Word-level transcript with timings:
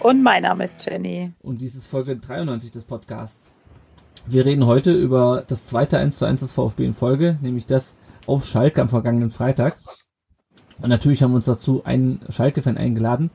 Und 0.00 0.22
mein 0.22 0.44
Name 0.44 0.64
ist 0.64 0.86
Jenny. 0.86 1.32
Und 1.42 1.60
dies 1.60 1.74
ist 1.74 1.88
Folge 1.88 2.16
93 2.16 2.70
des 2.70 2.84
Podcasts. 2.84 3.52
Wir 4.26 4.46
reden 4.46 4.64
heute 4.66 4.92
über 4.92 5.42
das 5.46 5.66
zweite 5.66 5.98
1 5.98 6.18
zu 6.18 6.24
1 6.24 6.40
des 6.40 6.52
VfB 6.52 6.84
in 6.84 6.92
Folge, 6.92 7.36
nämlich 7.42 7.66
das 7.66 7.94
auf 8.26 8.46
Schalke 8.46 8.80
am 8.80 8.88
vergangenen 8.88 9.30
Freitag. 9.30 9.76
Und 10.80 10.90
natürlich 10.90 11.22
haben 11.22 11.32
wir 11.32 11.36
uns 11.36 11.46
dazu 11.46 11.82
einen 11.84 12.20
Schalke-Fan 12.28 12.78
eingeladen. 12.78 13.30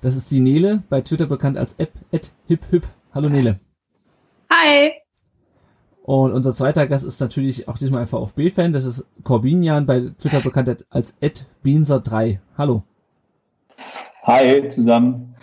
Das 0.00 0.16
ist 0.16 0.30
die 0.30 0.40
Nele, 0.40 0.82
bei 0.88 1.02
Twitter 1.02 1.26
bekannt 1.26 1.58
als 1.58 1.74
App 1.74 1.92
@hiphip. 2.46 2.86
Hallo 3.12 3.28
Nele. 3.28 3.60
Hi. 4.50 4.92
Und 6.02 6.32
unser 6.32 6.54
zweiter 6.54 6.86
Gast 6.86 7.04
ist 7.04 7.20
natürlich 7.20 7.68
auch 7.68 7.76
diesmal 7.76 8.02
ein 8.02 8.08
VfB-Fan. 8.08 8.72
Das 8.72 8.84
ist 8.84 9.04
Corbinian, 9.22 9.84
bei 9.84 10.12
Twitter 10.18 10.40
bekannt 10.40 10.86
als 10.88 11.20
@beanser3. 11.62 12.38
Hallo. 12.56 12.84
Hi 14.22 14.66
zusammen. 14.68 15.35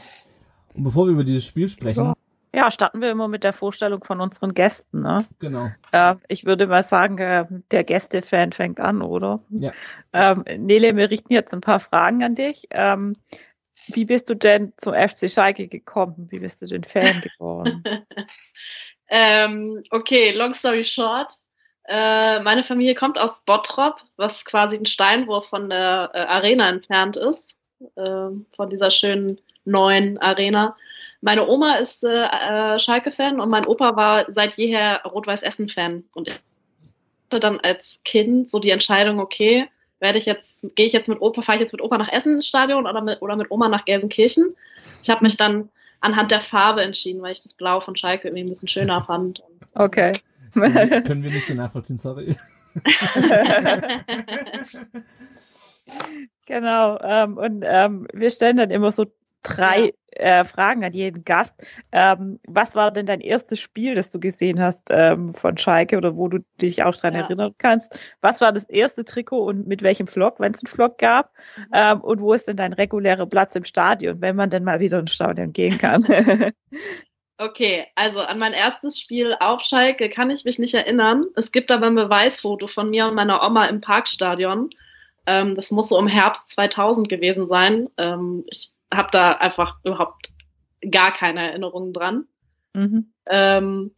Und 0.76 0.84
bevor 0.84 1.06
wir 1.06 1.14
über 1.14 1.24
dieses 1.24 1.46
Spiel 1.46 1.70
sprechen. 1.70 2.14
Ja, 2.56 2.70
starten 2.70 3.02
wir 3.02 3.10
immer 3.10 3.28
mit 3.28 3.44
der 3.44 3.54
Vorstellung 3.54 4.04
von 4.04 4.22
unseren 4.22 4.54
Gästen. 4.54 5.02
Ne? 5.02 5.26
Genau. 5.40 5.72
Äh, 5.92 6.16
ich 6.28 6.46
würde 6.46 6.68
mal 6.68 6.84
sagen, 6.84 7.18
äh, 7.18 7.46
der 7.72 7.84
Gästefan 7.84 8.52
fängt 8.52 8.80
an, 8.80 9.02
oder? 9.02 9.40
Ja. 9.50 9.72
Ähm, 10.14 10.44
Nele, 10.58 10.96
wir 10.96 11.10
richten 11.10 11.34
jetzt 11.34 11.52
ein 11.52 11.62
paar 11.62 11.80
Fragen 11.80 12.24
an 12.24 12.36
dich. 12.36 12.68
Ähm, 12.70 13.16
wie 13.88 14.06
bist 14.06 14.30
du 14.30 14.36
denn 14.36 14.72
zum 14.78 14.94
FC 14.94 15.32
Schalke 15.32 15.68
gekommen? 15.68 16.28
Wie 16.30 16.40
bist 16.40 16.62
du 16.62 16.68
denn 16.68 16.84
Fan 16.84 17.22
geworden? 17.22 17.84
ähm, 19.10 19.82
okay, 19.90 20.32
long 20.32 20.54
story 20.54 20.86
short. 20.86 21.34
Äh, 21.86 22.40
meine 22.42 22.64
Familie 22.64 22.94
kommt 22.94 23.18
aus 23.18 23.44
Bottrop, 23.44 24.00
was 24.16 24.46
quasi 24.46 24.78
ein 24.78 24.86
Steinwurf 24.86 25.48
von 25.48 25.70
der 25.70 26.12
äh, 26.14 26.20
Arena 26.20 26.70
entfernt 26.70 27.18
ist, 27.18 27.56
äh, 27.96 28.30
von 28.56 28.70
dieser 28.70 28.92
schönen 28.92 29.42
neuen 29.66 30.18
Arena. 30.18 30.76
Meine 31.22 31.48
Oma 31.48 31.76
ist 31.76 32.04
äh, 32.04 32.26
äh, 32.26 32.80
Schalke-Fan 32.80 33.40
und 33.40 33.50
mein 33.50 33.66
Opa 33.66 33.96
war 33.96 34.26
seit 34.28 34.58
jeher 34.58 35.02
Rot-Weiß-Essen-Fan. 35.06 36.04
Und 36.14 36.28
ich 36.28 36.34
hatte 36.34 37.40
dann 37.40 37.60
als 37.62 38.00
Kind 38.04 38.50
so 38.50 38.60
die 38.60 38.72
Entscheidung, 38.72 39.20
okay, 39.20 39.70
werde 40.00 40.20
ich 40.20 40.26
jetzt, 40.26 40.66
gehe 40.76 40.86
ich 40.86 40.92
jetzt 40.94 41.08
mit 41.08 41.22
Opa, 41.22 41.42
fahre 41.42 41.58
ich 41.58 41.62
jetzt 41.62 41.72
mit 41.72 41.82
Opa 41.82 41.98
nach 41.98 42.12
Essen 42.12 42.36
ins 42.36 42.48
Stadion 42.48 42.86
oder 42.86 43.02
mit, 43.02 43.22
oder 43.22 43.38
mit 43.38 43.50
Oma 43.52 43.70
nach 43.70 43.86
Gelsenkirchen? 43.86 44.54
Ich 45.02 45.10
habe 45.10 45.24
mich 45.24 45.38
dann 45.38 45.70
anhand 46.02 46.32
der 46.32 46.42
Farbe 46.42 46.84
entschieden, 46.84 47.22
weil 47.22 47.32
ich 47.32 47.42
das 47.42 47.54
Blau 47.54 47.80
von 47.80 47.96
Schalke 47.96 48.28
irgendwie 48.28 48.44
ein 48.44 48.50
bisschen 48.50 48.68
schöner 48.68 49.02
fand. 49.06 49.42
Okay. 49.76 50.12
Können 50.54 51.24
wir 51.24 51.32
nicht 51.32 51.48
so 51.48 51.54
nachvollziehen, 51.54 51.98
sorry. 51.98 52.36
genau. 56.46 57.00
Ähm, 57.02 57.38
und 57.38 57.64
ähm, 57.66 58.08
wir 58.14 58.30
stellen 58.30 58.58
dann 58.58 58.72
immer 58.72 58.92
so 58.92 59.06
drei 59.44 59.94
äh, 60.12 60.44
Fragen 60.44 60.84
an 60.84 60.94
jeden 60.94 61.24
Gast. 61.24 61.68
Ähm, 61.92 62.40
was 62.48 62.76
war 62.76 62.92
denn 62.92 63.06
dein 63.06 63.22
erstes 63.22 63.60
Spiel, 63.60 63.96
das 63.96 64.10
du 64.10 64.20
gesehen 64.20 64.62
hast 64.62 64.90
ähm, 64.90 65.34
von 65.34 65.58
Schalke 65.58 65.98
oder 65.98 66.16
wo 66.16 66.28
du 66.28 66.40
dich 66.62 66.84
auch 66.84 66.96
dran 66.96 67.14
ja. 67.14 67.22
erinnern 67.22 67.54
kannst? 67.58 68.00
Was 68.22 68.42
war 68.42 68.52
das 68.52 68.66
erste 68.66 69.06
Trikot 69.06 69.44
und 69.46 69.68
mit 69.68 69.82
welchem 69.82 70.08
Vlog, 70.08 70.40
wenn 70.40 70.54
es 70.54 70.64
einen 70.64 70.74
Vlog 70.74 70.98
gab? 70.98 71.32
Mhm. 71.58 71.66
Ähm, 71.74 72.02
und 72.02 72.22
wo 72.22 72.34
ist 72.34 72.48
denn 72.48 72.58
dein 72.58 72.74
regulärer 72.74 73.26
Platz 73.26 73.56
im 73.56 73.66
Stadion, 73.66 74.22
wenn 74.22 74.36
man 74.36 74.50
denn 74.50 74.64
mal 74.64 74.80
wieder 74.80 75.00
ins 75.00 75.14
Stadion 75.14 75.54
gehen 75.54 75.78
kann? 75.78 76.06
Okay, 77.40 77.88
also 77.96 78.20
an 78.20 78.38
mein 78.38 78.54
erstes 78.54 79.00
Spiel 79.00 79.36
auf 79.40 79.62
Schalke 79.62 80.08
kann 80.08 80.30
ich 80.30 80.46
mich 80.46 80.60
nicht 80.60 80.76
erinnern. 80.76 81.26
Es 81.36 81.52
gibt 81.52 81.72
aber 81.72 81.88
ein 81.88 81.96
Beweisfoto 81.96 82.68
von 82.68 82.92
mir 82.92 83.08
und 83.08 83.16
meiner 83.16 83.44
Oma 83.44 83.66
im 83.66 83.82
Parkstadion. 83.82 84.70
Ähm, 85.26 85.56
das 85.56 85.72
muss 85.72 85.90
so 85.90 85.98
im 85.98 86.08
Herbst 86.08 86.50
2000 86.52 87.10
gewesen 87.10 87.48
sein. 87.48 87.90
Ähm, 87.98 88.46
ich 88.50 88.72
habe 88.96 89.10
da 89.12 89.34
einfach 89.34 89.78
überhaupt 89.84 90.30
gar 90.90 91.14
keine 91.14 91.50
Erinnerungen 91.50 91.94
dran. 91.94 92.26
Mhm. 92.74 93.12
Ähm, 93.28 93.92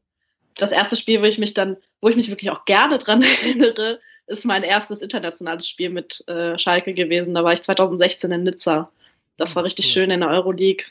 das 0.55 0.71
erste 0.71 0.95
Spiel, 0.95 1.21
wo 1.21 1.25
ich 1.25 1.37
mich 1.37 1.53
dann, 1.53 1.77
wo 2.01 2.09
ich 2.09 2.15
mich 2.15 2.29
wirklich 2.29 2.51
auch 2.51 2.65
gerne 2.65 2.97
dran 2.97 3.21
erinnere, 3.43 3.99
ist 4.27 4.45
mein 4.45 4.63
erstes 4.63 5.01
internationales 5.01 5.67
Spiel 5.67 5.89
mit 5.89 6.27
äh, 6.27 6.57
Schalke 6.57 6.93
gewesen. 6.93 7.33
Da 7.33 7.43
war 7.43 7.53
ich 7.53 7.61
2016 7.61 8.31
in 8.31 8.43
Nizza. 8.43 8.91
Das 9.37 9.55
war 9.55 9.63
richtig 9.63 9.85
cool. 9.85 9.91
schön 9.91 10.11
in 10.11 10.21
der 10.21 10.29
Euroleague. 10.29 10.85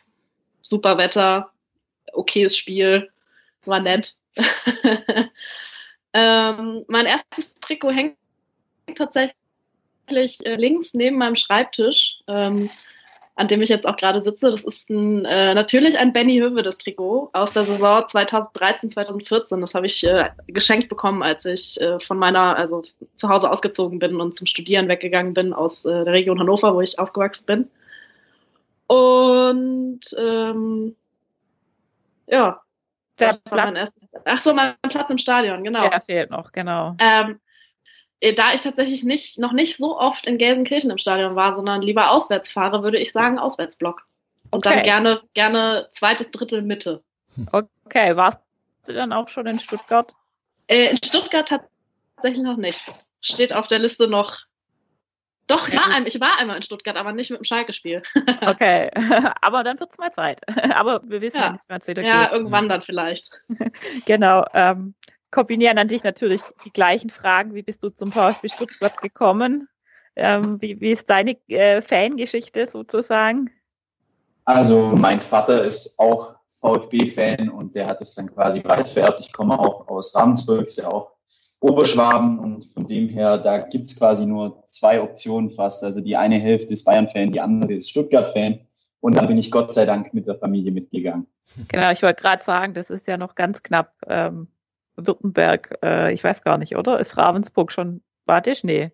Super 0.62 0.98
Wetter, 0.98 1.50
okayes 2.12 2.56
Spiel, 2.56 3.10
war 3.64 3.80
nett. 3.80 4.16
ähm, 6.12 6.84
mein 6.88 7.06
erstes 7.06 7.54
Trikot 7.60 7.92
hängt 7.92 8.16
tatsächlich 8.94 9.34
äh, 10.44 10.56
links 10.56 10.94
neben 10.94 11.18
meinem 11.18 11.36
Schreibtisch. 11.36 12.18
Ähm, 12.28 12.70
an 13.36 13.48
dem 13.48 13.62
ich 13.62 13.68
jetzt 13.68 13.86
auch 13.86 13.96
gerade 13.96 14.20
sitze. 14.20 14.50
Das 14.50 14.64
ist 14.64 14.88
ein, 14.90 15.24
äh, 15.24 15.54
natürlich 15.54 15.98
ein 15.98 16.12
Benny 16.12 16.38
Höwe, 16.38 16.62
das 16.62 16.78
Trikot 16.78 17.30
aus 17.32 17.52
der 17.52 17.64
Saison 17.64 18.06
2013, 18.06 18.90
2014. 18.90 19.60
Das 19.60 19.74
habe 19.74 19.86
ich 19.86 20.04
äh, 20.04 20.30
geschenkt 20.46 20.88
bekommen, 20.88 21.22
als 21.22 21.44
ich 21.44 21.80
äh, 21.80 21.98
von 22.00 22.18
meiner, 22.18 22.56
also 22.56 22.82
zu 23.16 23.28
Hause 23.28 23.50
ausgezogen 23.50 23.98
bin 23.98 24.20
und 24.20 24.34
zum 24.34 24.46
Studieren 24.46 24.88
weggegangen 24.88 25.34
bin 25.34 25.52
aus 25.52 25.84
äh, 25.84 26.04
der 26.04 26.12
Region 26.12 26.38
Hannover, 26.38 26.74
wo 26.74 26.80
ich 26.80 26.98
aufgewachsen 26.98 27.46
bin. 27.46 27.70
Und 28.86 30.00
ähm, 30.16 30.94
ja, 32.26 32.60
der 33.18 33.28
das 33.28 33.42
war 33.50 33.64
mein 33.64 33.76
erstes. 33.76 34.08
Ach 34.24 34.42
so, 34.42 34.54
mein 34.54 34.74
Platz 34.88 35.10
im 35.10 35.18
Stadion, 35.18 35.64
genau. 35.64 35.88
Der 35.88 36.00
fehlt 36.00 36.30
noch, 36.30 36.52
genau. 36.52 36.96
Ähm, 36.98 37.30
äh, 37.30 37.34
da 38.32 38.54
ich 38.54 38.62
tatsächlich 38.62 39.04
nicht, 39.04 39.38
noch 39.38 39.52
nicht 39.52 39.76
so 39.76 39.98
oft 39.98 40.26
in 40.26 40.38
Gelsenkirchen 40.38 40.90
im 40.90 40.98
Stadion 40.98 41.36
war, 41.36 41.54
sondern 41.54 41.82
lieber 41.82 42.10
auswärts 42.10 42.50
fahre, 42.50 42.82
würde 42.82 42.98
ich 42.98 43.12
sagen 43.12 43.38
Auswärtsblock. 43.38 44.06
Und 44.50 44.66
okay. 44.66 44.76
dann 44.76 44.84
gerne, 44.84 45.22
gerne 45.34 45.88
zweites 45.90 46.30
Drittel 46.30 46.62
Mitte. 46.62 47.02
Okay, 47.52 48.16
warst 48.16 48.40
du 48.86 48.92
dann 48.92 49.12
auch 49.12 49.28
schon 49.28 49.46
in 49.46 49.58
Stuttgart? 49.58 50.14
Äh, 50.68 50.90
in 50.90 50.98
Stuttgart 51.04 51.48
tatsächlich 52.16 52.44
noch 52.44 52.56
nicht. 52.56 52.80
Steht 53.20 53.52
auf 53.52 53.66
der 53.66 53.78
Liste 53.78 54.06
noch. 54.06 54.44
Doch, 55.46 55.68
ich 55.68 55.76
war, 55.76 55.94
ein, 55.94 56.06
ich 56.06 56.18
war 56.20 56.38
einmal 56.38 56.56
in 56.56 56.62
Stuttgart, 56.62 56.96
aber 56.96 57.12
nicht 57.12 57.30
mit 57.30 57.38
dem 57.40 57.44
Schalke-Spiel. 57.44 58.02
okay, 58.46 58.90
aber 59.42 59.62
dann 59.62 59.78
wird 59.78 59.90
es 59.92 59.98
mal 59.98 60.12
Zeit. 60.12 60.40
aber 60.74 61.02
wir 61.04 61.20
wissen 61.20 61.36
ja, 61.36 61.46
ja 61.46 61.52
nicht, 61.52 61.64
was 61.68 61.86
Ja, 61.86 62.32
irgendwann 62.32 62.68
dann 62.68 62.82
vielleicht. 62.82 63.30
genau. 64.06 64.46
Ähm, 64.54 64.94
kombinieren 65.34 65.78
an 65.78 65.88
dich 65.88 66.04
natürlich 66.04 66.40
die 66.64 66.72
gleichen 66.72 67.10
Fragen. 67.10 67.54
Wie 67.54 67.62
bist 67.62 67.82
du 67.82 67.88
zum 67.88 68.12
VfB 68.12 68.48
Stuttgart 68.48 68.96
gekommen? 69.02 69.68
Ähm, 70.14 70.62
wie, 70.62 70.80
wie, 70.80 70.92
ist 70.92 71.10
deine 71.10 71.36
äh, 71.48 71.82
Fangeschichte 71.82 72.68
sozusagen? 72.68 73.50
Also 74.44 74.92
mein 74.96 75.20
Vater 75.20 75.64
ist 75.64 75.98
auch 75.98 76.36
VfB-Fan 76.60 77.48
und 77.48 77.74
der 77.74 77.88
hat 77.88 78.00
es 78.00 78.14
dann 78.14 78.32
quasi 78.32 78.62
weit 78.64 78.88
vererbt. 78.88 79.20
Ich 79.20 79.32
komme 79.32 79.58
auch 79.58 79.88
aus 79.88 80.14
Ravensburg, 80.14 80.66
ist 80.66 80.78
ja 80.78 80.88
auch 80.88 81.10
Oberschwaben 81.58 82.38
und 82.38 82.66
von 82.66 82.86
dem 82.86 83.08
her, 83.08 83.38
da 83.38 83.58
gibt 83.58 83.86
es 83.86 83.98
quasi 83.98 84.26
nur 84.26 84.62
zwei 84.68 85.02
Optionen 85.02 85.50
fast. 85.50 85.82
Also 85.82 86.00
die 86.00 86.16
eine 86.16 86.38
Hälfte 86.38 86.74
ist 86.74 86.84
Bayern-Fan, 86.84 87.32
die 87.32 87.40
andere 87.40 87.74
ist 87.74 87.90
Stuttgart-Fan. 87.90 88.60
Und 89.00 89.16
dann 89.16 89.26
bin 89.26 89.38
ich 89.38 89.50
Gott 89.50 89.72
sei 89.72 89.84
Dank 89.84 90.14
mit 90.14 90.28
der 90.28 90.36
Familie 90.36 90.70
mitgegangen. 90.70 91.26
Genau, 91.68 91.90
ich 91.90 92.02
wollte 92.02 92.22
gerade 92.22 92.44
sagen, 92.44 92.72
das 92.74 92.88
ist 92.88 93.08
ja 93.08 93.16
noch 93.16 93.34
ganz 93.34 93.62
knapp. 93.62 93.94
Ähm, 94.06 94.48
Württemberg, 94.96 95.78
äh, 95.82 96.12
ich 96.12 96.22
weiß 96.22 96.42
gar 96.42 96.58
nicht, 96.58 96.76
oder? 96.76 96.98
Ist 96.98 97.16
Ravensburg 97.16 97.72
schon 97.72 98.02
Badisch? 98.26 98.64
Nee. 98.64 98.92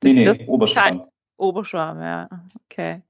Das, 0.00 0.12
nee, 0.12 0.24
nee, 0.24 0.46
Oberschwamm. 0.46 1.06
Oberschwamm, 1.36 2.00
ja. 2.00 2.28
Okay. 2.66 3.02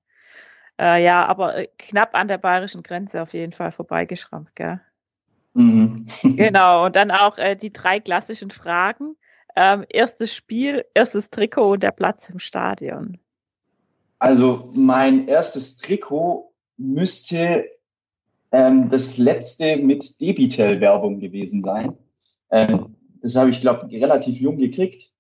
Äh, 0.81 1.05
ja, 1.05 1.27
aber 1.27 1.59
äh, 1.59 1.69
knapp 1.79 2.15
an 2.15 2.29
der 2.29 2.39
bayerischen 2.39 2.83
Grenze 2.83 3.23
auf 3.23 3.33
jeden 3.35 3.53
Fall 3.53 3.73
vorbeigeschrammt, 3.73 4.55
gell? 4.57 4.81
Mhm. 5.55 6.07
genau, 6.37 6.87
und 6.87 6.97
dann 6.97 7.11
auch 7.11 7.39
äh, 7.39 7.57
die 7.57 7.73
drei 7.73 8.01
klassischen 8.01 8.51
Fragen. 8.51 9.17
Ähm, 9.57 9.85
erstes 9.89 10.35
Spiel, 10.35 10.85
erstes 10.95 11.31
Trikot 11.31 11.73
und 11.73 11.83
der 11.83 11.91
Platz 11.91 12.29
im 12.29 12.39
Stadion. 12.39 13.19
Also 14.21 14.71
mein 14.75 15.29
erstes 15.29 15.79
Trikot 15.79 16.53
müsste 16.77 17.69
ähm, 18.53 18.91
das 18.91 19.19
letzte 19.19 19.77
mit 19.77 20.21
Debitel-Werbung 20.21 21.21
gewesen 21.21 21.63
sein. 21.63 21.97
Ähm, 22.51 22.97
das 23.23 23.37
habe 23.37 23.51
ich, 23.51 23.61
glaube 23.61 23.89
ich, 23.89 24.03
relativ 24.03 24.39
jung 24.39 24.59
gekriegt. 24.59 25.13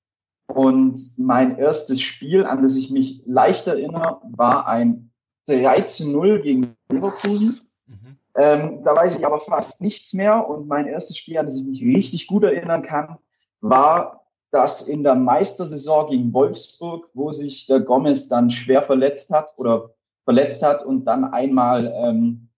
Und 0.47 0.99
mein 1.17 1.59
erstes 1.59 2.01
Spiel, 2.01 2.45
an 2.45 2.63
das 2.63 2.77
ich 2.77 2.91
mich 2.91 3.23
leicht 3.25 3.67
erinnere, 3.67 4.21
war 4.31 4.67
ein 4.67 5.13
13-0 5.49 6.39
gegen 6.41 6.77
Leverkusen. 6.91 7.61
Mhm. 7.87 8.17
Ähm, 8.37 8.85
da 8.85 8.97
weiß 8.97 9.19
ich 9.19 9.27
aber 9.27 9.41
fast 9.41 9.81
nichts 9.81 10.13
mehr. 10.13 10.49
Und 10.49 10.67
mein 10.67 10.87
erstes 10.87 11.17
Spiel, 11.17 11.39
an 11.39 11.47
das 11.47 11.57
ich 11.57 11.65
mich 11.65 11.83
richtig 11.83 12.27
gut 12.27 12.43
erinnern 12.43 12.83
kann, 12.83 13.19
war 13.61 14.25
das 14.51 14.89
in 14.89 15.05
der 15.05 15.15
Meistersaison 15.15 16.11
gegen 16.11 16.33
Wolfsburg, 16.33 17.09
wo 17.15 17.31
sich 17.31 17.67
der 17.67 17.81
Gomez 17.81 18.27
dann 18.27 18.51
schwer 18.51 18.83
verletzt 18.83 19.31
hat 19.31 19.53
oder 19.57 19.91
verletzt 20.25 20.63
hat 20.63 20.85
und 20.85 21.05
dann 21.05 21.25
einmal 21.25 21.93
ähm, 21.97 22.49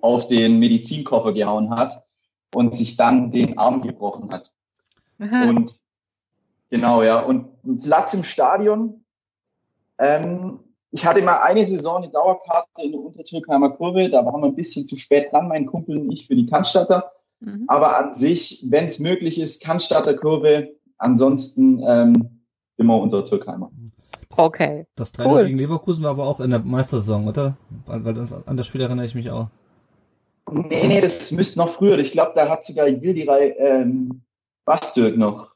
auf 0.00 0.28
den 0.28 0.60
Medizinkoffer 0.60 1.32
gehauen 1.32 1.70
hat 1.70 2.04
und 2.54 2.76
sich 2.76 2.96
dann 2.96 3.32
den 3.32 3.58
Arm 3.58 3.82
gebrochen 3.82 4.30
hat. 4.32 4.52
Aha. 5.18 5.48
Und 5.48 5.80
genau, 6.70 7.02
ja. 7.02 7.20
Und 7.20 7.48
Platz 7.82 8.14
im 8.14 8.24
Stadion. 8.24 9.04
Ähm, 9.98 10.60
ich 10.90 11.04
hatte 11.04 11.22
mal 11.22 11.38
eine 11.38 11.64
Saison 11.64 12.02
eine 12.02 12.10
Dauerkarte 12.10 12.82
in 12.82 12.92
der 12.92 13.00
Untertürkheimer 13.00 13.70
Kurve. 13.70 14.08
Da 14.10 14.24
waren 14.24 14.40
wir 14.40 14.46
ein 14.46 14.54
bisschen 14.54 14.86
zu 14.86 14.96
spät 14.96 15.32
dran, 15.32 15.48
mein 15.48 15.66
Kumpel 15.66 15.98
und 15.98 16.12
ich, 16.12 16.26
für 16.26 16.36
die 16.36 16.46
Cannstatter. 16.46 17.12
Mhm. 17.40 17.64
Aber 17.66 17.98
an 17.98 18.14
sich, 18.14 18.64
wenn 18.68 18.84
es 18.84 19.00
möglich 19.00 19.40
ist, 19.40 19.62
Cannstatter 19.62 20.14
Kurve. 20.14 20.70
Ansonsten 20.98 21.82
ähm, 21.84 22.42
immer 22.76 23.00
unter 23.00 23.24
Türkheimer. 23.24 23.70
Okay. 24.36 24.86
Das 24.94 25.12
3 25.12 25.26
cool. 25.26 25.44
gegen 25.44 25.58
Leverkusen 25.58 26.04
war 26.04 26.10
aber 26.10 26.26
auch 26.26 26.40
in 26.40 26.50
der 26.50 26.60
Meistersaison, 26.60 27.28
oder? 27.28 27.56
Weil, 27.86 28.04
weil 28.04 28.14
das, 28.14 28.32
an 28.32 28.56
das 28.56 28.66
Spiel 28.66 28.80
erinnere 28.80 29.06
ich 29.06 29.14
mich 29.14 29.30
auch. 29.30 29.48
Nee, 30.54 30.86
nee, 30.88 31.00
das 31.00 31.30
müsste 31.32 31.58
noch 31.58 31.74
früher. 31.74 31.98
Ich 31.98 32.12
glaube, 32.12 32.32
da 32.34 32.48
hat 32.48 32.64
sogar 32.64 32.86
Yildiray 32.86 33.54
ähm, 33.58 34.22
Bastürk 34.64 35.16
noch 35.16 35.54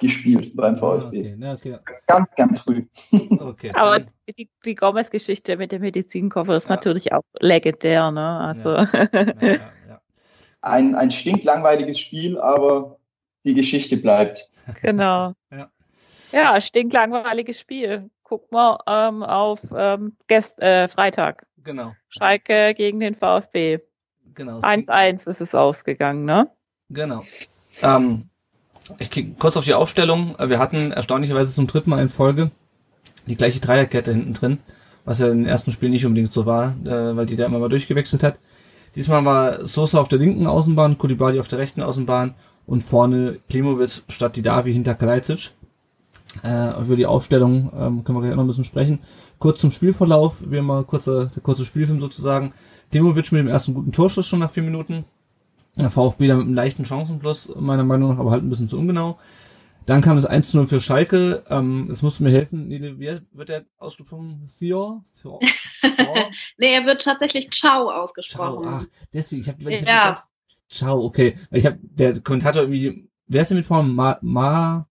gespielt 0.00 0.54
beim 0.54 0.76
VfB. 0.78 1.36
Ah, 1.42 1.54
okay. 1.54 1.70
Ja, 1.70 1.78
okay. 1.78 1.78
Ganz, 2.06 2.28
ganz 2.36 2.60
früh. 2.60 2.84
Okay. 3.40 3.72
Aber 3.74 4.00
die, 4.38 4.48
die 4.64 4.74
Gomez-Geschichte 4.74 5.56
mit 5.56 5.72
dem 5.72 5.82
Medizinkoffer 5.82 6.54
ist 6.54 6.68
ja. 6.68 6.76
natürlich 6.76 7.12
auch 7.12 7.22
legendär, 7.40 8.10
ne? 8.10 8.40
Also. 8.40 8.70
Ja. 8.70 10.00
ein, 10.60 10.94
ein 10.94 11.10
stinklangweiliges 11.10 11.98
Spiel, 11.98 12.38
aber 12.38 12.98
die 13.44 13.54
Geschichte 13.54 13.96
bleibt. 13.96 14.48
Genau. 14.82 15.32
ja. 15.50 15.70
ja, 16.32 16.60
stinklangweiliges 16.60 17.58
Spiel. 17.58 18.10
Guck 18.22 18.50
mal 18.52 18.78
ähm, 18.86 19.22
auf 19.22 19.60
ähm, 19.74 20.16
Gest, 20.26 20.60
äh, 20.60 20.88
Freitag. 20.88 21.46
Genau. 21.64 21.94
Schalke 22.08 22.74
gegen 22.74 23.00
den 23.00 23.14
VfB. 23.14 23.80
Genau. 24.34 24.60
1-1 24.60 25.28
ist 25.28 25.40
es 25.40 25.54
ausgegangen, 25.54 26.24
ne? 26.24 26.48
Genau. 26.90 27.22
Ähm, 27.82 28.28
ich 28.98 29.10
gehe 29.10 29.34
kurz 29.38 29.56
auf 29.56 29.64
die 29.64 29.74
Aufstellung. 29.74 30.36
Wir 30.38 30.58
hatten 30.58 30.92
erstaunlicherweise 30.92 31.54
zum 31.54 31.66
dritten 31.66 31.90
Mal 31.90 32.02
in 32.02 32.08
Folge 32.08 32.50
die 33.26 33.36
gleiche 33.36 33.60
Dreierkette 33.60 34.12
hinten 34.12 34.32
drin, 34.32 34.58
was 35.04 35.18
ja 35.18 35.28
den 35.28 35.46
ersten 35.46 35.72
Spielen 35.72 35.92
nicht 35.92 36.06
unbedingt 36.06 36.32
so 36.32 36.46
war, 36.46 36.74
äh, 36.84 37.16
weil 37.16 37.26
die 37.26 37.36
da 37.36 37.46
immer 37.46 37.58
mal 37.58 37.68
durchgewechselt 37.68 38.22
hat. 38.22 38.38
Diesmal 38.94 39.24
war 39.24 39.64
Sosa 39.66 40.00
auf 40.00 40.08
der 40.08 40.18
linken 40.18 40.46
Außenbahn, 40.46 40.98
Kulibali 40.98 41.38
auf 41.38 41.48
der 41.48 41.58
rechten 41.58 41.82
Außenbahn 41.82 42.34
und 42.66 42.82
vorne 42.82 43.38
Klimovic 43.48 44.02
statt 44.08 44.36
Didavi 44.36 44.72
hinter 44.72 44.94
Kalajdzic. 44.94 45.52
Äh, 46.42 46.80
über 46.82 46.96
die 46.96 47.06
Aufstellung 47.06 47.72
ähm, 47.74 48.04
können 48.04 48.18
wir 48.18 48.22
gleich 48.22 48.34
noch 48.34 48.44
ein 48.44 48.48
bisschen 48.48 48.64
sprechen. 48.64 49.00
Kurz 49.38 49.60
zum 49.60 49.70
Spielverlauf, 49.70 50.42
wie 50.46 50.58
immer 50.58 50.84
kurzer, 50.84 51.26
der 51.26 51.42
kurze 51.42 51.64
Spielfilm 51.64 52.00
sozusagen. 52.00 52.52
Klimovic 52.90 53.32
mit 53.32 53.40
dem 53.40 53.48
ersten 53.48 53.74
guten 53.74 53.92
Torschuss 53.92 54.26
schon 54.26 54.38
nach 54.40 54.50
vier 54.50 54.62
Minuten. 54.62 55.04
Der 55.76 55.90
VfB 55.90 56.26
da 56.26 56.36
mit 56.36 56.46
einem 56.46 56.54
leichten 56.54 56.86
Chancenplus, 56.86 57.52
meiner 57.56 57.84
Meinung 57.84 58.10
nach, 58.10 58.18
aber 58.18 58.30
halt 58.30 58.42
ein 58.42 58.48
bisschen 58.48 58.68
zu 58.68 58.78
ungenau. 58.78 59.18
Dann 59.86 60.02
kam 60.02 60.16
das 60.16 60.28
1-0 60.28 60.66
für 60.66 60.80
Schalke. 60.80 61.44
Ähm, 61.48 61.88
es 61.90 62.02
musste 62.02 62.22
mir 62.22 62.30
helfen. 62.30 62.68
Wie 62.68 63.20
wird 63.32 63.48
der 63.48 63.64
ausgesprochen? 63.78 64.50
Theo? 64.58 65.02
Theo? 65.22 65.38
nee, 66.58 66.74
er 66.74 66.84
wird 66.84 67.02
tatsächlich 67.02 67.50
Ciao 67.50 67.90
ausgesprochen. 67.90 68.64
Ciao, 68.64 68.80
ach, 68.82 68.86
deswegen. 69.14 69.42
Ich 69.42 69.48
hab, 69.48 69.62
ich. 69.62 69.86
Hab 69.86 70.24
Ciao, 70.68 71.02
okay. 71.04 71.38
Ich 71.50 71.64
habe 71.64 71.78
der 71.80 72.20
Kommentator 72.20 72.62
irgendwie. 72.62 73.08
Wer 73.28 73.42
ist 73.42 73.48
denn 73.48 73.58
mit 73.58 73.66
Form? 73.66 73.94
Ma, 73.94 74.18
Ma 74.20 74.87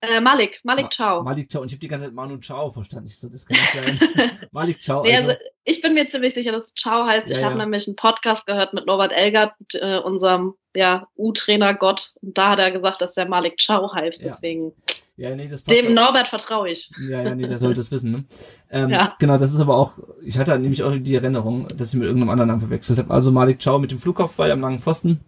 äh, 0.00 0.20
Malik, 0.20 0.60
Malik 0.62 0.92
Ciao. 0.92 1.22
Malik 1.22 1.50
Ciao. 1.50 1.62
Und 1.62 1.68
ich 1.68 1.72
habe 1.72 1.80
die 1.80 1.88
ganze 1.88 2.06
Zeit 2.06 2.14
Manu 2.14 2.36
Ciao 2.38 2.70
verstanden. 2.70 3.08
Ich 3.08 3.18
so, 3.18 3.28
das 3.28 3.44
kann 3.44 3.58
nicht 3.58 3.98
sein. 4.16 4.30
Malik 4.52 4.80
Ciao. 4.80 5.02
Nee, 5.02 5.16
also, 5.16 5.30
also, 5.30 5.40
ich 5.64 5.82
bin 5.82 5.94
mir 5.94 6.08
ziemlich 6.08 6.34
sicher, 6.34 6.52
dass 6.52 6.72
Ciao 6.74 7.04
heißt. 7.04 7.28
Ja, 7.28 7.36
ich 7.36 7.42
habe 7.42 7.58
ja. 7.58 7.64
nämlich 7.64 7.86
einen 7.88 7.96
Podcast 7.96 8.46
gehört 8.46 8.74
mit 8.74 8.86
Norbert 8.86 9.12
Elgert, 9.12 9.54
äh, 9.74 9.98
unserem 9.98 10.54
ja, 10.76 11.08
U-Trainer 11.16 11.74
Gott. 11.74 12.12
Und 12.22 12.38
da 12.38 12.50
hat 12.50 12.60
er 12.60 12.70
gesagt, 12.70 13.02
dass 13.02 13.14
der 13.14 13.28
Malik 13.28 13.58
Ciao 13.60 13.92
heißt. 13.92 14.22
Ja. 14.22 14.30
Deswegen. 14.30 14.72
Ja, 15.16 15.34
nee, 15.34 15.48
das 15.48 15.64
Dem 15.64 15.86
auch. 15.86 15.90
Norbert 15.90 16.28
vertraue 16.28 16.70
ich. 16.70 16.92
Ja, 17.10 17.22
ja, 17.22 17.34
nee, 17.34 17.48
der 17.48 17.58
sollte 17.58 17.80
es 17.80 17.90
wissen. 17.90 18.12
Ne? 18.12 18.24
Ähm, 18.70 18.90
ja. 18.90 19.16
Genau, 19.18 19.38
das 19.38 19.54
ist 19.54 19.62
aber 19.62 19.78
auch, 19.78 19.98
ich 20.22 20.36
hatte 20.36 20.58
nämlich 20.58 20.82
auch 20.82 20.92
die 20.94 21.14
Erinnerung, 21.14 21.68
dass 21.74 21.88
ich 21.88 21.94
mit 21.94 22.06
irgendeinem 22.06 22.28
anderen 22.28 22.48
Namen 22.48 22.60
verwechselt 22.60 22.98
habe. 22.98 23.10
Also 23.10 23.32
Malik 23.32 23.62
Ciao 23.62 23.78
mit 23.78 23.90
dem 23.90 23.98
Flugkopfball 23.98 24.50
am 24.50 24.60
langen 24.60 24.78
Pfosten, 24.78 25.20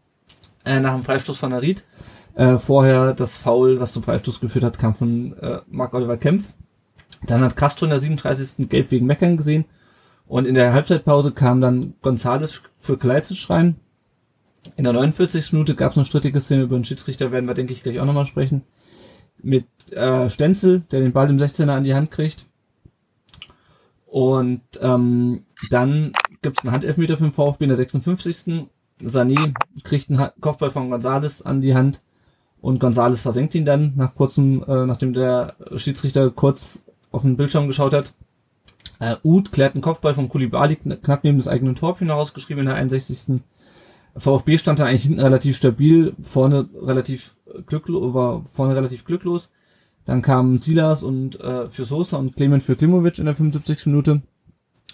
äh, 0.66 0.78
nach 0.78 0.92
dem 0.92 1.04
Freistoß 1.04 1.38
von 1.38 1.54
Arid. 1.54 1.78
Äh, 1.78 1.82
vorher 2.58 3.12
das 3.14 3.36
Foul, 3.36 3.80
was 3.80 3.92
zum 3.92 4.02
Freistoß 4.02 4.40
geführt 4.40 4.64
hat, 4.64 4.78
kam 4.78 4.94
von 4.94 5.36
äh, 5.38 5.60
Marc-Oliver 5.68 6.16
Kempf. 6.16 6.52
Dann 7.26 7.42
hat 7.42 7.56
Castro 7.56 7.86
in 7.86 7.90
der 7.90 7.98
37. 7.98 8.68
Gelb 8.68 8.90
wegen 8.90 9.06
Meckern 9.06 9.36
gesehen. 9.36 9.64
Und 10.26 10.46
in 10.46 10.54
der 10.54 10.72
Halbzeitpause 10.72 11.32
kam 11.32 11.60
dann 11.60 11.94
Gonzales 12.02 12.62
für 12.78 12.96
Kleitzisch 12.96 13.50
rein. 13.50 13.76
In 14.76 14.84
der 14.84 14.92
49. 14.92 15.52
Minute 15.52 15.74
gab 15.74 15.90
es 15.90 15.98
eine 15.98 16.06
strittige 16.06 16.40
Szene 16.40 16.62
über 16.62 16.76
den 16.76 16.84
Schiedsrichter, 16.84 17.32
werden 17.32 17.46
wir, 17.46 17.54
denke 17.54 17.72
ich, 17.72 17.82
gleich 17.82 17.98
auch 17.98 18.04
nochmal 18.04 18.26
sprechen. 18.26 18.62
Mit 19.42 19.66
äh, 19.90 20.28
Stenzel, 20.30 20.80
der 20.92 21.00
den 21.00 21.12
Ball 21.12 21.30
im 21.30 21.38
16er 21.38 21.70
an 21.70 21.84
die 21.84 21.94
Hand 21.94 22.10
kriegt. 22.10 22.46
Und 24.06 24.62
ähm, 24.80 25.44
dann 25.70 26.12
gibt 26.42 26.58
es 26.58 26.64
einen 26.64 26.72
Handelfmeter 26.72 27.16
für 27.16 27.24
den 27.24 27.32
VfB 27.32 27.64
in 27.64 27.68
der 27.68 27.76
56. 27.76 28.66
Sané 29.02 29.54
kriegt 29.82 30.10
einen 30.10 30.30
Kopfball 30.40 30.70
von 30.70 30.90
Gonzales 30.90 31.42
an 31.42 31.60
die 31.60 31.74
Hand 31.74 32.02
und 32.60 32.80
Gonzales 32.80 33.22
versenkt 33.22 33.54
ihn 33.54 33.64
dann 33.64 33.94
nach 33.96 34.14
kurzem, 34.14 34.62
äh, 34.66 34.86
nachdem 34.86 35.12
der 35.12 35.54
Schiedsrichter 35.76 36.30
kurz 36.30 36.82
auf 37.10 37.22
den 37.22 37.36
Bildschirm 37.36 37.66
geschaut 37.66 37.94
hat. 37.94 38.12
Äh, 38.98 39.16
Uth 39.24 39.50
klärt 39.50 39.74
einen 39.74 39.82
Kopfball 39.82 40.14
von 40.14 40.28
Kulibali 40.28 40.76
knapp 40.76 41.24
neben 41.24 41.38
das 41.38 41.48
eigene 41.48 41.74
Tor 41.74 41.98
hinausgeschrieben 41.98 42.62
in 42.62 42.66
der 42.66 42.76
61. 42.76 43.40
VfB 44.16 44.58
stand 44.58 44.78
da 44.78 44.86
eigentlich 44.86 45.04
hinten 45.04 45.20
relativ 45.20 45.56
stabil, 45.56 46.14
vorne 46.22 46.68
relativ 46.82 47.36
glücklos, 47.66 48.14
war 48.14 48.44
vorne 48.44 48.76
relativ 48.76 49.04
glücklos. 49.04 49.50
Dann 50.04 50.22
kamen 50.22 50.58
Silas 50.58 51.02
und 51.02 51.40
äh, 51.40 51.68
für 51.68 51.84
Sosa 51.84 52.16
und 52.16 52.36
Clement 52.36 52.62
für 52.62 52.76
Klimovic 52.76 53.18
in 53.18 53.26
der 53.26 53.34
75. 53.34 53.86
Minute. 53.86 54.22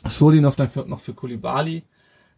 Schurlinov 0.09 0.57
dann 0.57 0.69
für, 0.69 0.87
noch 0.87 1.01
für 1.01 1.15
Kulibali. 1.15 1.83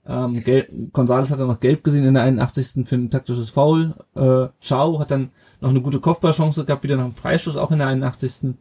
Ähm, 0.08 0.42
Gelb, 0.42 0.68
Gonzales 0.92 1.30
hat 1.30 1.38
dann 1.38 1.48
noch 1.48 1.60
gelb 1.60 1.84
gesehen 1.84 2.04
in 2.04 2.14
der 2.14 2.22
81. 2.22 2.88
für 2.88 2.94
ein 2.94 3.10
taktisches 3.10 3.50
Foul. 3.50 3.94
Äh, 4.14 4.48
Chao 4.60 4.98
hat 4.98 5.10
dann 5.10 5.30
noch 5.60 5.68
eine 5.68 5.82
gute 5.82 6.00
Kopfballchance 6.00 6.64
gehabt, 6.64 6.82
wieder 6.82 6.96
nach 6.96 7.04
einem 7.04 7.12
Freistoß 7.12 7.58
auch 7.58 7.70
in 7.70 7.78
der 7.78 7.88
81. 7.88 8.54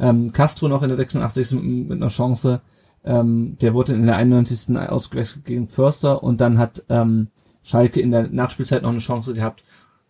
Ähm, 0.00 0.32
Castro 0.32 0.66
noch 0.66 0.82
in 0.82 0.88
der 0.88 0.96
86. 0.96 1.52
mit, 1.52 1.88
mit 1.88 2.02
einer 2.02 2.08
Chance. 2.08 2.62
Ähm, 3.04 3.56
der 3.60 3.74
wurde 3.74 3.94
in 3.94 4.06
der 4.06 4.16
91. 4.16 4.76
ausgewechselt 4.76 5.44
gegen 5.44 5.68
Förster 5.68 6.22
und 6.22 6.40
dann 6.40 6.58
hat 6.58 6.84
ähm, 6.88 7.28
Schalke 7.62 8.00
in 8.00 8.10
der 8.10 8.28
Nachspielzeit 8.28 8.82
noch 8.82 8.90
eine 8.90 8.98
Chance 8.98 9.34
gehabt, 9.34 9.62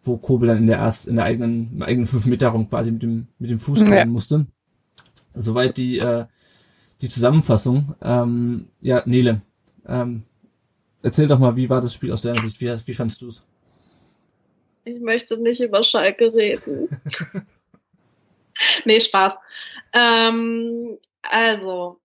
wo 0.02 0.16
Kobel 0.16 0.48
dann 0.48 0.58
in 0.58 0.66
der 0.66 0.78
erst 0.78 1.06
in 1.06 1.16
der 1.16 1.26
eigenen 1.26 1.70
im 1.74 1.82
eigenen 1.82 2.06
5 2.06 2.24
Meter 2.24 2.48
Raum 2.48 2.68
quasi 2.68 2.92
mit 2.92 3.02
dem 3.02 3.26
mit 3.38 3.50
dem 3.50 3.58
Fuß 3.58 3.80
ja. 3.80 4.06
musste. 4.06 4.46
Soweit 5.34 5.76
die 5.76 5.98
äh, 5.98 6.24
die 7.02 7.08
Zusammenfassung. 7.08 7.94
Ähm, 8.00 8.68
ja, 8.80 9.02
Nele, 9.04 9.42
ähm, 9.86 10.22
Erzähl 11.02 11.28
doch 11.28 11.38
mal, 11.38 11.54
wie 11.56 11.70
war 11.70 11.80
das 11.80 11.94
Spiel 11.94 12.12
aus 12.12 12.22
deiner 12.22 12.42
Sicht? 12.42 12.60
Wie, 12.60 12.86
wie 12.86 12.94
fandst 12.94 13.22
du 13.22 13.28
es? 13.28 13.42
Ich 14.84 15.00
möchte 15.00 15.40
nicht 15.40 15.60
über 15.60 15.82
Schalke 15.82 16.32
reden. 16.32 16.88
nee, 18.84 19.00
Spaß. 19.00 19.38
Ähm, 19.92 20.98
also, 21.22 22.00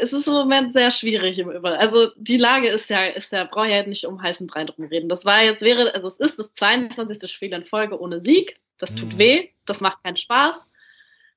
es 0.00 0.12
ist 0.12 0.26
im 0.26 0.32
Moment 0.32 0.72
sehr 0.72 0.90
schwierig 0.90 1.38
im 1.38 1.50
Übrigen. 1.50 1.76
Also 1.76 2.08
die 2.16 2.36
Lage 2.36 2.68
ist 2.68 2.90
ja, 2.90 3.04
ist 3.06 3.32
ja, 3.32 3.44
brauche 3.44 3.68
ja 3.68 3.86
nicht 3.86 4.04
um 4.06 4.20
heißen 4.20 4.46
Brei 4.46 4.64
drum 4.64 4.86
reden. 4.86 5.08
Das 5.08 5.24
war 5.24 5.42
jetzt, 5.42 5.62
wäre, 5.62 5.94
also 5.94 6.06
es 6.06 6.18
ist 6.18 6.38
das 6.38 6.52
22. 6.54 7.30
Spiel 7.30 7.52
in 7.52 7.64
Folge 7.64 8.00
ohne 8.00 8.22
Sieg. 8.22 8.58
Das 8.78 8.94
tut 8.94 9.14
mhm. 9.14 9.18
weh, 9.18 9.48
das 9.66 9.80
macht 9.80 10.02
keinen 10.04 10.16
Spaß. 10.16 10.67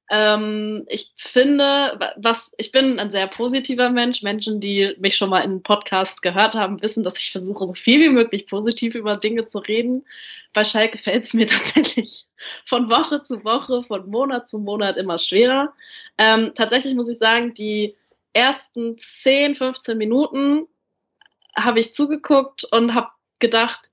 Ähm, 0.10 0.86
ich 0.90 1.12
finde, 1.16 2.14
was, 2.18 2.52
ich 2.58 2.72
bin 2.72 3.00
ein 3.00 3.12
sehr 3.12 3.28
positiver 3.28 3.90
Mensch. 3.90 4.22
Menschen, 4.22 4.60
die 4.60 4.96
mich 5.00 5.16
schon 5.16 5.30
mal 5.30 5.42
in 5.42 5.64
Podcasts 5.64 6.22
gehört 6.22 6.56
haben, 6.56 6.82
wissen, 6.82 7.04
dass 7.04 7.18
ich 7.18 7.32
versuche, 7.32 7.68
so 7.68 7.74
viel 7.74 8.02
wie 8.02 8.10
möglich 8.10 8.48
positiv 8.48 8.96
über 8.96 9.16
Dinge 9.18 9.46
zu 9.46 9.60
reden. 9.60 10.06
Bei 10.54 10.66
Schalke 10.66 10.98
fällt 10.98 11.24
es 11.24 11.34
mir 11.34 11.48
tatsächlich 11.48 12.28
von 12.66 12.90
Woche 12.90 13.24
zu 13.24 13.44
Woche, 13.44 13.84
von 13.84 14.10
Monat 14.10 14.50
zu 14.50 14.60
Monat 14.60 14.98
immer 14.98 15.18
schwerer. 15.18 15.74
Ähm, 16.18 16.52
tatsächlich 16.56 16.96
muss 16.96 17.10
ich 17.10 17.20
sagen, 17.20 17.54
die 17.54 17.96
ersten 18.34 18.98
10, 18.98 19.56
15 19.56 19.98
Minuten 19.98 20.68
habe 21.56 21.80
ich 21.80 21.96
zugeguckt 21.96 22.66
und 22.66 22.94
habe 22.94 23.10
gedacht, 23.40 23.90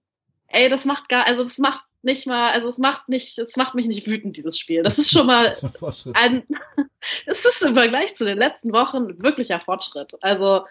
ey, 0.48 0.68
das 0.68 0.84
macht 0.84 1.08
gar, 1.08 1.26
also 1.26 1.42
das 1.42 1.58
macht 1.58 1.84
nicht 2.02 2.26
mal, 2.26 2.52
also 2.52 2.68
es 2.68 2.78
macht 2.78 3.08
nicht, 3.08 3.38
es 3.38 3.56
macht 3.56 3.74
mich 3.74 3.86
nicht 3.86 4.06
wütend, 4.06 4.36
dieses 4.36 4.58
Spiel. 4.58 4.82
Das 4.82 4.98
ist 4.98 5.10
schon 5.10 5.26
mal 5.26 5.44
das 5.60 5.62
ist 5.62 6.08
ein, 6.14 6.44
es 7.26 7.44
ist 7.44 7.62
im 7.62 7.74
Vergleich 7.74 8.14
zu 8.14 8.24
den 8.24 8.38
letzten 8.38 8.72
Wochen 8.72 9.22
wirklicher 9.22 9.60
Fortschritt. 9.60 10.14
Also 10.20 10.64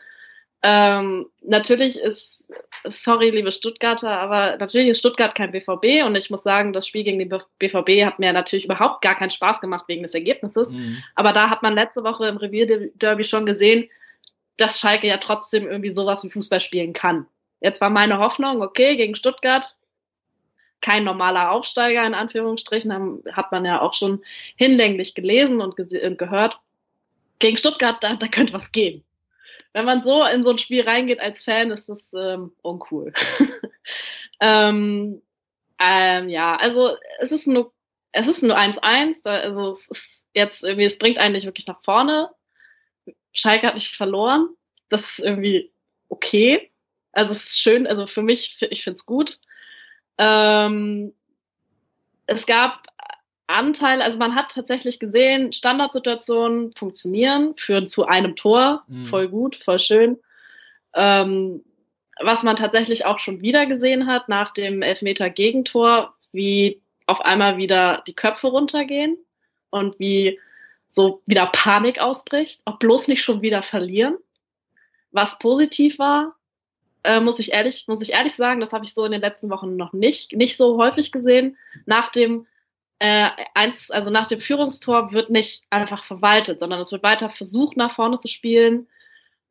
Ähm, 0.63 1.27
natürlich 1.43 1.99
ist, 1.99 2.43
sorry, 2.85 3.29
liebe 3.29 3.51
Stuttgarter, 3.51 4.19
aber 4.19 4.57
natürlich 4.57 4.89
ist 4.89 4.99
Stuttgart 4.99 5.35
kein 5.35 5.51
BVB 5.51 6.03
und 6.03 6.15
ich 6.15 6.29
muss 6.31 6.43
sagen, 6.43 6.73
das 6.73 6.87
Spiel 6.87 7.03
gegen 7.03 7.19
den 7.19 7.29
BVB 7.29 8.03
hat 8.03 8.17
mir 8.17 8.33
natürlich 8.33 8.65
überhaupt 8.65 9.01
gar 9.01 9.15
keinen 9.15 9.29
Spaß 9.29 9.61
gemacht 9.61 9.85
wegen 9.87 10.03
des 10.03 10.15
Ergebnisses. 10.15 10.71
Mhm. 10.71 11.03
Aber 11.15 11.31
da 11.31 11.49
hat 11.49 11.61
man 11.61 11.75
letzte 11.75 12.03
Woche 12.03 12.27
im 12.27 12.37
Revierderby 12.37 13.23
schon 13.23 13.45
gesehen, 13.45 13.87
dass 14.57 14.79
Schalke 14.79 15.07
ja 15.07 15.17
trotzdem 15.17 15.67
irgendwie 15.67 15.91
sowas 15.91 16.23
wie 16.23 16.31
Fußball 16.31 16.59
spielen 16.59 16.93
kann. 16.93 17.27
Jetzt 17.61 17.79
war 17.79 17.91
meine 17.91 18.17
Hoffnung, 18.17 18.61
okay, 18.61 18.95
gegen 18.95 19.15
Stuttgart 19.15 19.76
kein 20.81 21.03
normaler 21.03 21.51
Aufsteiger 21.51 22.05
in 22.05 22.13
Anführungsstrichen, 22.13 23.23
hat 23.31 23.51
man 23.51 23.65
ja 23.65 23.81
auch 23.81 23.93
schon 23.93 24.23
hinlänglich 24.55 25.15
gelesen 25.15 25.61
und, 25.61 25.79
und 25.79 26.17
gehört. 26.17 26.59
Gegen 27.39 27.57
Stuttgart, 27.57 27.97
da, 28.01 28.15
da 28.15 28.27
könnte 28.27 28.53
was 28.53 28.71
gehen. 28.71 29.03
Wenn 29.73 29.85
man 29.85 30.03
so 30.03 30.25
in 30.25 30.43
so 30.43 30.49
ein 30.51 30.57
Spiel 30.57 30.83
reingeht 30.83 31.19
als 31.19 31.43
Fan, 31.43 31.71
ist 31.71 31.89
das 31.89 32.11
ähm, 32.13 32.51
uncool. 32.61 33.13
ähm, 34.39 35.21
ähm, 35.79 36.29
ja, 36.29 36.55
also 36.55 36.95
es 37.19 37.31
ist 37.31 37.47
nur 37.47 37.71
es 38.11 38.27
ist 38.27 38.41
nur 38.41 38.57
1-1, 38.57 39.27
also 39.27 39.69
es 39.69 39.87
ist 39.87 40.25
jetzt 40.33 40.63
irgendwie, 40.63 40.85
es 40.85 40.97
bringt 40.97 41.19
eigentlich 41.19 41.45
wirklich 41.45 41.67
nach 41.67 41.83
vorne. 41.83 42.31
Schalke 43.33 43.67
hat 43.67 43.75
nicht 43.75 43.95
verloren. 43.95 44.49
Das 44.89 45.01
ist 45.01 45.19
irgendwie 45.19 45.71
okay. 46.09 46.71
Also 47.11 47.31
es 47.31 47.45
ist 47.45 47.59
schön, 47.59 47.85
also 47.85 48.07
für 48.07 48.23
mich, 48.23 48.57
ich 48.69 48.83
finde 48.83 48.97
es 48.97 49.05
gut. 49.05 49.39
Ähm, 50.17 51.13
es 52.25 52.45
gab 52.45 52.83
Anteile, 53.47 54.03
also 54.03 54.17
man 54.17 54.35
hat 54.35 54.51
tatsächlich 54.53 54.99
gesehen, 54.99 55.53
Standardsituationen 55.53 56.73
funktionieren, 56.73 57.53
führen 57.57 57.87
zu 57.87 58.05
einem 58.05 58.35
Tor, 58.35 58.83
mhm. 58.87 59.07
voll 59.07 59.29
gut, 59.29 59.55
voll 59.63 59.79
schön. 59.79 60.19
Ähm, 60.93 61.63
was 62.19 62.43
man 62.43 62.55
tatsächlich 62.55 63.05
auch 63.05 63.19
schon 63.19 63.41
wieder 63.41 63.65
gesehen 63.65 64.07
hat 64.07 64.27
nach 64.27 64.51
dem 64.51 64.81
Elfmeter-Gegentor, 64.81 66.15
wie 66.31 66.81
auf 67.05 67.21
einmal 67.21 67.57
wieder 67.57 68.03
die 68.07 68.15
Köpfe 68.15 68.47
runtergehen 68.47 69.17
und 69.69 69.97
wie 69.99 70.39
so 70.89 71.21
wieder 71.25 71.45
Panik 71.47 71.99
ausbricht, 71.99 72.61
auch 72.65 72.79
bloß 72.79 73.07
nicht 73.07 73.21
schon 73.21 73.41
wieder 73.41 73.61
verlieren. 73.61 74.17
Was 75.11 75.39
positiv 75.39 75.99
war, 75.99 76.35
äh, 77.07 77.21
muss 77.21 77.39
ich 77.39 77.53
ehrlich, 77.53 77.85
muss 77.87 78.01
ich 78.01 78.11
ehrlich 78.11 78.35
sagen, 78.35 78.59
das 78.59 78.73
habe 78.73 78.83
ich 78.83 78.93
so 78.93 79.05
in 79.05 79.13
den 79.13 79.21
letzten 79.21 79.49
Wochen 79.49 79.77
noch 79.77 79.93
nicht, 79.93 80.33
nicht 80.33 80.57
so 80.57 80.77
häufig 80.77 81.13
gesehen. 81.13 81.57
Nach 81.85 82.11
dem 82.11 82.45
äh, 82.99 83.29
eins, 83.53 83.91
also 83.91 84.09
nach 84.09 84.25
dem 84.25 84.41
Führungstor 84.41 85.13
wird 85.13 85.29
nicht 85.29 85.63
einfach 85.69 86.03
verwaltet, 86.03 86.59
sondern 86.59 86.81
es 86.81 86.91
wird 86.91 87.03
weiter 87.03 87.29
versucht, 87.29 87.77
nach 87.77 87.95
vorne 87.95 88.19
zu 88.19 88.27
spielen. 88.27 88.87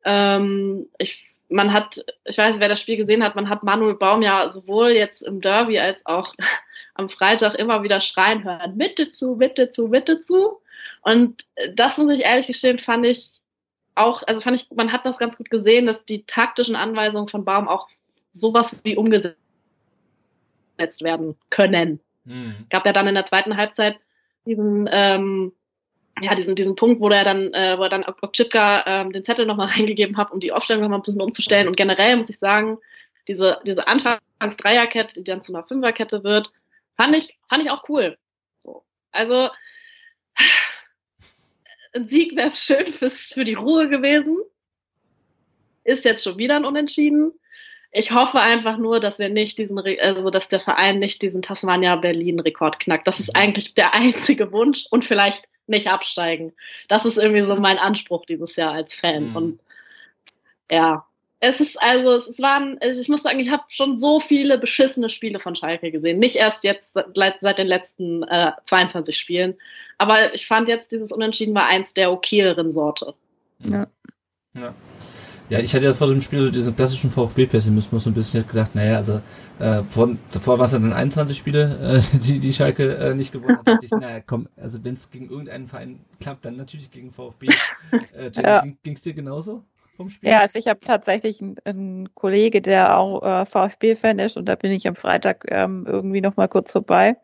Ähm, 0.05 0.87
ich, 0.99 1.25
man 1.49 1.73
hat, 1.73 2.05
ich 2.25 2.37
weiß, 2.37 2.59
wer 2.59 2.69
das 2.69 2.79
Spiel 2.79 2.97
gesehen 2.97 3.23
hat, 3.23 3.35
man 3.35 3.49
hat 3.49 3.63
Manuel 3.63 3.95
Baum 3.95 4.21
ja 4.21 4.51
sowohl 4.51 4.91
jetzt 4.91 5.23
im 5.23 5.41
Derby 5.41 5.79
als 5.79 6.05
auch 6.05 6.35
am 6.93 7.09
Freitag 7.09 7.55
immer 7.55 7.81
wieder 7.81 8.01
schreien 8.01 8.43
hören, 8.43 8.77
Mitte 8.77 9.09
zu, 9.09 9.35
Mitte 9.35 9.71
zu, 9.71 9.87
Mitte 9.87 10.19
zu. 10.19 10.59
Und 11.01 11.45
das 11.73 11.97
muss 11.97 12.11
ich 12.11 12.21
ehrlich 12.21 12.45
gestehen, 12.45 12.77
fand 12.77 13.05
ich 13.05 13.39
auch, 13.97 14.23
also 14.23 14.41
fand 14.41 14.59
ich, 14.59 14.69
man 14.75 14.91
hat 14.91 15.05
das 15.05 15.17
ganz 15.17 15.37
gut 15.37 15.49
gesehen, 15.49 15.85
dass 15.85 16.05
die 16.05 16.23
taktischen 16.23 16.75
Anweisungen 16.75 17.27
von 17.27 17.45
Baum 17.45 17.67
auch 17.67 17.87
sowas 18.33 18.81
wie 18.83 18.95
umgesetzt 18.95 19.37
werden 21.01 21.35
können. 21.49 21.99
Mhm. 22.25 22.67
Gab 22.69 22.85
ja 22.85 22.93
dann 22.93 23.07
in 23.07 23.15
der 23.15 23.25
zweiten 23.25 23.57
Halbzeit 23.57 23.97
diesen, 24.45 24.89
ähm, 24.91 25.53
ja, 26.21 26.35
diesen, 26.35 26.55
diesen 26.55 26.75
Punkt, 26.75 26.99
wo 27.01 27.09
er 27.09 27.23
dann, 27.23 27.53
äh, 27.53 27.77
wo 27.77 27.83
er 27.83 27.89
dann 27.89 28.05
Okchipka 28.05 28.83
ähm, 28.85 29.11
den 29.11 29.23
Zettel 29.23 29.45
nochmal 29.45 29.67
reingegeben 29.75 30.17
hat, 30.17 30.31
um 30.31 30.39
die 30.39 30.51
Aufstellung 30.51 30.83
nochmal 30.83 30.99
ein 30.99 31.03
bisschen 31.03 31.21
umzustellen. 31.21 31.67
Und 31.67 31.77
generell 31.77 32.15
muss 32.15 32.29
ich 32.29 32.39
sagen, 32.39 32.77
diese, 33.27 33.59
diese 33.65 33.87
Anfangs-Dreierkette, 33.87 35.15
die 35.15 35.23
dann 35.23 35.41
zu 35.41 35.53
einer 35.53 35.67
Fünferkette 35.67 36.23
wird, 36.23 36.51
fand 36.95 37.15
ich, 37.15 37.37
fand 37.49 37.63
ich 37.63 37.71
auch 37.71 37.87
cool. 37.89 38.17
So. 38.59 38.83
Also, 39.11 39.49
ein 41.97 42.07
Sieg 42.07 42.35
wäre 42.35 42.51
schön 42.51 42.87
fürs, 42.87 43.17
für 43.33 43.43
die 43.43 43.55
Ruhe 43.55 43.89
gewesen. 43.89 44.37
Ist 45.83 46.05
jetzt 46.05 46.23
schon 46.23 46.37
wieder 46.37 46.55
ein 46.55 46.65
Unentschieden. 46.65 47.31
Ich 47.91 48.11
hoffe 48.11 48.39
einfach 48.39 48.77
nur, 48.77 48.99
dass 48.99 49.19
wir 49.19 49.29
nicht 49.29 49.57
diesen, 49.57 49.79
also 49.79 50.29
dass 50.29 50.49
der 50.49 50.59
Verein 50.59 50.99
nicht 50.99 51.21
diesen 51.21 51.41
Tasmania 51.41 51.95
Berlin 51.95 52.39
Rekord 52.39 52.79
knackt. 52.79 53.07
Das 53.07 53.19
ist 53.19 53.35
eigentlich 53.35 53.73
der 53.73 53.93
einzige 53.93 54.51
Wunsch 54.51 54.85
und 54.91 55.05
vielleicht 55.05 55.45
nicht 55.67 55.87
absteigen. 55.87 56.53
Das 56.87 57.05
ist 57.05 57.17
irgendwie 57.17 57.43
so 57.43 57.55
mein 57.55 57.77
Anspruch 57.77 58.25
dieses 58.25 58.55
Jahr 58.55 58.73
als 58.73 58.95
Fan. 58.95 59.29
Mhm. 59.29 59.35
Und 59.35 59.59
ja, 60.71 61.05
es 61.39 61.59
ist 61.59 61.81
also, 61.81 62.15
es 62.15 62.41
waren, 62.41 62.77
also 62.81 62.99
ich 62.99 63.09
muss 63.09 63.21
sagen, 63.21 63.39
ich 63.39 63.51
habe 63.51 63.63
schon 63.67 63.97
so 63.97 64.19
viele 64.19 64.57
beschissene 64.57 65.09
Spiele 65.09 65.39
von 65.39 65.55
Schalke 65.55 65.91
gesehen. 65.91 66.19
Nicht 66.19 66.35
erst 66.35 66.63
jetzt 66.63 66.93
seit, 66.93 67.57
den 67.57 67.67
letzten 67.67 68.23
äh, 68.23 68.51
22 68.63 69.15
Spielen. 69.15 69.55
Aber 69.97 70.33
ich 70.33 70.47
fand 70.47 70.67
jetzt 70.67 70.91
dieses 70.91 71.11
Unentschieden 71.11 71.53
war 71.53 71.67
eins 71.67 71.93
der 71.93 72.11
okayeren 72.11 72.71
Sorte. 72.71 73.13
Ja. 73.59 73.87
ja. 74.53 74.73
Ja, 75.49 75.59
ich 75.59 75.73
hatte 75.73 75.85
ja 75.85 75.93
vor 75.93 76.07
dem 76.07 76.21
Spiel 76.21 76.41
so 76.41 76.51
diesen 76.51 76.75
klassischen 76.75 77.09
VfB-Pessimismus 77.09 78.03
so 78.03 78.09
ein 78.09 78.13
bisschen 78.13 78.45
gedacht, 78.45 78.75
naja, 78.75 78.97
also 78.97 79.21
äh, 79.59 79.81
von, 79.83 80.19
davor 80.31 80.59
waren 80.59 80.65
es 80.65 80.73
dann 80.73 80.91
21 80.91 81.37
Spiele, 81.37 82.01
äh, 82.13 82.17
die 82.19 82.39
die 82.39 82.51
Schalke 82.51 82.97
äh, 82.97 83.13
nicht 83.13 83.31
gewonnen 83.31 83.57
hat. 83.57 83.65
dachte 83.65 83.85
ich, 83.85 83.91
naja, 83.91 84.19
komm, 84.25 84.49
also 84.57 84.83
wenn 84.83 84.95
es 84.95 85.09
gegen 85.09 85.29
irgendeinen 85.29 85.67
Verein 85.67 86.01
klappt, 86.19 86.43
dann 86.43 86.57
natürlich 86.57 86.91
gegen 86.91 87.11
VfB. 87.11 87.47
Äh, 88.17 88.31
ja. 88.35 88.65
ging 88.83 88.95
es 88.95 89.01
dir 89.01 89.13
genauso? 89.13 89.63
Vom 89.97 90.09
Spiel? 90.09 90.29
Ja, 90.29 90.39
also 90.39 90.57
ich 90.57 90.67
habe 90.67 90.79
tatsächlich 90.79 91.41
einen, 91.41 91.55
einen 91.65 92.15
Kollege, 92.15 92.61
der 92.61 92.97
auch 92.97 93.21
äh, 93.23 93.45
VfB-Fan 93.45 94.19
ist 94.19 94.37
und 94.37 94.45
da 94.45 94.55
bin 94.55 94.71
ich 94.71 94.87
am 94.87 94.95
Freitag 94.95 95.45
ähm, 95.49 95.85
irgendwie 95.87 96.21
noch 96.21 96.37
mal 96.37 96.47
kurz 96.47 96.71
vorbei. 96.71 97.17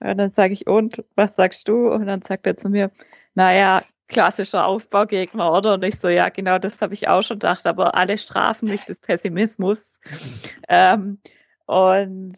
Und 0.00 0.18
dann 0.18 0.32
sage 0.32 0.52
ich, 0.52 0.66
und 0.66 1.04
was 1.14 1.36
sagst 1.36 1.68
du? 1.68 1.90
Und 1.90 2.06
dann 2.06 2.22
sagt 2.22 2.46
er 2.46 2.56
zu 2.56 2.68
mir, 2.68 2.90
naja, 3.34 3.82
klassischer 4.08 4.66
Aufbaugegner, 4.66 5.52
oder? 5.52 5.74
Und 5.74 5.84
ich 5.84 5.98
so, 5.98 6.08
ja, 6.08 6.28
genau, 6.28 6.58
das 6.58 6.82
habe 6.82 6.94
ich 6.94 7.08
auch 7.08 7.22
schon 7.22 7.38
gedacht, 7.38 7.66
aber 7.66 7.94
alle 7.94 8.18
strafen 8.18 8.68
mich 8.68 8.84
des 8.84 9.00
Pessimismus. 9.00 10.00
ähm, 10.68 11.18
und 11.66 12.36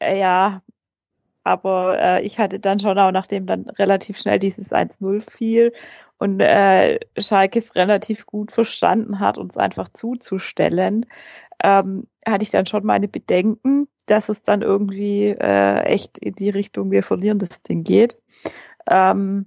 äh, 0.00 0.18
ja, 0.18 0.62
aber 1.44 1.98
äh, 1.98 2.22
ich 2.22 2.38
hatte 2.38 2.60
dann 2.60 2.80
schon 2.80 2.98
auch, 2.98 3.12
nachdem 3.12 3.46
dann 3.46 3.68
relativ 3.70 4.18
schnell 4.18 4.38
dieses 4.38 4.70
1-0 4.70 5.20
fiel 5.30 5.72
und 6.18 6.40
äh, 6.40 6.98
Schalke 7.16 7.58
es 7.58 7.74
relativ 7.74 8.26
gut 8.26 8.52
verstanden 8.52 9.20
hat, 9.20 9.38
uns 9.38 9.56
einfach 9.56 9.88
zuzustellen, 9.88 11.06
ähm, 11.62 12.06
hatte 12.26 12.42
ich 12.42 12.50
dann 12.50 12.66
schon 12.66 12.84
meine 12.84 13.08
Bedenken, 13.08 13.88
dass 14.06 14.28
es 14.28 14.42
dann 14.42 14.62
irgendwie 14.62 15.28
äh, 15.28 15.82
echt 15.82 16.18
in 16.18 16.34
die 16.34 16.50
Richtung, 16.50 16.90
wir 16.90 17.02
verlieren 17.02 17.38
das 17.38 17.62
Ding 17.62 17.84
geht. 17.84 18.18
Ähm, 18.90 19.46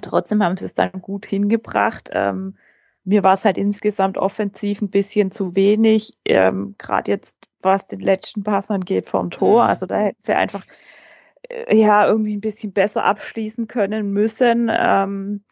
trotzdem 0.00 0.42
haben 0.42 0.56
sie 0.56 0.64
es 0.64 0.74
dann 0.74 0.92
gut 0.92 1.26
hingebracht. 1.26 2.10
Ähm, 2.12 2.56
mir 3.04 3.24
war 3.24 3.34
es 3.34 3.44
halt 3.44 3.58
insgesamt 3.58 4.16
offensiv 4.16 4.80
ein 4.80 4.90
bisschen 4.90 5.30
zu 5.30 5.56
wenig, 5.56 6.12
ähm, 6.24 6.74
gerade 6.78 7.10
jetzt, 7.10 7.36
was 7.60 7.86
den 7.86 8.00
letzten 8.00 8.42
Pass 8.42 8.70
angeht 8.70 9.06
vom 9.06 9.30
Tor. 9.30 9.64
Mhm. 9.64 9.70
Also 9.70 9.86
da 9.86 9.98
hätten 9.98 10.22
sie 10.22 10.34
einfach 10.34 10.64
äh, 11.48 11.76
ja 11.76 12.06
irgendwie 12.06 12.36
ein 12.36 12.40
bisschen 12.40 12.72
besser 12.72 13.04
abschließen 13.04 13.68
können 13.68 14.12
müssen. 14.12 14.70
Ähm, 14.72 15.42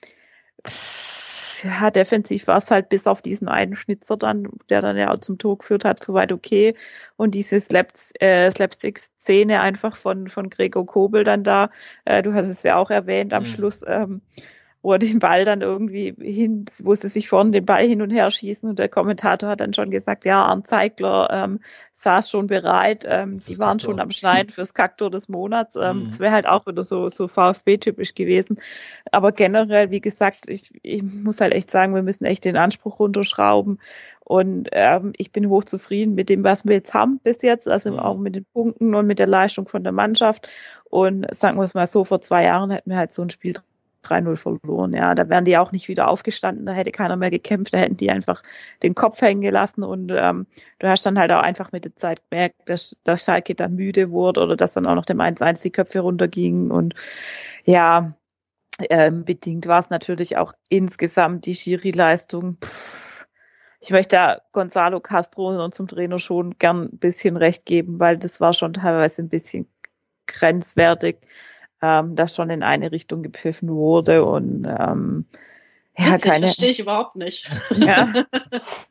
ja, 1.64 1.90
defensiv 1.90 2.46
war 2.46 2.58
es 2.58 2.70
halt 2.70 2.88
bis 2.88 3.06
auf 3.06 3.22
diesen 3.22 3.48
einen 3.48 3.76
Schnitzer 3.76 4.16
dann, 4.16 4.48
der 4.68 4.80
dann 4.82 4.96
ja 4.96 5.10
auch 5.10 5.18
zum 5.18 5.38
Tor 5.38 5.58
geführt 5.58 5.84
hat, 5.84 6.02
soweit 6.02 6.32
okay. 6.32 6.74
Und 7.16 7.34
diese 7.34 7.60
Slaps, 7.60 8.12
äh, 8.20 8.50
Slapstick-Szene 8.50 9.60
einfach 9.60 9.96
von, 9.96 10.28
von 10.28 10.50
Gregor 10.50 10.86
Kobel 10.86 11.24
dann 11.24 11.44
da, 11.44 11.70
äh, 12.04 12.22
du 12.22 12.32
hast 12.34 12.48
es 12.48 12.62
ja 12.62 12.76
auch 12.76 12.90
erwähnt 12.90 13.32
am 13.32 13.42
mhm. 13.42 13.46
Schluss, 13.46 13.84
ähm, 13.86 14.22
wo 14.82 14.92
er 14.92 14.98
den 14.98 15.18
Ball 15.18 15.44
dann 15.44 15.60
irgendwie 15.60 16.14
hin, 16.18 16.64
wo 16.82 16.94
sie 16.94 17.08
sich 17.08 17.28
vorne 17.28 17.50
den 17.50 17.66
Ball 17.66 17.86
hin 17.86 18.00
und 18.00 18.10
her 18.10 18.30
schießen 18.30 18.68
und 18.68 18.78
der 18.78 18.88
Kommentator 18.88 19.50
hat 19.50 19.60
dann 19.60 19.74
schon 19.74 19.90
gesagt, 19.90 20.24
ja, 20.24 20.42
Arndt 20.42 20.68
Zeigler 20.68 21.28
ähm, 21.30 21.60
saß 21.92 22.30
schon 22.30 22.46
bereit, 22.46 23.04
ähm, 23.06 23.42
die 23.46 23.58
waren 23.58 23.76
Kaktor. 23.76 23.92
schon 23.92 24.00
am 24.00 24.10
Schneiden 24.10 24.50
fürs 24.54 24.72
Kaktor 24.72 25.10
des 25.10 25.28
Monats. 25.28 25.76
Ähm, 25.76 26.04
mhm. 26.04 26.18
wäre 26.18 26.32
halt 26.32 26.46
auch 26.46 26.66
wieder 26.66 26.82
so, 26.82 27.10
so 27.10 27.28
VfB-typisch 27.28 28.14
gewesen. 28.14 28.58
Aber 29.12 29.32
generell, 29.32 29.90
wie 29.90 30.00
gesagt, 30.00 30.48
ich, 30.48 30.72
ich 30.82 31.02
muss 31.02 31.42
halt 31.42 31.52
echt 31.52 31.70
sagen, 31.70 31.94
wir 31.94 32.02
müssen 32.02 32.24
echt 32.24 32.46
den 32.46 32.56
Anspruch 32.56 32.98
runterschrauben. 32.98 33.78
Und 34.20 34.68
ähm, 34.72 35.12
ich 35.18 35.32
bin 35.32 35.50
hochzufrieden 35.50 36.14
mit 36.14 36.30
dem, 36.30 36.44
was 36.44 36.64
wir 36.64 36.76
jetzt 36.76 36.94
haben 36.94 37.18
bis 37.18 37.42
jetzt, 37.42 37.68
also 37.68 37.92
mhm. 37.92 37.98
auch 37.98 38.16
mit 38.16 38.36
den 38.36 38.46
Punkten 38.46 38.94
und 38.94 39.06
mit 39.06 39.18
der 39.18 39.26
Leistung 39.26 39.68
von 39.68 39.82
der 39.82 39.92
Mannschaft. 39.92 40.48
Und 40.88 41.26
sagen 41.34 41.58
wir 41.58 41.64
es 41.64 41.74
mal 41.74 41.86
so, 41.86 42.04
vor 42.04 42.22
zwei 42.22 42.44
Jahren 42.44 42.70
hätten 42.70 42.90
wir 42.90 42.96
halt 42.96 43.12
so 43.12 43.22
ein 43.22 43.30
Spiel 43.30 43.54
3-0 44.02 44.36
verloren. 44.36 44.92
Ja, 44.92 45.14
da 45.14 45.28
wären 45.28 45.44
die 45.44 45.58
auch 45.58 45.72
nicht 45.72 45.88
wieder 45.88 46.08
aufgestanden, 46.08 46.66
da 46.66 46.72
hätte 46.72 46.90
keiner 46.90 47.16
mehr 47.16 47.30
gekämpft, 47.30 47.74
da 47.74 47.78
hätten 47.78 47.96
die 47.96 48.10
einfach 48.10 48.42
den 48.82 48.94
Kopf 48.94 49.20
hängen 49.20 49.42
gelassen 49.42 49.82
und 49.82 50.12
ähm, 50.14 50.46
du 50.78 50.88
hast 50.88 51.04
dann 51.06 51.18
halt 51.18 51.32
auch 51.32 51.42
einfach 51.42 51.72
mit 51.72 51.84
der 51.84 51.96
Zeit 51.96 52.20
gemerkt, 52.30 52.56
dass, 52.66 52.98
dass 53.04 53.24
Schalke 53.24 53.54
dann 53.54 53.74
müde 53.74 54.10
wurde 54.10 54.40
oder 54.42 54.56
dass 54.56 54.74
dann 54.74 54.86
auch 54.86 54.94
noch 54.94 55.04
dem 55.04 55.20
1-1 55.20 55.62
die 55.62 55.70
Köpfe 55.70 56.00
runtergingen 56.00 56.70
und 56.70 56.94
ja, 57.64 58.14
ähm, 58.88 59.24
bedingt 59.24 59.66
war 59.66 59.80
es 59.80 59.90
natürlich 59.90 60.36
auch 60.36 60.54
insgesamt 60.68 61.46
die 61.46 61.54
Schiri-Leistung. 61.54 62.56
ich 63.80 63.90
möchte 63.90 64.16
da 64.16 64.40
Gonzalo 64.52 65.00
Castro 65.00 65.50
und 65.50 65.58
unserem 65.58 65.88
Trainer 65.88 66.18
schon 66.18 66.58
gern 66.58 66.84
ein 66.84 66.98
bisschen 66.98 67.36
recht 67.36 67.66
geben, 67.66 67.98
weil 67.98 68.18
das 68.18 68.40
war 68.40 68.52
schon 68.52 68.74
teilweise 68.74 69.22
ein 69.22 69.28
bisschen 69.28 69.68
grenzwertig, 70.26 71.18
ähm, 71.82 72.16
dass 72.16 72.34
schon 72.34 72.50
in 72.50 72.62
eine 72.62 72.92
Richtung 72.92 73.22
gepfiffen 73.22 73.68
wurde 73.70 74.24
und 74.24 74.64
ähm, 74.66 75.24
ja, 75.98 76.14
Witzig, 76.14 76.30
keine. 76.30 76.46
verstehe 76.46 76.70
ich 76.70 76.80
überhaupt 76.80 77.16
nicht. 77.16 77.48
Ja. 77.76 78.12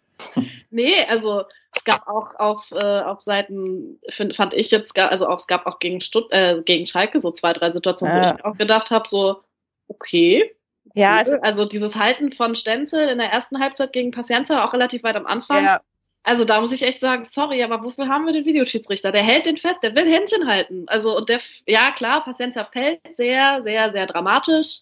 nee, 0.69 0.93
also 1.07 1.43
es 1.75 1.83
gab 1.83 2.07
auch 2.07 2.35
auf, 2.35 2.71
äh, 2.71 3.01
auf 3.01 3.21
Seiten, 3.21 3.99
find, 4.09 4.35
fand 4.35 4.53
ich 4.53 4.69
jetzt, 4.71 4.97
also 4.97 5.27
auch, 5.27 5.39
es 5.39 5.47
gab 5.47 5.65
auch 5.65 5.79
gegen, 5.79 6.01
Stutt 6.01 6.31
äh, 6.31 6.61
gegen 6.63 6.87
Schalke 6.87 7.21
so 7.21 7.31
zwei, 7.31 7.53
drei 7.53 7.71
Situationen, 7.71 8.15
wo 8.15 8.21
Ja. 8.21 8.27
ich 8.31 8.43
mir 8.43 8.45
auch 8.45 8.57
gedacht 8.57 8.91
habe, 8.91 9.07
so, 9.07 9.41
okay. 9.87 10.55
Ja, 10.95 11.21
es, 11.21 11.29
also 11.29 11.65
dieses 11.65 11.95
Halten 11.95 12.31
von 12.31 12.55
Stenzel 12.55 13.07
in 13.09 13.19
der 13.19 13.31
ersten 13.31 13.59
Halbzeit 13.59 13.93
gegen 13.93 14.11
Paciencia 14.11 14.65
auch 14.67 14.73
relativ 14.73 15.03
weit 15.03 15.15
am 15.15 15.27
Anfang. 15.27 15.63
ja, 15.63 15.81
Also 16.23 16.45
da 16.45 16.59
muss 16.61 16.71
ich 16.71 16.83
echt 16.83 16.99
sagen, 17.01 17.23
sorry, 17.23 17.63
aber 17.63 17.83
wofür 17.83 18.07
haben 18.07 18.25
wir 18.25 18.33
den 18.33 18.45
Videoschiedsrichter? 18.45 19.11
Der 19.11 19.23
hält 19.23 19.45
den 19.45 19.57
fest, 19.57 19.81
der 19.83 19.95
will 19.95 20.11
Händchen 20.11 20.47
halten. 20.47 20.83
Also 20.87 21.15
und 21.17 21.29
der, 21.29 21.39
ja 21.65 21.91
klar, 21.91 22.23
Paciencia 22.23 22.63
fällt 22.65 22.99
sehr, 23.11 23.61
sehr, 23.63 23.91
sehr 23.91 24.05
dramatisch. 24.05 24.81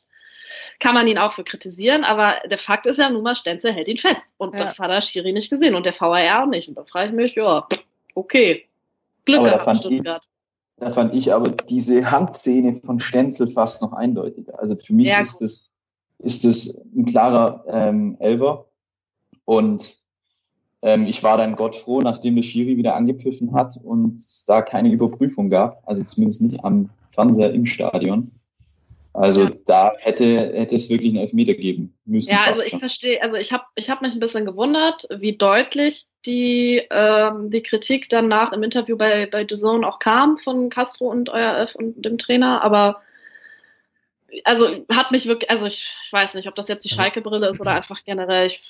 Kann 0.79 0.93
man 0.95 1.07
ihn 1.07 1.17
auch 1.17 1.31
für 1.31 1.43
kritisieren, 1.43 2.03
aber 2.03 2.35
der 2.49 2.57
Fakt 2.57 2.85
ist 2.85 2.97
ja 2.97 3.09
nun 3.09 3.23
mal, 3.23 3.35
Stenzel 3.35 3.73
hält 3.73 3.87
ihn 3.87 3.97
fest. 3.97 4.33
Und 4.37 4.53
Ja. 4.53 4.59
das 4.65 4.79
hat 4.79 4.89
der 4.89 5.01
Schiri 5.01 5.31
nicht 5.33 5.49
gesehen 5.49 5.75
und 5.75 5.85
der 5.85 5.93
VAR 5.99 6.43
auch 6.43 6.47
nicht. 6.47 6.67
Und 6.69 6.75
da 6.77 6.83
frage 6.83 7.09
ich 7.09 7.15
mich, 7.15 7.35
ja, 7.35 7.67
okay. 8.15 8.65
Glück 9.25 9.39
Aber 9.39 9.49
gehabt, 9.49 9.65
fand 9.65 9.79
ich- 9.79 9.85
Stuttgart. 9.85 10.23
Da 10.79 10.91
fand 10.91 11.15
ich 11.15 11.33
aber 11.33 11.49
diese 11.51 12.09
Handszene 12.11 12.79
von 12.85 12.99
Stenzel 12.99 13.47
fast 13.51 13.81
noch 13.81 13.93
eindeutiger. 13.93 14.59
Also 14.59 14.75
für 14.75 14.93
mich 14.93 15.07
Ja, 15.07 15.21
ist 15.21 15.41
es 15.41 15.67
ist 16.19 16.45
es 16.45 16.75
ein 16.95 17.05
klarer 17.05 17.63
ähm, 17.67 18.15
Elber. 18.19 18.65
Und 19.45 19.95
ähm, 20.87 21.05
ich 21.05 21.21
war 21.21 21.37
dann 21.37 21.55
Gott 21.55 21.75
froh, 21.75 21.99
nachdem 21.99 22.35
der 22.37 22.43
Schiri 22.43 22.77
wieder 22.77 22.95
angepfiffen 22.95 23.53
hat 23.53 23.75
und 23.83 24.19
es 24.19 24.45
da 24.45 24.61
keine 24.61 24.89
Überprüfung 24.89 25.49
gab, 25.49 25.83
also 25.85 26.03
zumindest 26.03 26.41
nicht 26.41 26.63
am 26.63 26.89
Fernseher 27.11 27.51
im 27.53 27.65
Stadion. 27.65 28.31
Also 29.13 29.43
Ja. 29.45 29.49
da 29.65 29.93
hätte, 29.97 30.25
hätte 30.53 30.75
es 30.75 30.89
wirklich 30.89 31.09
einen 31.09 31.19
Elfmeter 31.21 31.55
geben 31.55 31.93
müssen. 32.05 32.29
Ja, 32.29 32.43
also 32.45 32.61
ich 32.61 32.69
schon. 32.69 32.79
verstehe, 32.79 33.21
also 33.21 33.35
ich 33.35 33.51
habe 33.51 33.63
ich 33.75 33.89
hab 33.89 34.01
mich 34.01 34.13
ein 34.13 34.19
bisschen 34.19 34.45
gewundert, 34.45 35.07
wie 35.17 35.35
deutlich 35.35 36.05
die, 36.25 36.83
ähm, 36.91 37.49
die 37.49 37.63
Kritik 37.63 38.09
danach 38.09 38.53
im 38.53 38.61
Interview 38.63 38.95
bei, 38.95 39.25
bei 39.25 39.45
The 39.49 39.55
Zone 39.55 39.87
auch 39.87 39.99
kam 39.99 40.37
von 40.37 40.69
Castro 40.69 41.09
und 41.09 41.29
euer 41.29 41.67
und 41.73 42.05
dem 42.05 42.17
Trainer, 42.17 42.61
aber 42.61 43.01
also 44.43 44.85
hat 44.89 45.11
mich 45.11 45.25
wirklich, 45.25 45.49
also 45.49 45.65
ich, 45.65 45.95
ich 46.05 46.13
weiß 46.13 46.35
nicht, 46.35 46.47
ob 46.47 46.55
das 46.55 46.67
jetzt 46.67 46.85
die 46.85 46.89
Also- 46.91 47.01
Schalke-Brille 47.01 47.49
ist 47.49 47.59
oder 47.59 47.71
einfach 47.71 48.03
generell, 48.05 48.45
ich 48.45 48.61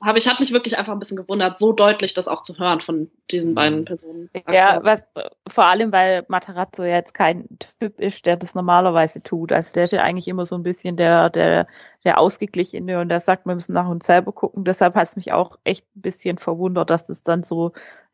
habe 0.00 0.18
ich 0.18 0.28
hat 0.28 0.38
mich 0.38 0.52
wirklich 0.52 0.78
einfach 0.78 0.92
ein 0.92 1.00
bisschen 1.00 1.16
gewundert, 1.16 1.58
so 1.58 1.72
deutlich 1.72 2.14
das 2.14 2.28
auch 2.28 2.42
zu 2.42 2.56
hören 2.56 2.80
von 2.80 3.10
diesen 3.32 3.54
beiden 3.54 3.84
Personen. 3.84 4.30
ja, 4.48 4.78
was, 4.82 5.02
vor 5.48 5.64
allem, 5.64 5.90
weil 5.90 6.24
Matarazzo 6.28 6.84
ja 6.84 6.96
jetzt 6.96 7.14
kein 7.14 7.48
Typ 7.80 7.98
ist, 7.98 8.24
der 8.24 8.36
das 8.36 8.54
normalerweise 8.54 9.22
tut. 9.22 9.50
Also 9.50 9.74
der 9.74 9.84
ist 9.84 9.92
ja 9.92 10.02
eigentlich 10.02 10.28
immer 10.28 10.44
so 10.44 10.54
ein 10.54 10.62
bisschen 10.62 10.96
der, 10.96 11.30
der, 11.30 11.66
der 12.04 12.18
Ausgeglichene 12.18 13.00
und 13.00 13.08
der 13.08 13.18
sagt, 13.18 13.44
wir 13.44 13.54
müssen 13.54 13.72
nach 13.72 13.88
uns 13.88 14.06
selber 14.06 14.30
gucken. 14.30 14.62
Deshalb 14.62 14.94
hat 14.94 15.08
es 15.08 15.16
mich 15.16 15.32
auch 15.32 15.58
echt 15.64 15.84
ein 15.96 16.02
bisschen 16.02 16.38
verwundert, 16.38 16.90
dass 16.90 17.04
das 17.04 17.24
dann 17.24 17.42
so, 17.42 17.72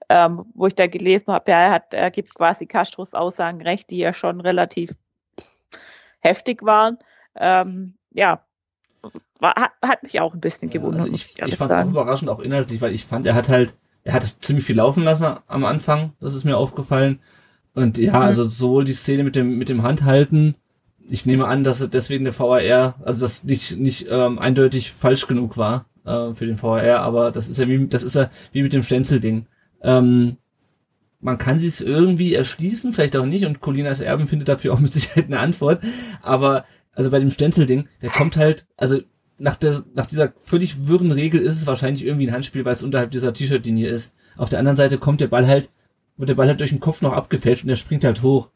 ähm, 0.09 0.47
wo 0.55 0.67
ich 0.67 0.75
da 0.75 0.87
gelesen 0.87 1.35
habe, 1.35 1.51
ja, 1.51 1.61
er 1.61 1.71
hat, 1.71 1.93
er 1.93 2.11
gibt 2.11 2.35
quasi 2.35 2.65
Castros 2.65 3.13
Aussagen 3.13 3.61
recht, 3.61 3.91
die 3.91 3.99
ja 3.99 4.15
schon 4.15 4.41
relativ 4.41 4.93
heftig 6.21 6.63
waren. 6.63 6.99
Ähm, 7.37 7.99
ja, 8.11 8.43
war, 9.41 9.55
hat, 9.57 9.71
hat 9.83 10.03
mich 10.03 10.21
auch 10.21 10.35
ein 10.35 10.41
bisschen 10.41 10.71
gewundert, 10.71 11.03
also 11.03 11.13
ich, 11.15 11.37
ich 11.39 11.45
ich 11.45 11.57
fand 11.57 11.73
es 11.73 11.77
auch 11.79 11.87
überraschend, 11.91 12.31
auch 12.31 12.41
inhaltlich, 12.41 12.81
weil 12.81 12.95
ich 12.95 13.05
fand, 13.05 13.27
er 13.27 13.35
hat 13.35 13.49
halt, 13.49 13.75
er 14.03 14.15
hat 14.15 14.37
ziemlich 14.43 14.65
viel 14.65 14.77
laufen 14.77 15.03
lassen 15.05 15.37
am 15.47 15.65
Anfang, 15.65 16.13
das 16.21 16.35
ist 16.35 16.45
mir 16.45 16.57
aufgefallen. 16.57 17.19
Und 17.75 17.99
ja, 17.99 18.13
Mhm. 18.13 18.17
also 18.23 18.45
sowohl 18.45 18.85
die 18.85 18.93
Szene 18.93 19.25
mit 19.25 19.35
dem, 19.37 19.59
mit 19.59 19.69
dem 19.69 19.83
Handhalten, 19.83 20.55
ich 21.09 21.27
nehme 21.27 21.47
an, 21.47 21.65
dass 21.65 21.87
deswegen 21.91 22.25
der 22.25 22.39
VAR, 22.39 22.95
also 23.05 23.25
das 23.25 23.45
nicht, 23.45 23.79
nicht 23.79 24.07
ähm, 24.11 24.39
eindeutig 24.39 24.93
falsch 24.93 25.27
genug 25.27 25.57
war 25.59 25.87
äh, 26.07 26.33
für 26.35 26.47
den 26.47 26.63
VAR, 26.63 27.01
aber 27.01 27.31
das 27.31 27.49
ist 27.49 27.59
ja 27.59 27.69
wie, 27.69 27.87
das 27.89 28.03
ist 28.03 28.15
ja 28.15 28.31
wie 28.53 28.63
mit 28.63 28.73
dem 28.73 28.83
Stenzel-Ding. 28.83 29.47
Ähm, 29.83 30.37
man 31.21 31.39
kann 31.39 31.59
sich 31.59 31.69
es 31.69 31.81
irgendwie 31.81 32.35
erschließen, 32.35 32.93
vielleicht 32.93 33.17
auch 33.17 33.25
nicht, 33.27 33.47
und 33.47 33.61
Colinas 33.61 34.01
Erben 34.03 34.27
findet 34.27 34.49
dafür 34.49 34.75
auch 34.75 34.81
mit 34.81 34.93
Sicherheit 34.93 35.27
eine 35.27 35.41
Antwort. 35.41 35.81
Aber 36.23 36.65
also 36.95 37.11
bei 37.11 37.19
dem 37.19 37.31
Stenzel-Ding, 37.31 37.89
der 38.03 38.11
kommt 38.11 38.37
halt, 38.37 38.67
also 38.77 39.01
nach 39.39 39.57
der, 39.57 39.85
nach 39.95 40.07
dieser 40.07 40.33
völlig 40.41 40.87
wirren 40.87 41.13
Regel 41.13 41.41
ist 41.41 41.57
es 41.57 41.67
wahrscheinlich 41.67 42.05
irgendwie 42.05 42.29
ein 42.29 42.33
Handspiel, 42.35 42.65
weil 42.65 42.75
es 42.75 42.83
unterhalb 42.83 43.11
dieser 43.11 43.33
T-Shirt-Linie 43.33 43.89
ist. 43.89 44.13
Auf 44.37 44.49
der 44.49 44.59
anderen 44.59 44.77
Seite 44.77 44.99
kommt 44.99 45.21
der 45.21 45.29
Ball 45.29 45.47
halt, 45.47 45.71
wird 46.17 46.29
der 46.29 46.35
Ball 46.35 46.47
halt 46.49 46.61
durch 46.61 46.71
den 46.71 46.81
Kopf 46.81 47.03
noch 47.03 47.13
abgefälscht 47.13 47.65
und 47.65 47.69
der 47.69 47.77
springt 47.77 48.05
halt 48.05 48.23
hoch. 48.23 48.51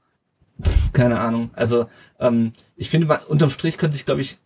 Pff, 0.62 0.92
keine 0.92 1.20
Ahnung. 1.20 1.50
Also, 1.54 1.86
ähm, 2.20 2.52
ich 2.76 2.90
finde, 2.90 3.06
man, 3.06 3.18
unterm 3.28 3.50
Strich 3.50 3.76
könnte 3.76 3.96
sich, 3.96 4.06
glaube 4.06 4.20
ich, 4.20 4.38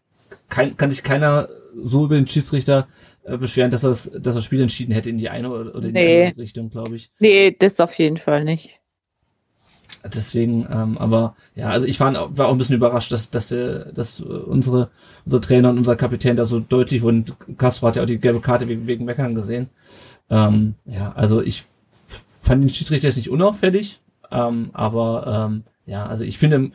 kein, 0.48 0.76
kann 0.76 0.90
sich 0.90 1.02
keiner 1.02 1.48
so 1.83 2.05
über 2.07 2.16
den 2.16 2.26
Schiedsrichter 2.26 2.88
äh, 3.24 3.37
beschweren, 3.37 3.70
dass 3.70 3.85
er 3.85 3.90
dass 3.90 4.35
das 4.35 4.44
Spiel 4.44 4.61
entschieden 4.61 4.92
hätte 4.92 5.11
in 5.11 5.18
die 5.18 5.28
eine 5.31 5.50
oder, 5.50 5.74
in 5.85 5.92
Nee. 5.92 6.16
die 6.16 6.22
andere 6.28 6.42
Richtung, 6.42 6.70
glaube 6.70 6.96
ich. 6.96 7.11
Nee, 7.18 7.55
das 7.59 7.81
auf 7.81 7.94
jeden 7.98 8.16
Fall 8.18 8.44
nicht. 8.44 8.81
Deswegen, 10.05 10.66
ähm, 10.70 10.98
aber 10.98 11.37
ja, 11.55 11.70
also 11.70 11.87
ich 11.87 12.00
war, 12.00 12.37
war 12.37 12.48
auch 12.48 12.52
ein 12.52 12.59
bisschen 12.59 12.76
überrascht, 12.76 13.12
dass, 13.12 13.31
dass, 13.31 13.48
der, 13.48 13.92
dass 13.92 14.20
unsere, 14.20 14.90
unser 15.24 15.40
Trainer 15.40 15.70
und 15.70 15.78
unser 15.78 15.96
Kapitän 15.96 16.37
da 16.37 16.44
so 16.44 16.59
deutlich 16.59 17.02
wurden. 17.02 17.26
Castro 17.57 17.87
hat 17.87 17.96
ja 17.96 18.02
auch 18.02 18.07
die 18.07 18.18
gelbe 18.18 18.40
Karte 18.40 18.68
wegen, 18.68 18.87
wegen 18.87 19.05
Meckern 19.05 19.35
gesehen. 19.35 19.68
Ähm, 20.28 20.74
ja, 20.87 21.12
also 21.12 21.40
ich 21.40 21.64
fand 22.40 22.64
den 22.64 22.70
Schiedsrichter 22.70 23.09
jetzt 23.09 23.16
nicht 23.16 23.31
unauffällig, 23.31 24.00
ähm, 24.31 24.70
aber 24.72 25.50
ähm, 25.50 25.64
ja, 25.87 26.07
also 26.07 26.24
ich 26.24 26.38
finde, 26.38 26.72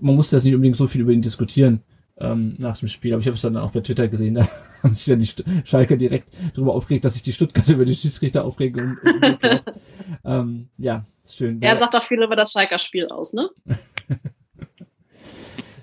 man 0.00 0.16
muss 0.16 0.30
das 0.30 0.44
nicht 0.44 0.54
unbedingt 0.54 0.76
so 0.76 0.86
viel 0.86 1.02
über 1.02 1.12
ihn 1.12 1.22
diskutieren 1.22 1.82
ähm, 2.22 2.54
nach 2.58 2.78
dem 2.78 2.88
Spiel, 2.88 3.12
aber 3.12 3.20
ich 3.20 3.26
habe 3.26 3.34
es 3.36 3.42
dann 3.42 3.56
auch 3.56 3.72
bei 3.72 3.80
Twitter 3.80 4.08
gesehen, 4.08 4.34
da 4.36 4.46
haben 4.82 4.94
sich 4.94 5.06
ja 5.06 5.16
die 5.16 5.26
St 5.26 5.44
Schalke 5.64 5.96
direkt 5.96 6.28
darüber 6.54 6.72
aufgeregt, 6.74 7.04
dass 7.04 7.14
sich 7.14 7.22
die 7.22 7.32
Stuttgarter 7.32 7.74
über 7.74 7.84
die 7.84 7.94
Schiedsrichter 7.94 8.44
aufregen 8.44 8.98
und, 9.02 9.22
und 9.22 9.62
ähm, 10.24 10.68
ja, 10.78 11.04
schön. 11.28 11.60
Er 11.60 11.78
sagt 11.78 11.94
auch 11.96 12.04
viel 12.04 12.22
über 12.22 12.36
das 12.36 12.52
Schalker 12.52 12.78
Spiel 12.78 13.08
aus, 13.08 13.32
ne? 13.32 13.50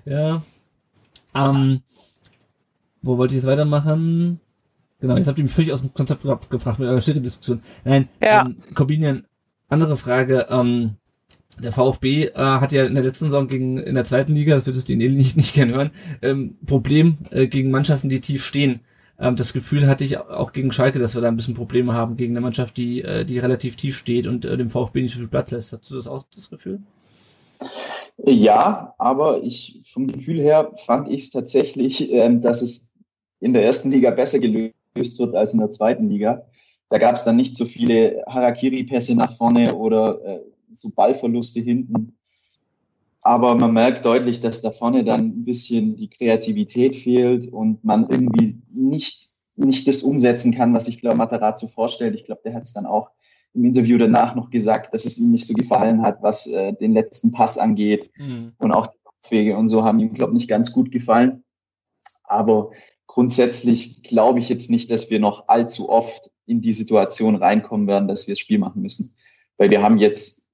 Ja. 0.05 0.41
Ähm, 1.35 1.81
wo 3.01 3.17
wollte 3.17 3.33
ich 3.35 3.41
jetzt 3.43 3.49
weitermachen? 3.49 4.39
Genau, 4.99 5.15
jetzt 5.15 5.27
habt 5.27 5.37
ihr 5.37 5.43
mich 5.43 5.53
völlig 5.53 5.71
aus 5.71 5.81
dem 5.81 5.93
Konzept 5.93 6.23
ge- 6.23 6.35
gebracht 6.49 6.79
mit 6.79 6.89
eurer 6.89 6.99
Schiri-Diskussion. 7.01 7.61
Nein, 7.85 8.09
Ja. 8.21 8.45
ähm, 8.45 8.57
Corbinian, 8.75 9.25
andere 9.69 9.95
Frage. 9.97 10.47
Ähm, 10.49 10.95
der 11.59 11.71
VfB 11.71 12.25
äh, 12.25 12.33
hat 12.35 12.71
ja 12.71 12.85
in 12.85 12.95
der 12.95 13.03
letzten 13.03 13.25
Saison 13.25 13.47
gegen 13.47 13.77
in 13.77 13.95
der 13.95 14.03
zweiten 14.03 14.35
Liga, 14.35 14.55
das 14.55 14.65
würdest 14.65 14.89
du 14.89 14.97
den 14.97 15.15
nicht, 15.15 15.37
nicht 15.37 15.53
gern 15.53 15.69
hören, 15.69 15.91
ähm, 16.21 16.57
Problem 16.65 17.17
äh, 17.31 17.47
gegen 17.47 17.71
Mannschaften, 17.71 18.09
die 18.09 18.21
tief 18.21 18.43
stehen. 18.43 18.81
Ähm, 19.19 19.35
das 19.35 19.53
Gefühl 19.53 19.87
hatte 19.87 20.03
ich 20.03 20.17
auch 20.17 20.53
gegen 20.53 20.71
Schalke, 20.71 20.99
dass 20.99 21.15
wir 21.15 21.21
da 21.21 21.27
ein 21.27 21.35
bisschen 21.35 21.53
Probleme 21.53 21.93
haben 21.93 22.15
gegen 22.17 22.33
eine 22.33 22.41
Mannschaft, 22.41 22.77
die, 22.77 23.01
äh, 23.01 23.25
die 23.25 23.39
relativ 23.39 23.75
tief 23.75 23.97
steht 23.97 24.27
und 24.27 24.45
äh, 24.45 24.57
dem 24.57 24.69
VfB 24.69 25.01
nicht 25.01 25.13
so 25.13 25.19
viel 25.19 25.27
Platz 25.27 25.51
lässt. 25.51 25.73
Hast 25.73 25.89
du 25.89 25.95
das 25.95 26.07
auch 26.07 26.23
das 26.33 26.49
Gefühl? 26.49 26.79
Ja, 28.25 28.93
aber 28.97 29.43
ich 29.43 29.83
vom 29.93 30.07
Gefühl 30.07 30.39
her 30.39 30.73
fand 30.85 31.09
ich 31.09 31.23
es 31.23 31.31
tatsächlich, 31.31 32.11
ähm, 32.11 32.41
dass 32.41 32.61
es 32.61 32.93
in 33.39 33.53
der 33.53 33.63
ersten 33.63 33.91
Liga 33.91 34.11
besser 34.11 34.39
gelöst 34.39 34.73
wird 35.19 35.35
als 35.35 35.53
in 35.53 35.59
der 35.59 35.71
zweiten 35.71 36.09
Liga. 36.09 36.45
Da 36.89 36.97
gab 36.97 37.15
es 37.15 37.23
dann 37.23 37.35
nicht 37.35 37.55
so 37.55 37.65
viele 37.65 38.23
Harakiri-Pässe 38.27 39.15
nach 39.15 39.37
vorne 39.37 39.75
oder 39.75 40.19
äh, 40.25 40.39
so 40.79 40.89
Ballverluste 40.89 41.59
hinten. 41.59 42.17
Aber 43.21 43.55
man 43.55 43.73
merkt 43.73 44.05
deutlich, 44.05 44.41
dass 44.41 44.61
da 44.61 44.71
vorne 44.71 45.03
dann 45.03 45.21
ein 45.21 45.45
bisschen 45.45 45.95
die 45.95 46.09
Kreativität 46.09 46.95
fehlt 46.95 47.47
und 47.47 47.83
man 47.83 48.07
irgendwie 48.09 48.61
nicht, 48.71 49.33
nicht 49.55 49.87
das 49.87 50.03
umsetzen 50.03 50.53
kann, 50.53 50.73
was 50.73 50.87
ich 50.87 50.99
glaube, 50.99 51.17
Matarazzo 51.17 51.67
vorstellt. 51.67 52.15
Ich 52.15 52.25
glaube, 52.25 52.41
der 52.45 52.53
hat 52.53 52.63
es 52.63 52.73
dann 52.73 52.85
auch 52.85 53.11
im 53.53 53.65
Interview 53.65 53.97
danach 53.97 54.35
noch 54.35 54.49
gesagt, 54.49 54.93
dass 54.93 55.05
es 55.05 55.17
ihm 55.17 55.31
nicht 55.31 55.45
so 55.45 55.53
gefallen 55.53 56.01
hat, 56.01 56.21
was 56.21 56.47
äh, 56.47 56.73
den 56.73 56.93
letzten 56.93 57.31
Pass 57.31 57.57
angeht. 57.57 58.11
Und 58.59 58.71
auch 58.71 58.87
die 58.87 58.99
Kopfwege 59.03 59.57
und 59.57 59.67
so 59.67 59.83
haben 59.83 59.99
ihm, 59.99 60.13
glaube 60.13 60.33
ich, 60.33 60.39
nicht 60.39 60.49
ganz 60.49 60.71
gut 60.71 60.91
gefallen. 60.91 61.43
Aber 62.23 62.71
grundsätzlich 63.07 64.03
glaube 64.03 64.39
ich 64.39 64.49
jetzt 64.49 64.69
nicht, 64.69 64.91
dass 64.91 65.09
wir 65.09 65.19
noch 65.19 65.47
allzu 65.47 65.89
oft 65.89 66.31
in 66.45 66.61
die 66.61 66.73
Situation 66.73 67.35
reinkommen 67.35 67.87
werden, 67.87 68.07
dass 68.07 68.27
wir 68.27 68.33
das 68.33 68.39
Spiel 68.39 68.59
machen 68.59 68.81
müssen. 68.81 69.13
Weil 69.57 69.71
wir 69.71 69.81
haben 69.81 69.97
jetzt 69.97 70.47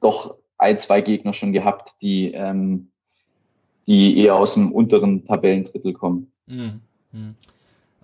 doch 0.00 0.36
ein, 0.58 0.78
zwei 0.78 1.00
Gegner 1.00 1.32
schon 1.32 1.52
gehabt, 1.52 1.94
die, 2.02 2.32
ähm, 2.32 2.88
die 3.86 4.18
eher 4.18 4.36
aus 4.36 4.54
dem 4.54 4.72
unteren 4.72 5.24
Tabellendrittel 5.24 5.92
kommen. 5.92 6.32
Mhm. 6.46 6.80
Mhm. 7.12 7.34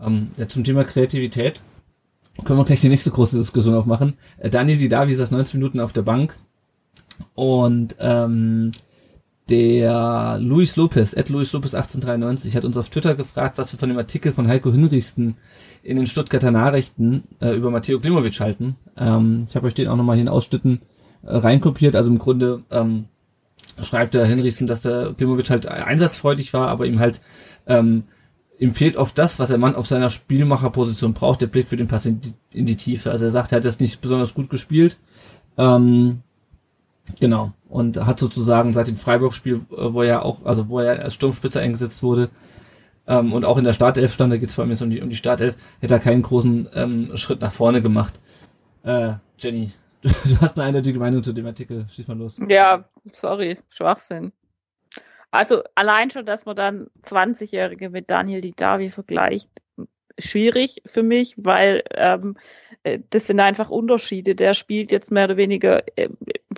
Ähm, 0.01 0.31
ja, 0.37 0.49
zum 0.49 0.65
Thema 0.65 0.85
Kreativität 0.85 1.61
können 2.45 2.59
wir 2.59 2.65
gleich 2.65 2.81
die 2.81 2.89
nächste 2.89 3.11
große 3.11 3.39
Diskussion 3.39 3.75
aufmachen. 3.75 4.15
Äh, 4.39 4.51
Daniel 4.51 4.79
Didavi 4.79 5.15
saß 5.15 5.31
19 5.31 5.59
Minuten 5.59 5.81
auf 5.81 5.93
der 5.93 6.03
Bank 6.03 6.37
und 7.35 7.97
ähm, 7.99 8.73
Der 9.49 10.39
Luis 10.41 10.75
Lopez, 10.75 11.13
Ed 11.13 11.29
Luis 11.29 11.53
Lopez 11.53 11.75
1893, 11.75 12.57
hat 12.57 12.65
uns 12.65 12.77
auf 12.77 12.91
Twitter 12.91 13.15
gefragt, 13.15 13.59
was 13.59 13.73
wir 13.73 13.79
von 13.79 13.89
dem 13.89 13.99
Artikel 13.99 14.33
von 14.33 14.49
Heiko 14.49 14.73
Hinrichsten 14.73 15.37
in 15.85 15.97
den 15.97 16.09
Stuttgarter 16.09 16.51
Nachrichten 16.51 17.23
äh, 17.41 17.55
über 17.55 17.71
Matteo 17.71 18.01
Klimovic 18.01 18.41
halten. 18.41 18.75
Ähm, 18.97 19.45
ich 19.49 19.55
habe 19.55 19.69
euch 19.69 19.75
den 19.75 19.87
auch 19.87 19.95
nochmal 19.95 20.17
hier 20.17 20.25
in 20.25 20.29
Ausschnitten 20.29 20.81
reinkopiert. 21.27 21.97
Also 21.97 22.11
im 22.11 22.19
Grunde 22.19 22.63
ähm, 22.71 23.07
schreibt 23.83 24.15
der 24.15 24.27
Hinrichsten, 24.27 24.67
dass 24.67 24.83
der 24.83 25.15
Klimovic 25.17 25.51
halt 25.51 25.67
einsatzfreudig 25.67 26.53
war, 26.53 26.69
aber 26.69 26.87
ihm 26.87 26.99
halt 26.99 27.21
ähm, 27.67 28.05
ihm 28.59 28.73
fehlt 28.73 28.97
oft 28.97 29.19
das, 29.19 29.39
was 29.39 29.51
er 29.51 29.59
Mann 29.59 29.75
auf 29.75 29.87
seiner 29.87 30.09
Spielmacherposition 30.09 31.13
braucht, 31.13 31.43
der 31.43 31.47
Blick 31.47 31.69
für 31.69 31.77
den 31.77 31.89
Pass 31.89 32.07
in 32.07 32.21
die, 32.23 32.33
in 32.53 32.65
die 32.65 32.77
Tiefe. 32.77 33.11
Also 33.11 33.27
er 33.27 33.31
sagt, 33.31 33.53
er 33.53 33.57
hat 33.57 33.65
das 33.65 33.81
nicht 33.81 34.01
besonders 34.01 34.33
gut 34.33 34.49
gespielt. 34.49 34.97
Ähm, 35.59 36.23
Genau. 37.21 37.53
Und 37.69 38.05
hat 38.05 38.19
sozusagen 38.19 38.73
seit 38.73 38.89
dem 38.89 38.97
Freiburg-Spiel, 38.97 39.63
äh, 39.71 39.93
wo 39.93 40.03
er 40.03 40.25
auch, 40.25 40.45
also 40.45 40.69
wo 40.69 40.81
er 40.81 41.03
als 41.03 41.15
Sturmspitzer 41.15 41.61
eingesetzt 41.61 42.03
wurde, 42.03 42.31
ähm, 43.07 43.33
und 43.33 43.45
auch 43.45 43.57
in 43.57 43.65
der 43.65 43.73
Startelf 43.73 44.13
stand, 44.13 44.33
da 44.33 44.37
geht 44.37 44.49
es 44.49 44.55
vor 44.55 44.63
allem 44.63 44.71
jetzt 44.71 44.83
um 44.83 44.91
die, 44.91 45.01
um 45.01 45.11
die 45.11 45.17
Startelf, 45.17 45.57
hätte 45.81 45.95
er 45.95 46.01
keinen 46.01 46.23
großen 46.23 46.69
ähm, 46.75 47.17
Schritt 47.17 47.41
nach 47.41 47.53
vorne 47.53 47.83
gemacht. 47.83 48.19
Äh, 48.83 49.15
Jenny, 49.39 49.71
du, 50.03 50.41
hast 50.41 50.59
eine 50.59 50.69
eindeutige 50.69 50.99
Meinung 50.99 51.23
zu 51.23 51.33
dem 51.33 51.47
Artikel. 51.47 51.87
Schieß 51.89 52.09
mal 52.09 52.17
los. 52.17 52.39
Ja, 52.49 52.89
sorry, 53.07 53.59
Schwachsinn. 53.69 54.33
Also 55.31 55.63
allein 55.75 56.11
schon, 56.11 56.25
dass 56.25 56.47
man 56.47 56.57
dann 56.57 56.91
20-Jährige 57.03 57.91
mit 57.91 58.11
Daniel 58.11 58.41
Didavi 58.41 58.91
vergleicht, 58.91 59.51
schwierig 60.19 60.83
für 60.87 61.03
mich, 61.03 61.35
weil 61.37 61.83
ähm, 61.95 62.37
äh, 62.85 63.01
das 63.11 63.27
sind 63.27 63.41
einfach 63.41 63.71
Unterschiede. 63.71 64.35
Der 64.35 64.55
spielt 64.55 64.93
jetzt 64.93 65.11
mehr 65.11 65.25
oder 65.25 65.37
weniger, 65.37 65.83
äh, 65.97 66.09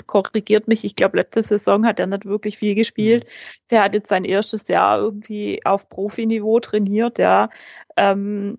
korrigiert 0.07 0.69
mich, 0.69 0.85
ich 0.85 0.97
glaube, 0.97 1.19
letzte 1.19 1.43
Saison 1.43 1.85
hat 1.87 1.99
er 1.99 2.07
nicht 2.07 2.25
wirklich 2.25 2.59
viel 2.59 2.75
gespielt. 2.75 3.25
Mhm. 3.25 3.29
Der 3.71 3.83
hat 3.83 3.95
jetzt 3.95 4.09
sein 4.09 4.25
erstes 4.25 4.69
Jahr 4.69 4.99
irgendwie 4.99 5.65
auf 5.65 5.89
Profiniveau 5.89 6.61
trainiert, 6.61 7.19
ja. 7.19 7.51
Ähm, 7.97 8.59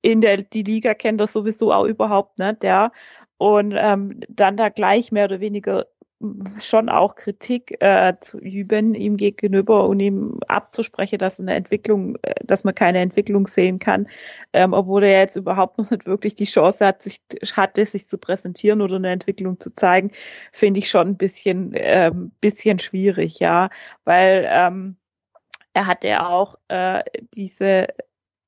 in 0.00 0.20
der 0.20 0.38
die 0.42 0.62
Liga 0.62 0.94
kennt 0.94 1.20
er 1.20 1.26
sowieso 1.26 1.72
auch 1.72 1.84
überhaupt 1.84 2.38
nicht, 2.38 2.64
ja. 2.64 2.92
Und 3.38 3.74
ähm, 3.76 4.20
dann 4.28 4.56
da 4.56 4.68
gleich 4.68 5.12
mehr 5.12 5.26
oder 5.26 5.40
weniger 5.40 5.86
schon 6.60 6.88
auch 6.88 7.14
Kritik 7.14 7.76
äh, 7.80 8.14
zu 8.20 8.38
üben 8.40 8.94
ihm 8.94 9.16
gegenüber 9.16 9.88
und 9.88 10.00
ihm 10.00 10.40
abzusprechen, 10.48 11.18
dass 11.18 11.38
eine 11.38 11.54
Entwicklung, 11.54 12.16
äh, 12.22 12.34
dass 12.44 12.64
man 12.64 12.74
keine 12.74 12.98
Entwicklung 12.98 13.46
sehen 13.46 13.78
kann, 13.78 14.08
ähm, 14.52 14.72
obwohl 14.72 15.04
er 15.04 15.20
jetzt 15.20 15.36
überhaupt 15.36 15.78
noch 15.78 15.90
nicht 15.90 16.06
wirklich 16.06 16.34
die 16.34 16.44
Chance 16.44 16.84
hat, 16.84 17.02
sich 17.02 17.20
hatte, 17.52 17.86
sich 17.86 18.08
zu 18.08 18.18
präsentieren 18.18 18.82
oder 18.82 18.96
eine 18.96 19.12
Entwicklung 19.12 19.60
zu 19.60 19.72
zeigen, 19.72 20.10
finde 20.50 20.80
ich 20.80 20.90
schon 20.90 21.08
ein 21.08 21.16
bisschen 21.16 21.72
ähm, 21.76 22.32
bisschen 22.40 22.80
schwierig, 22.80 23.38
ja, 23.38 23.70
weil 24.04 24.44
ähm, 24.50 24.96
er 25.72 25.86
hatte 25.86 26.08
ja 26.08 26.28
auch 26.28 26.56
äh, 26.66 27.04
diese 27.34 27.86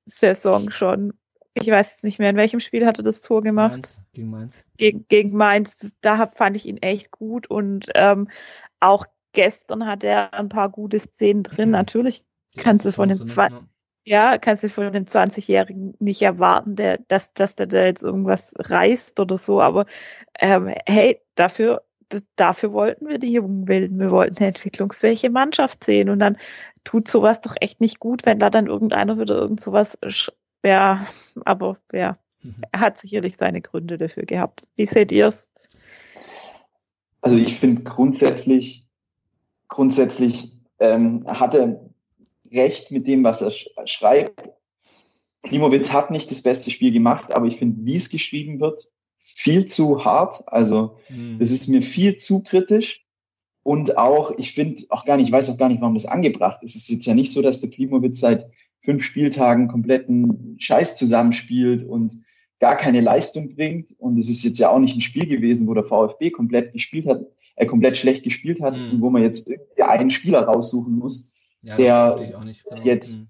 Saison 0.06 0.70
schon 0.72 1.12
ich 1.54 1.68
weiß 1.68 1.90
jetzt 1.90 2.04
nicht 2.04 2.18
mehr, 2.18 2.30
in 2.30 2.36
welchem 2.36 2.60
Spiel 2.60 2.86
hat 2.86 2.98
er 2.98 3.04
das 3.04 3.20
Tor 3.20 3.42
gemacht. 3.42 3.98
Gegen 4.12 4.30
Mainz. 4.30 4.64
Gegen, 4.76 5.06
gegen 5.08 5.36
Mainz. 5.36 5.94
Da 6.00 6.26
fand 6.26 6.56
ich 6.56 6.66
ihn 6.66 6.78
echt 6.78 7.10
gut 7.10 7.48
und 7.48 7.86
ähm, 7.94 8.28
auch 8.80 9.06
gestern 9.32 9.86
hat 9.86 10.04
er 10.04 10.34
ein 10.34 10.48
paar 10.48 10.68
gute 10.68 10.98
Szenen 10.98 11.42
drin. 11.42 11.68
Mhm. 11.68 11.74
Natürlich 11.74 12.24
kannst 12.56 12.84
du 12.84 12.92
von 12.92 13.08
dem 13.08 13.26
zwei, 13.26 13.48
ja, 14.04 14.38
kannst 14.38 14.64
du 14.64 14.68
von 14.68 14.92
dem 14.92 15.04
20-Jährigen 15.04 15.94
nicht 16.00 16.22
erwarten, 16.22 16.74
der, 16.74 16.98
dass, 17.08 17.32
dass 17.34 17.54
der 17.54 17.66
da 17.66 17.84
jetzt 17.84 18.02
irgendwas 18.02 18.54
reißt 18.58 19.20
oder 19.20 19.38
so, 19.38 19.60
aber 19.60 19.86
ähm, 20.40 20.74
hey, 20.86 21.20
dafür, 21.36 21.84
dafür 22.34 22.72
wollten 22.72 23.06
wir 23.06 23.18
die 23.18 23.32
Jungen 23.32 23.66
bilden. 23.66 24.00
Wir 24.00 24.10
wollten 24.10 24.38
eine 24.38 24.48
entwicklungsfähige 24.48 25.30
Mannschaft 25.30 25.84
sehen 25.84 26.08
und 26.08 26.18
dann 26.18 26.36
tut 26.82 27.06
sowas 27.06 27.40
doch 27.40 27.54
echt 27.60 27.80
nicht 27.80 28.00
gut, 28.00 28.26
wenn 28.26 28.40
da 28.40 28.50
dann 28.50 28.66
irgendeiner 28.66 29.18
wieder 29.18 29.36
irgend 29.36 29.60
sowas 29.60 29.96
ja, 30.64 31.06
aber 31.44 31.78
ja. 31.92 32.18
Er 32.72 32.80
hat 32.80 32.98
sicherlich 32.98 33.36
seine 33.36 33.60
Gründe 33.60 33.96
dafür 33.96 34.24
gehabt. 34.24 34.66
Wie 34.76 34.86
seht 34.86 35.12
ihr 35.12 35.26
es? 35.26 35.48
Also 37.20 37.36
ich 37.36 37.58
finde 37.58 37.82
grundsätzlich, 37.82 38.86
grundsätzlich 39.68 40.52
ähm, 40.78 41.24
hat 41.26 41.54
er 41.54 41.80
recht 42.50 42.90
mit 42.90 43.06
dem, 43.06 43.24
was 43.24 43.42
er 43.42 43.50
sch 43.50 43.68
schreibt. 43.84 44.50
Klimowitz 45.42 45.92
hat 45.92 46.10
nicht 46.10 46.30
das 46.30 46.42
beste 46.42 46.70
Spiel 46.70 46.92
gemacht, 46.92 47.34
aber 47.34 47.46
ich 47.46 47.58
finde, 47.58 47.84
wie 47.84 47.96
es 47.96 48.10
geschrieben 48.10 48.60
wird, 48.60 48.88
viel 49.18 49.66
zu 49.66 50.04
hart. 50.04 50.42
Also 50.46 50.98
mhm. 51.08 51.38
das 51.38 51.50
ist 51.50 51.68
mir 51.68 51.82
viel 51.82 52.16
zu 52.16 52.42
kritisch. 52.42 53.04
Und 53.62 53.98
auch, 53.98 54.32
ich 54.38 54.52
finde 54.52 54.84
auch 54.88 55.04
gar 55.04 55.18
nicht, 55.18 55.26
ich 55.26 55.32
weiß 55.32 55.50
auch 55.50 55.58
gar 55.58 55.68
nicht, 55.68 55.82
warum 55.82 55.94
das 55.94 56.06
angebracht 56.06 56.62
ist. 56.62 56.76
Es 56.76 56.84
ist 56.84 56.88
jetzt 56.88 57.06
ja 57.06 57.14
nicht 57.14 57.32
so, 57.32 57.42
dass 57.42 57.60
der 57.60 57.70
Klimowitz 57.70 58.20
seit 58.20 58.50
fünf 58.82 59.04
Spieltagen 59.04 59.68
kompletten 59.68 60.56
Scheiß 60.58 60.96
zusammenspielt 60.96 61.82
und 61.82 62.22
gar 62.60 62.76
keine 62.76 63.00
Leistung 63.00 63.54
bringt. 63.54 63.92
Und 63.98 64.18
es 64.18 64.28
ist 64.28 64.42
jetzt 64.42 64.58
ja 64.58 64.70
auch 64.70 64.78
nicht 64.78 64.96
ein 64.96 65.00
Spiel 65.00 65.26
gewesen, 65.26 65.66
wo 65.66 65.74
der 65.74 65.84
VfB 65.84 66.30
komplett 66.30 66.72
gespielt 66.72 67.06
hat, 67.06 67.26
er 67.56 67.64
äh, 67.64 67.66
komplett 67.66 67.98
schlecht 67.98 68.22
gespielt 68.22 68.60
hat 68.60 68.76
mhm. 68.76 68.90
und 68.92 69.00
wo 69.00 69.10
man 69.10 69.22
jetzt 69.22 69.52
einen 69.78 70.10
Spieler 70.10 70.42
raussuchen 70.42 70.96
muss, 70.96 71.32
ja, 71.62 71.76
der 71.76 72.16
genau. 72.18 72.84
jetzt, 72.84 73.16
mhm. 73.16 73.28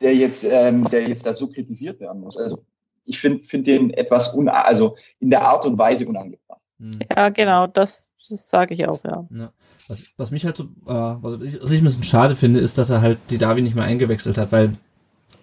der 0.00 0.14
jetzt, 0.14 0.44
ähm, 0.50 0.88
der 0.90 1.06
jetzt 1.08 1.26
da 1.26 1.32
so 1.32 1.48
kritisiert 1.48 2.00
werden 2.00 2.22
muss. 2.22 2.36
Also 2.36 2.64
ich 3.04 3.20
finde 3.20 3.44
find 3.44 3.66
den 3.66 3.90
etwas 3.90 4.34
un, 4.34 4.48
also 4.48 4.96
in 5.18 5.30
der 5.30 5.42
Art 5.42 5.66
und 5.66 5.76
Weise 5.76 6.06
unangebracht. 6.06 6.61
Mhm. 6.82 6.98
Ja, 7.16 7.28
genau, 7.28 7.66
das, 7.68 8.08
das 8.28 8.48
sage 8.48 8.74
ich 8.74 8.86
auch, 8.88 9.04
ja. 9.04 9.24
ja. 9.30 9.52
Was, 9.88 10.12
was 10.16 10.30
mich 10.32 10.44
halt 10.44 10.56
so, 10.56 10.64
äh, 10.64 10.68
was, 10.86 11.40
ich, 11.42 11.62
was 11.62 11.70
ich 11.70 11.80
ein 11.80 11.84
bisschen 11.84 12.02
schade 12.02 12.34
finde, 12.34 12.58
ist, 12.58 12.76
dass 12.76 12.90
er 12.90 13.00
halt 13.00 13.18
die 13.30 13.38
Davi 13.38 13.62
nicht 13.62 13.76
mehr 13.76 13.84
eingewechselt 13.84 14.36
hat, 14.36 14.50
weil 14.50 14.72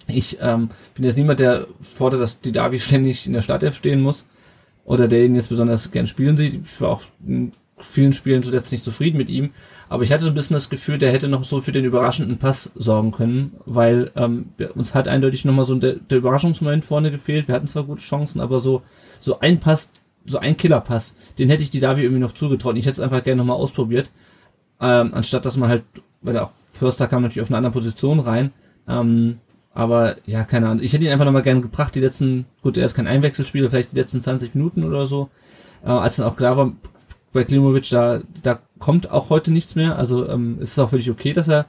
ich 0.08 0.38
ähm, 0.41 0.69
bin 0.95 1.06
jetzt 1.06 1.17
niemand, 1.17 1.39
der 1.39 1.67
fordert, 1.82 2.21
dass 2.21 2.41
die 2.41 2.52
Davi 2.52 2.80
ständig 2.80 3.25
in 3.25 3.34
der 3.34 3.41
Startelf 3.41 3.75
stehen 3.75 4.02
muss 4.02 4.25
oder 4.84 5.08
der 5.08 5.23
ihn 5.23 5.36
jetzt 5.36 5.49
besonders 5.49 5.91
gern 5.91 6.08
spielen 6.08 6.36
sieht. 6.36 6.60
Ich 6.65 6.82
war 6.82 6.89
auch 6.89 7.02
in 7.25 7.54
vielen 7.78 8.12
Spielen 8.12 8.43
zuletzt 8.43 8.73
nicht 8.73 8.84
zufrieden 8.84 9.17
mit 9.17 9.30
ihm, 9.30 9.52
aber 9.88 10.04
ich 10.04 10.12
hatte 10.12 10.25
so 10.25 10.30
ein 10.30 10.36
bisschen 10.36 10.56
das 10.56 10.69
Gefühl, 10.69 10.97
der 10.97 11.13
hätte 11.13 11.30
noch 11.30 11.45
so 11.45 11.62
für 11.62 11.71
den 11.71 11.86
überraschenden 11.86 12.38
Pass 12.38 12.71
sorgen 12.75 13.12
können, 13.12 13.56
weil 13.65 14.12
ähm, 14.17 14.49
uns 14.75 14.93
hat 14.93 15.08
eindeutig 15.08 15.45
nochmal 15.45 15.65
so 15.65 15.75
der, 15.75 15.93
der 15.93 16.17
Überraschungsmoment 16.17 16.84
vorne 16.84 17.12
gefehlt. 17.12 17.47
Wir 17.47 17.56
hatten 17.56 17.67
zwar 17.67 17.86
gute 17.86 18.02
Chancen, 18.02 18.41
aber 18.41 18.60
so 18.60 18.82
so 19.21 19.39
ein 19.39 19.62
Pass, 19.62 19.91
so 20.25 20.38
ein 20.39 20.58
Killerpass, 20.58 21.15
den 21.38 21.49
hätte 21.49 21.63
ich 21.63 21.71
die 21.71 21.79
Davi 21.79 22.03
irgendwie 22.03 22.21
noch 22.21 22.34
zugetraut. 22.34 22.77
Ich 22.77 22.86
hätte 22.86 22.93
es 22.93 22.99
einfach 22.99 23.23
gerne 23.23 23.38
nochmal 23.38 23.58
ausprobiert 23.58 24.10
ähm, 24.79 25.13
anstatt 25.13 25.45
dass 25.45 25.58
man 25.58 25.69
halt, 25.69 25.84
weil 26.21 26.38
auch 26.38 26.51
Förster 26.71 27.08
kam 27.08 27.23
natürlich 27.23 27.41
auf 27.41 27.49
eine 27.49 27.58
andere 27.58 27.73
Position 27.73 28.19
rein, 28.19 28.51
ähm, 28.88 29.39
aber 29.73 30.15
ja, 30.25 30.43
keine 30.43 30.67
Ahnung. 30.67 30.84
Ich 30.84 30.93
hätte 30.93 31.05
ihn 31.05 31.12
einfach 31.12 31.25
nochmal 31.25 31.43
gerne 31.43 31.62
gebracht, 31.62 31.95
die 31.95 31.99
letzten, 31.99 32.45
gut, 32.62 32.77
er 32.77 32.86
ist 32.86 32.95
kein 32.95 33.08
Einwechselspieler, 33.08 33.69
vielleicht 33.69 33.91
die 33.91 33.97
letzten 33.97 34.21
20 34.21 34.55
Minuten 34.55 34.84
oder 34.84 35.08
so. 35.08 35.29
Äh, 35.84 35.89
als 35.89 36.17
dann 36.17 36.27
auch 36.27 36.36
klar 36.36 36.58
war, 36.58 36.73
bei 37.32 37.43
Klimovic, 37.43 37.89
da, 37.89 38.21
da 38.41 38.60
kommt 38.79 39.12
auch 39.12 39.29
heute 39.29 39.51
nichts 39.51 39.75
mehr. 39.75 39.97
Also 39.97 40.27
ähm, 40.27 40.58
es 40.60 40.71
ist 40.71 40.79
auch 40.79 40.89
völlig 40.89 41.12
okay, 41.12 41.34
dass 41.34 41.47
er 41.47 41.67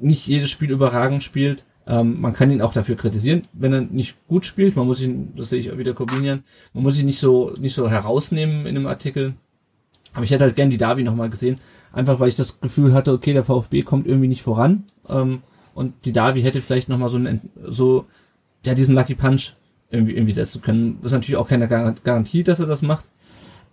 nicht 0.00 0.26
jedes 0.26 0.50
Spiel 0.50 0.70
überragend 0.70 1.22
spielt. 1.22 1.64
Ähm, 1.86 2.20
man 2.20 2.32
kann 2.32 2.50
ihn 2.50 2.62
auch 2.62 2.72
dafür 2.72 2.96
kritisieren, 2.96 3.42
wenn 3.52 3.72
er 3.72 3.80
nicht 3.82 4.26
gut 4.26 4.44
spielt. 4.44 4.76
Man 4.76 4.86
muss 4.86 5.02
ihn, 5.02 5.32
das 5.36 5.50
sehe 5.50 5.60
ich 5.60 5.70
auch 5.70 5.78
wieder 5.78 5.94
kombinieren, 5.94 6.42
man 6.74 6.82
muss 6.82 6.98
ihn 6.98 7.06
nicht 7.06 7.20
so, 7.20 7.54
nicht 7.58 7.74
so 7.74 7.88
herausnehmen 7.88 8.66
in 8.66 8.74
dem 8.74 8.86
Artikel. 8.86 9.34
Aber 10.14 10.24
ich 10.24 10.30
hätte 10.30 10.44
halt 10.44 10.56
gern 10.56 10.70
die 10.70 10.78
Davi 10.78 11.04
nochmal 11.04 11.30
gesehen. 11.30 11.58
Einfach 11.92 12.20
weil 12.20 12.28
ich 12.28 12.34
das 12.34 12.60
Gefühl 12.60 12.92
hatte, 12.92 13.12
okay, 13.12 13.32
der 13.32 13.44
VfB 13.44 13.82
kommt 13.82 14.06
irgendwie 14.06 14.28
nicht 14.28 14.42
voran. 14.42 14.84
Ähm, 15.08 15.42
und 15.74 15.92
die 16.04 16.12
Davi 16.12 16.42
hätte 16.42 16.62
vielleicht 16.62 16.88
nochmal 16.88 17.10
so, 17.10 17.18
einen, 17.18 17.50
so, 17.64 18.06
ja, 18.64 18.74
diesen 18.74 18.94
Lucky 18.94 19.14
Punch 19.14 19.54
irgendwie, 19.90 20.14
irgendwie 20.14 20.32
setzen 20.32 20.62
können. 20.62 20.98
Das 21.02 21.12
ist 21.12 21.16
natürlich 21.16 21.36
auch 21.36 21.48
keine 21.48 21.68
Garantie, 21.68 22.42
dass 22.42 22.60
er 22.60 22.66
das 22.66 22.82
macht. 22.82 23.04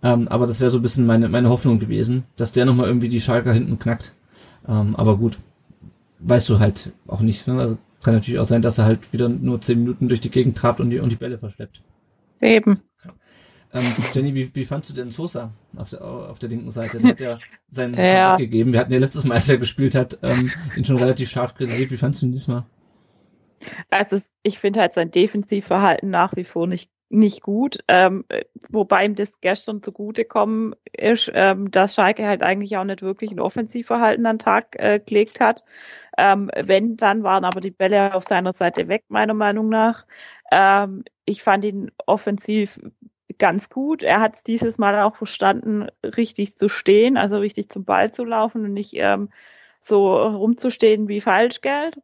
Ähm, 0.02 0.28
aber 0.28 0.46
das 0.46 0.60
wäre 0.60 0.70
so 0.70 0.78
ein 0.78 0.82
bisschen 0.82 1.06
meine, 1.06 1.28
meine 1.28 1.48
Hoffnung 1.48 1.78
gewesen, 1.78 2.24
dass 2.36 2.52
der 2.52 2.66
nochmal 2.66 2.86
irgendwie 2.86 3.08
die 3.08 3.22
Schalker 3.22 3.52
hinten 3.52 3.78
knackt. 3.78 4.12
Ähm, 4.68 4.94
aber 4.96 5.16
gut, 5.16 5.38
weißt 6.20 6.48
du 6.50 6.58
halt 6.58 6.92
auch 7.06 7.20
nicht. 7.20 7.46
Ne? 7.46 7.58
Also 7.58 7.78
kann 8.04 8.14
natürlich 8.14 8.38
auch 8.38 8.46
sein, 8.46 8.62
dass 8.62 8.78
er 8.78 8.84
halt 8.84 9.12
wieder 9.12 9.28
nur 9.28 9.60
zehn 9.60 9.80
Minuten 9.80 10.08
durch 10.08 10.20
die 10.20 10.30
Gegend 10.30 10.56
trabt 10.56 10.80
und 10.80 10.90
die, 10.90 11.00
und 11.00 11.10
die 11.10 11.16
Bälle 11.16 11.38
verschleppt. 11.38 11.82
Eben. 12.40 12.82
Ähm, 13.72 13.92
Jenny, 14.12 14.34
wie, 14.34 14.54
wie 14.54 14.64
fandst 14.64 14.90
du 14.90 14.94
denn 14.94 15.10
Sosa 15.10 15.50
auf 15.76 15.90
der, 15.90 16.04
auf 16.04 16.38
der 16.38 16.48
linken 16.48 16.70
Seite? 16.70 16.98
Der 17.00 17.10
hat 17.10 17.20
ja 17.20 17.38
seinen 17.68 17.94
ja. 17.98 18.36
gegeben. 18.36 18.72
Wir 18.72 18.80
hatten 18.80 18.92
ja 18.92 19.00
letztes 19.00 19.24
Mal, 19.24 19.34
als 19.34 19.48
er 19.48 19.58
gespielt 19.58 19.96
hat, 19.96 20.18
ähm, 20.22 20.50
ihn 20.76 20.84
schon 20.84 20.96
relativ 20.96 21.28
scharf 21.28 21.54
kritisiert. 21.54 21.90
Wie 21.90 21.96
fandst 21.96 22.22
du 22.22 22.26
ihn 22.26 22.32
diesmal? 22.32 22.64
Also 23.90 24.20
ich 24.42 24.58
finde 24.58 24.80
halt 24.80 24.94
sein 24.94 25.10
Defensivverhalten 25.10 26.10
nach 26.10 26.36
wie 26.36 26.44
vor 26.44 26.66
nicht 26.66 26.90
nicht 27.14 27.42
gut, 27.42 27.78
ähm, 27.88 28.24
wobei 28.68 29.04
ihm 29.04 29.14
das 29.14 29.40
gestern 29.40 29.82
zugutekommen 29.82 30.74
ist, 30.92 31.30
ähm, 31.34 31.70
dass 31.70 31.94
Schalke 31.94 32.26
halt 32.26 32.42
eigentlich 32.42 32.76
auch 32.76 32.84
nicht 32.84 33.02
wirklich 33.02 33.30
ein 33.30 33.40
Offensivverhalten 33.40 34.26
an 34.26 34.38
Tag 34.38 34.76
äh, 34.78 35.00
gelegt 35.04 35.40
hat. 35.40 35.64
Ähm, 36.18 36.50
wenn, 36.54 36.96
dann 36.96 37.22
waren 37.22 37.44
aber 37.44 37.60
die 37.60 37.70
Bälle 37.70 38.14
auf 38.14 38.24
seiner 38.24 38.52
Seite 38.52 38.88
weg, 38.88 39.04
meiner 39.08 39.34
Meinung 39.34 39.68
nach. 39.68 40.06
Ähm, 40.50 41.04
ich 41.24 41.42
fand 41.42 41.64
ihn 41.64 41.90
offensiv 42.06 42.80
ganz 43.38 43.68
gut. 43.68 44.02
Er 44.02 44.20
hat 44.20 44.34
es 44.36 44.42
dieses 44.42 44.78
Mal 44.78 45.00
auch 45.02 45.16
verstanden, 45.16 45.88
richtig 46.04 46.56
zu 46.56 46.68
stehen, 46.68 47.16
also 47.16 47.38
richtig 47.38 47.68
zum 47.70 47.84
Ball 47.84 48.12
zu 48.12 48.24
laufen 48.24 48.64
und 48.64 48.72
nicht 48.72 48.94
ähm, 48.94 49.30
so 49.80 50.16
rumzustehen 50.16 51.08
wie 51.08 51.20
Falschgeld. 51.20 51.98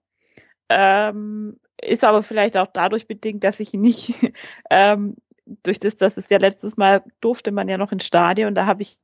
Ähm, 0.69 1.59
ist 1.83 2.05
aber 2.05 2.23
vielleicht 2.23 2.57
auch 2.57 2.69
dadurch 2.73 3.07
bedingt, 3.07 3.45
dass 3.45 3.61
ich 3.61 3.73
nicht 3.73 4.15
ähm, 4.71 5.17
durch 5.63 5.79
das, 5.79 5.97
dass 5.97 6.17
es 6.17 6.29
ja 6.29 6.39
letztes 6.39 6.77
Mal 6.77 7.03
durfte 7.21 7.51
man 7.53 7.69
ja 7.69 7.79
noch 7.79 7.93
ins 7.93 8.07
Stadion, 8.07 8.55
da 8.55 8.67
habe 8.67 8.83
ich 8.83 8.99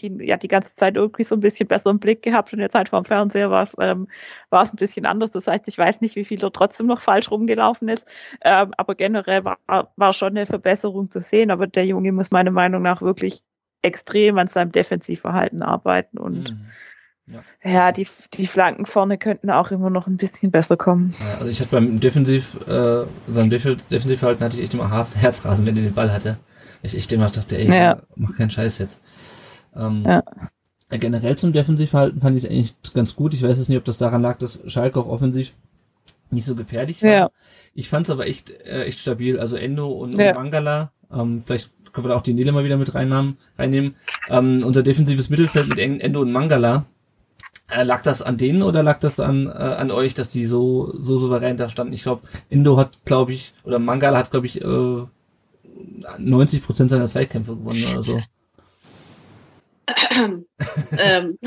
ihn 0.00 0.20
ja 0.20 0.36
die 0.36 0.48
ganze 0.48 0.74
Zeit 0.74 0.96
irgendwie 0.96 1.24
so 1.24 1.34
ein 1.34 1.40
bisschen 1.40 1.68
besser 1.68 1.90
im 1.90 1.98
Blick 1.98 2.22
gehabt 2.22 2.52
und 2.52 2.60
jetzt 2.60 2.74
halt 2.74 2.88
vom 2.88 3.04
Fernseher 3.04 3.50
war 3.50 3.62
es 3.62 3.76
ähm, 3.78 4.08
war 4.50 4.62
es 4.62 4.72
ein 4.72 4.76
bisschen 4.76 5.06
anders. 5.06 5.30
Das 5.32 5.46
heißt, 5.46 5.68
ich 5.68 5.76
weiß 5.76 6.00
nicht, 6.00 6.16
wie 6.16 6.24
viel 6.24 6.42
er 6.42 6.52
trotzdem 6.52 6.86
noch 6.86 7.00
falsch 7.00 7.30
rumgelaufen 7.30 7.88
ist, 7.88 8.06
ähm, 8.42 8.72
aber 8.76 8.94
generell 8.94 9.44
war, 9.44 9.58
war 9.96 10.12
schon 10.12 10.30
eine 10.30 10.46
Verbesserung 10.46 11.10
zu 11.10 11.20
sehen. 11.20 11.50
Aber 11.50 11.66
der 11.66 11.84
Junge 11.84 12.12
muss 12.12 12.30
meiner 12.30 12.50
Meinung 12.50 12.82
nach 12.82 13.02
wirklich 13.02 13.42
extrem 13.82 14.38
an 14.38 14.46
seinem 14.46 14.72
Defensivverhalten 14.72 15.62
arbeiten 15.62 16.18
und 16.18 16.50
mhm. 16.50 16.66
Ja. 17.26 17.42
ja, 17.62 17.92
die, 17.92 18.06
die 18.34 18.46
Flanken 18.46 18.84
vorne 18.84 19.16
könnten 19.16 19.50
auch 19.50 19.70
immer 19.70 19.90
noch 19.90 20.06
ein 20.06 20.16
bisschen 20.16 20.50
besser 20.50 20.76
kommen. 20.76 21.14
Ja, 21.20 21.38
also 21.38 21.50
ich 21.50 21.60
hatte 21.60 21.70
beim 21.70 22.00
Defensiv, 22.00 22.56
äh, 22.66 23.04
seinem 23.28 23.50
Defensivverhalten 23.50 24.44
hatte 24.44 24.56
ich 24.56 24.64
echt 24.64 24.74
immer 24.74 24.90
Herzrasen, 25.14 25.64
wenn 25.64 25.76
er 25.76 25.82
den 25.82 25.94
Ball 25.94 26.12
hatte. 26.12 26.38
Ich, 26.82 26.96
ich 26.96 27.10
immer 27.12 27.30
dachte, 27.30 27.56
ey, 27.56 27.72
ja. 27.72 28.02
mach 28.16 28.36
keinen 28.36 28.50
Scheiß 28.50 28.78
jetzt. 28.78 29.00
Ähm, 29.76 30.02
ja. 30.04 30.22
Generell 30.90 31.36
zum 31.36 31.52
Defensivverhalten 31.52 32.20
fand 32.20 32.36
ich 32.36 32.44
es 32.44 32.50
eigentlich 32.50 32.74
ganz 32.92 33.14
gut. 33.16 33.34
Ich 33.34 33.42
weiß 33.42 33.56
jetzt 33.56 33.68
nicht, 33.68 33.78
ob 33.78 33.84
das 33.84 33.96
daran 33.96 34.20
lag, 34.20 34.38
dass 34.38 34.60
Schalke 34.66 35.00
auch 35.00 35.06
offensiv 35.06 35.54
nicht 36.30 36.44
so 36.44 36.54
gefährlich 36.54 37.02
war. 37.02 37.10
Ja. 37.10 37.30
Ich 37.74 37.88
fand 37.88 38.06
es 38.06 38.10
aber 38.10 38.26
echt, 38.26 38.50
äh, 38.50 38.84
echt 38.84 38.98
stabil. 38.98 39.38
Also 39.38 39.56
Endo 39.56 39.88
und, 39.88 40.14
ja. 40.16 40.30
und 40.30 40.34
Mangala, 40.34 40.92
ähm, 41.10 41.42
vielleicht 41.44 41.70
können 41.92 42.06
wir 42.06 42.10
da 42.10 42.16
auch 42.16 42.22
die 42.22 42.34
Nele 42.34 42.52
mal 42.52 42.64
wieder 42.64 42.76
mit 42.76 42.94
reinnehmen. 42.94 43.38
reinnehmen. 43.56 43.94
Ähm, 44.28 44.62
unser 44.64 44.82
defensives 44.82 45.30
Mittelfeld 45.30 45.68
mit 45.68 45.78
Endo 45.78 46.20
und 46.20 46.32
Mangala. 46.32 46.86
Äh, 47.72 47.84
lag 47.84 48.02
das 48.02 48.20
an 48.20 48.36
denen 48.36 48.62
oder 48.62 48.82
lag 48.82 48.98
das 49.00 49.18
an, 49.18 49.46
äh, 49.46 49.50
an 49.50 49.90
euch, 49.90 50.14
dass 50.14 50.28
die 50.28 50.44
so, 50.44 50.92
so 50.94 51.18
souverän 51.18 51.56
da 51.56 51.70
standen? 51.70 51.94
Ich 51.94 52.02
glaube, 52.02 52.28
Endo 52.50 52.76
hat, 52.76 52.98
glaube 53.06 53.32
ich, 53.32 53.54
oder 53.64 53.78
Mangala 53.78 54.18
hat, 54.18 54.30
glaube 54.30 54.46
ich, 54.46 54.60
äh, 54.60 55.06
90 56.18 56.62
Prozent 56.62 56.90
seiner 56.90 57.06
Zweikämpfe 57.06 57.56
gewonnen 57.56 57.84
oder 57.90 58.02
so. 58.02 58.20
ähm, 60.98 61.38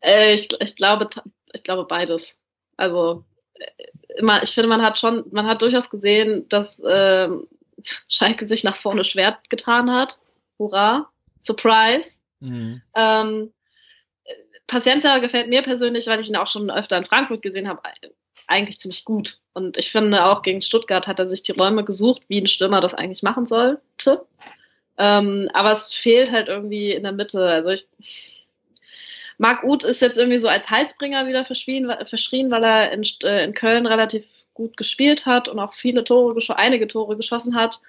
äh, 0.00 0.34
ich, 0.34 0.48
ich, 0.60 0.76
glaube, 0.76 1.08
ich 1.52 1.62
glaube 1.62 1.84
beides. 1.84 2.36
Also 2.76 3.24
äh, 3.54 4.18
immer, 4.18 4.42
ich 4.42 4.50
finde, 4.50 4.68
man 4.68 4.82
hat 4.82 4.98
schon, 4.98 5.24
man 5.30 5.46
hat 5.46 5.62
durchaus 5.62 5.88
gesehen, 5.88 6.48
dass 6.48 6.82
ähm, 6.84 7.46
Schalke 8.08 8.48
sich 8.48 8.64
nach 8.64 8.76
vorne 8.76 9.04
schwer 9.04 9.38
getan 9.50 9.88
hat. 9.88 10.18
Hurra, 10.58 11.08
Surprise. 11.40 12.18
Mhm. 12.40 12.82
Ähm, 12.96 13.52
Paciencia 14.70 15.18
gefällt 15.18 15.48
mir 15.48 15.62
persönlich, 15.62 16.06
weil 16.06 16.20
ich 16.20 16.28
ihn 16.28 16.36
auch 16.36 16.46
schon 16.46 16.70
öfter 16.70 16.96
in 16.96 17.04
Frankfurt 17.04 17.42
gesehen 17.42 17.68
habe, 17.68 17.82
eigentlich 18.46 18.78
ziemlich 18.78 19.04
gut. 19.04 19.40
Und 19.52 19.76
ich 19.76 19.90
finde 19.90 20.24
auch 20.24 20.42
gegen 20.42 20.62
Stuttgart 20.62 21.08
hat 21.08 21.18
er 21.18 21.28
sich 21.28 21.42
die 21.42 21.52
Räume 21.52 21.84
gesucht, 21.84 22.22
wie 22.28 22.40
ein 22.40 22.46
Stürmer 22.46 22.80
das 22.80 22.94
eigentlich 22.94 23.24
machen 23.24 23.46
sollte. 23.46 24.24
Ähm, 24.96 25.50
aber 25.54 25.72
es 25.72 25.92
fehlt 25.92 26.30
halt 26.30 26.46
irgendwie 26.46 26.92
in 26.92 27.02
der 27.02 27.10
Mitte. 27.10 27.44
Also 27.44 27.70
ich, 27.70 28.46
Marc 29.38 29.64
Uth 29.64 29.82
ist 29.82 30.02
jetzt 30.02 30.18
irgendwie 30.18 30.38
so 30.38 30.46
als 30.46 30.70
Halsbringer 30.70 31.26
wieder 31.26 31.44
verschrien, 31.44 31.92
verschrien 32.04 32.50
weil 32.52 32.62
er 32.62 32.92
in, 32.92 33.02
äh, 33.24 33.44
in 33.44 33.54
Köln 33.54 33.86
relativ 33.86 34.24
gut 34.54 34.76
gespielt 34.76 35.26
hat 35.26 35.48
und 35.48 35.58
auch 35.58 35.74
viele 35.74 36.04
Tore, 36.04 36.40
einige 36.56 36.86
Tore 36.86 37.16
geschossen 37.16 37.56
hat. 37.56 37.80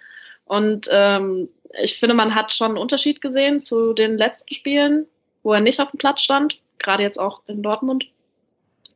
Und 0.46 0.90
ähm, 0.92 1.48
ich 1.80 2.00
finde, 2.00 2.16
man 2.16 2.34
hat 2.34 2.54
schon 2.54 2.70
einen 2.70 2.78
Unterschied 2.78 3.22
gesehen 3.22 3.60
zu 3.60 3.94
den 3.94 4.18
letzten 4.18 4.54
Spielen, 4.54 5.06
wo 5.44 5.54
er 5.54 5.62
nicht 5.62 5.80
auf 5.80 5.92
dem 5.92 5.98
Platz 5.98 6.22
stand, 6.22 6.61
gerade 6.84 7.04
jetzt 7.04 7.20
auch 7.20 7.42
in 7.48 7.64
Dortmund, 7.64 8.08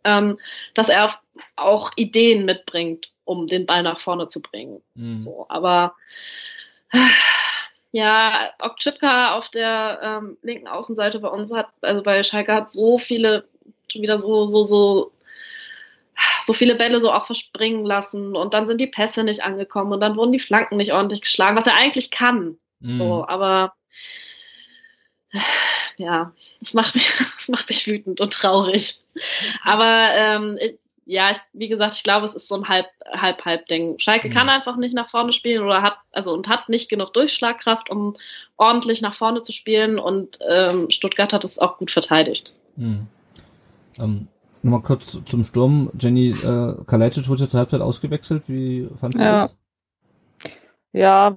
ähm, 0.03 0.39
dass 0.73 0.89
er 0.89 1.19
auch 1.55 1.91
Ideen 1.95 2.45
mitbringt, 2.45 3.13
um 3.25 3.47
den 3.47 3.65
Ball 3.65 3.83
nach 3.83 3.99
vorne 3.99 4.27
zu 4.27 4.41
bringen. 4.41 4.81
Mhm. 4.95 5.19
So, 5.19 5.45
aber 5.49 5.95
ja, 7.91 8.51
Okchipka 8.59 9.35
auf 9.35 9.49
der 9.49 9.99
ähm, 10.03 10.37
linken 10.41 10.67
Außenseite 10.67 11.19
bei 11.19 11.29
uns 11.29 11.51
hat, 11.51 11.67
also 11.81 12.03
bei 12.03 12.23
Schalke 12.23 12.53
hat 12.53 12.71
so 12.71 12.97
viele, 12.97 13.47
schon 13.91 14.01
wieder 14.01 14.17
so, 14.17 14.47
so, 14.47 14.63
so, 14.63 15.11
so 16.43 16.53
viele 16.53 16.75
Bälle 16.75 17.01
so 17.01 17.11
auch 17.11 17.25
verspringen 17.25 17.85
lassen 17.85 18.35
und 18.35 18.53
dann 18.53 18.67
sind 18.67 18.81
die 18.81 18.87
Pässe 18.87 19.23
nicht 19.23 19.43
angekommen 19.43 19.93
und 19.93 19.99
dann 20.01 20.17
wurden 20.17 20.31
die 20.31 20.39
Flanken 20.39 20.77
nicht 20.77 20.93
ordentlich 20.93 21.21
geschlagen, 21.21 21.57
was 21.57 21.67
er 21.67 21.75
eigentlich 21.75 22.11
kann. 22.11 22.57
Mhm. 22.79 22.97
So, 22.97 23.27
aber 23.27 23.73
ja, 25.97 26.31
das 26.59 26.73
macht 26.73 26.95
mich, 26.95 27.11
das 27.37 27.47
macht 27.47 27.69
mich 27.69 27.87
wütend 27.87 28.21
und 28.21 28.33
traurig. 28.33 28.99
Aber 29.63 30.09
ähm, 30.13 30.59
ja, 31.05 31.31
ich, 31.31 31.37
wie 31.53 31.67
gesagt, 31.67 31.95
ich 31.95 32.03
glaube, 32.03 32.25
es 32.25 32.35
ist 32.35 32.47
so 32.47 32.55
ein 32.55 32.67
halb 32.67 32.87
halb 33.11 33.45
halb 33.45 33.67
Ding. 33.67 33.99
Schalke 33.99 34.29
mhm. 34.29 34.33
kann 34.33 34.49
einfach 34.49 34.75
nicht 34.77 34.95
nach 34.95 35.09
vorne 35.09 35.33
spielen 35.33 35.63
oder 35.63 35.81
hat 35.81 35.97
also 36.11 36.33
und 36.33 36.47
hat 36.47 36.69
nicht 36.69 36.89
genug 36.89 37.13
Durchschlagkraft, 37.13 37.89
um 37.89 38.15
ordentlich 38.57 39.01
nach 39.01 39.15
vorne 39.15 39.41
zu 39.41 39.53
spielen 39.53 39.99
und 39.99 40.39
ähm, 40.47 40.89
Stuttgart 40.89 41.31
hat 41.31 41.43
es 41.43 41.59
auch 41.59 41.77
gut 41.77 41.91
verteidigt. 41.91 42.55
Mhm. 42.75 43.07
Ähm, 43.97 44.27
Nochmal 44.65 44.81
kurz 44.81 45.21
zum 45.25 45.43
Sturm. 45.43 45.91
Jenny 45.99 46.31
äh, 46.31 46.75
Kalajdzic 46.87 47.29
wurde 47.29 47.43
ja 47.43 47.49
zur 47.49 47.59
Halbzeit 47.59 47.81
ausgewechselt. 47.81 48.45
Wie 48.47 48.89
fandst 48.99 49.19
du 49.19 49.23
ja. 49.23 49.41
das? 49.41 49.55
Ja, 50.95 51.35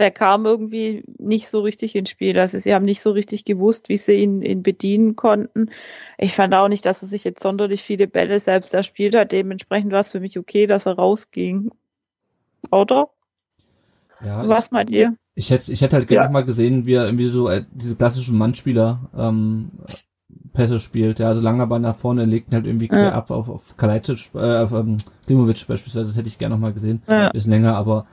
der 0.00 0.10
kam 0.10 0.44
irgendwie 0.44 1.04
nicht 1.18 1.48
so 1.48 1.60
richtig 1.60 1.94
ins 1.94 2.10
Spiel. 2.10 2.36
Also 2.36 2.58
sie 2.58 2.74
haben 2.74 2.84
nicht 2.84 3.00
so 3.00 3.12
richtig 3.12 3.44
gewusst, 3.44 3.88
wie 3.88 3.96
sie 3.96 4.14
ihn, 4.14 4.42
ihn 4.42 4.64
bedienen 4.64 5.14
konnten. 5.14 5.70
Ich 6.18 6.34
fand 6.34 6.52
auch 6.52 6.66
nicht, 6.66 6.84
dass 6.84 7.02
er 7.02 7.06
sich 7.06 7.22
jetzt 7.22 7.40
sonderlich 7.40 7.84
viele 7.84 8.08
Bälle 8.08 8.40
selbst 8.40 8.74
erspielt 8.74 9.14
hat. 9.14 9.30
Dementsprechend 9.30 9.92
war 9.92 10.00
es 10.00 10.10
für 10.10 10.18
mich 10.18 10.36
okay, 10.36 10.66
dass 10.66 10.86
er 10.86 10.96
rausging. 10.96 11.70
Oder? 12.72 13.08
Ja. 14.20 14.48
Was 14.48 14.72
meint 14.72 14.90
ihr? 14.90 15.14
Ich 15.36 15.50
hätte, 15.50 15.70
ich 15.70 15.80
hätte 15.80 15.94
halt 15.94 16.08
gerne 16.08 16.26
ja. 16.26 16.32
mal 16.32 16.44
gesehen, 16.44 16.84
wie 16.84 16.94
er 16.94 17.04
irgendwie 17.04 17.28
so 17.28 17.48
äh, 17.48 17.64
diese 17.70 17.94
klassischen 17.94 18.36
Mannspieler 18.36 19.10
ähm, 19.16 19.70
Pässe 20.54 20.80
spielt. 20.80 21.20
Ja, 21.20 21.28
also 21.28 21.40
langer 21.40 21.68
Ball 21.68 21.78
nach 21.78 21.94
vorne 21.94 22.24
legt 22.24 22.52
halt 22.52 22.66
irgendwie 22.66 22.88
quer 22.88 22.98
ja. 22.98 23.12
ab 23.12 23.30
auf, 23.30 23.48
auf 23.48 23.76
Kalajdzic, 23.76 24.30
äh, 24.34 24.56
auf 24.56 24.72
ähm, 24.72 24.96
Klimovic 25.26 25.68
beispielsweise. 25.68 26.08
Das 26.08 26.16
hätte 26.16 26.26
ich 26.26 26.38
gerne 26.38 26.56
noch 26.56 26.60
mal 26.60 26.72
gesehen. 26.72 27.00
Ja. 27.08 27.30
Bisschen 27.30 27.52
länger, 27.52 27.76
aber 27.76 28.06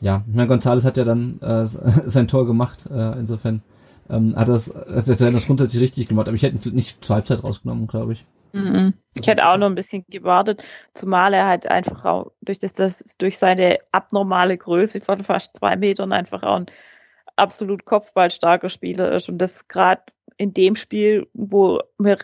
ja, 0.00 0.24
ich 0.28 0.34
meine, 0.34 0.48
Gonzales 0.48 0.84
hat 0.84 0.96
ja 0.96 1.04
dann 1.04 1.40
äh, 1.40 1.64
sein 1.66 2.28
Tor 2.28 2.46
gemacht, 2.46 2.86
äh, 2.90 3.18
insofern 3.18 3.62
ähm, 4.10 4.34
hat 4.36 4.48
das, 4.48 4.74
hat 4.74 5.08
das 5.08 5.46
grundsätzlich 5.46 5.82
richtig 5.82 6.08
gemacht, 6.08 6.28
aber 6.28 6.36
ich 6.36 6.42
hätte 6.42 6.68
ihn 6.68 6.74
nicht 6.74 7.04
zur 7.04 7.16
Halbzeit 7.16 7.44
rausgenommen, 7.44 7.86
glaube 7.86 8.12
ich. 8.14 8.24
Mhm. 8.52 8.94
Ich 9.18 9.26
hätte 9.26 9.46
auch 9.46 9.58
noch 9.58 9.66
ein 9.66 9.74
bisschen 9.74 10.04
gewartet, 10.08 10.62
zumal 10.94 11.34
er 11.34 11.46
halt 11.46 11.66
einfach 11.66 12.04
auch 12.04 12.32
durch 12.40 12.58
das, 12.58 12.72
das 12.72 13.04
durch 13.18 13.38
seine 13.38 13.78
abnormale 13.92 14.56
Größe 14.56 15.00
von 15.00 15.22
fast 15.22 15.56
zwei 15.58 15.76
Metern 15.76 16.12
einfach 16.12 16.42
auch 16.42 16.56
ein 16.56 16.66
absolut 17.36 17.84
kopfballstarker 17.84 18.68
Spieler 18.68 19.12
ist 19.12 19.28
und 19.28 19.38
das 19.38 19.68
gerade 19.68 20.02
in 20.38 20.54
dem 20.54 20.76
Spiel, 20.76 21.26
wo, 21.34 21.80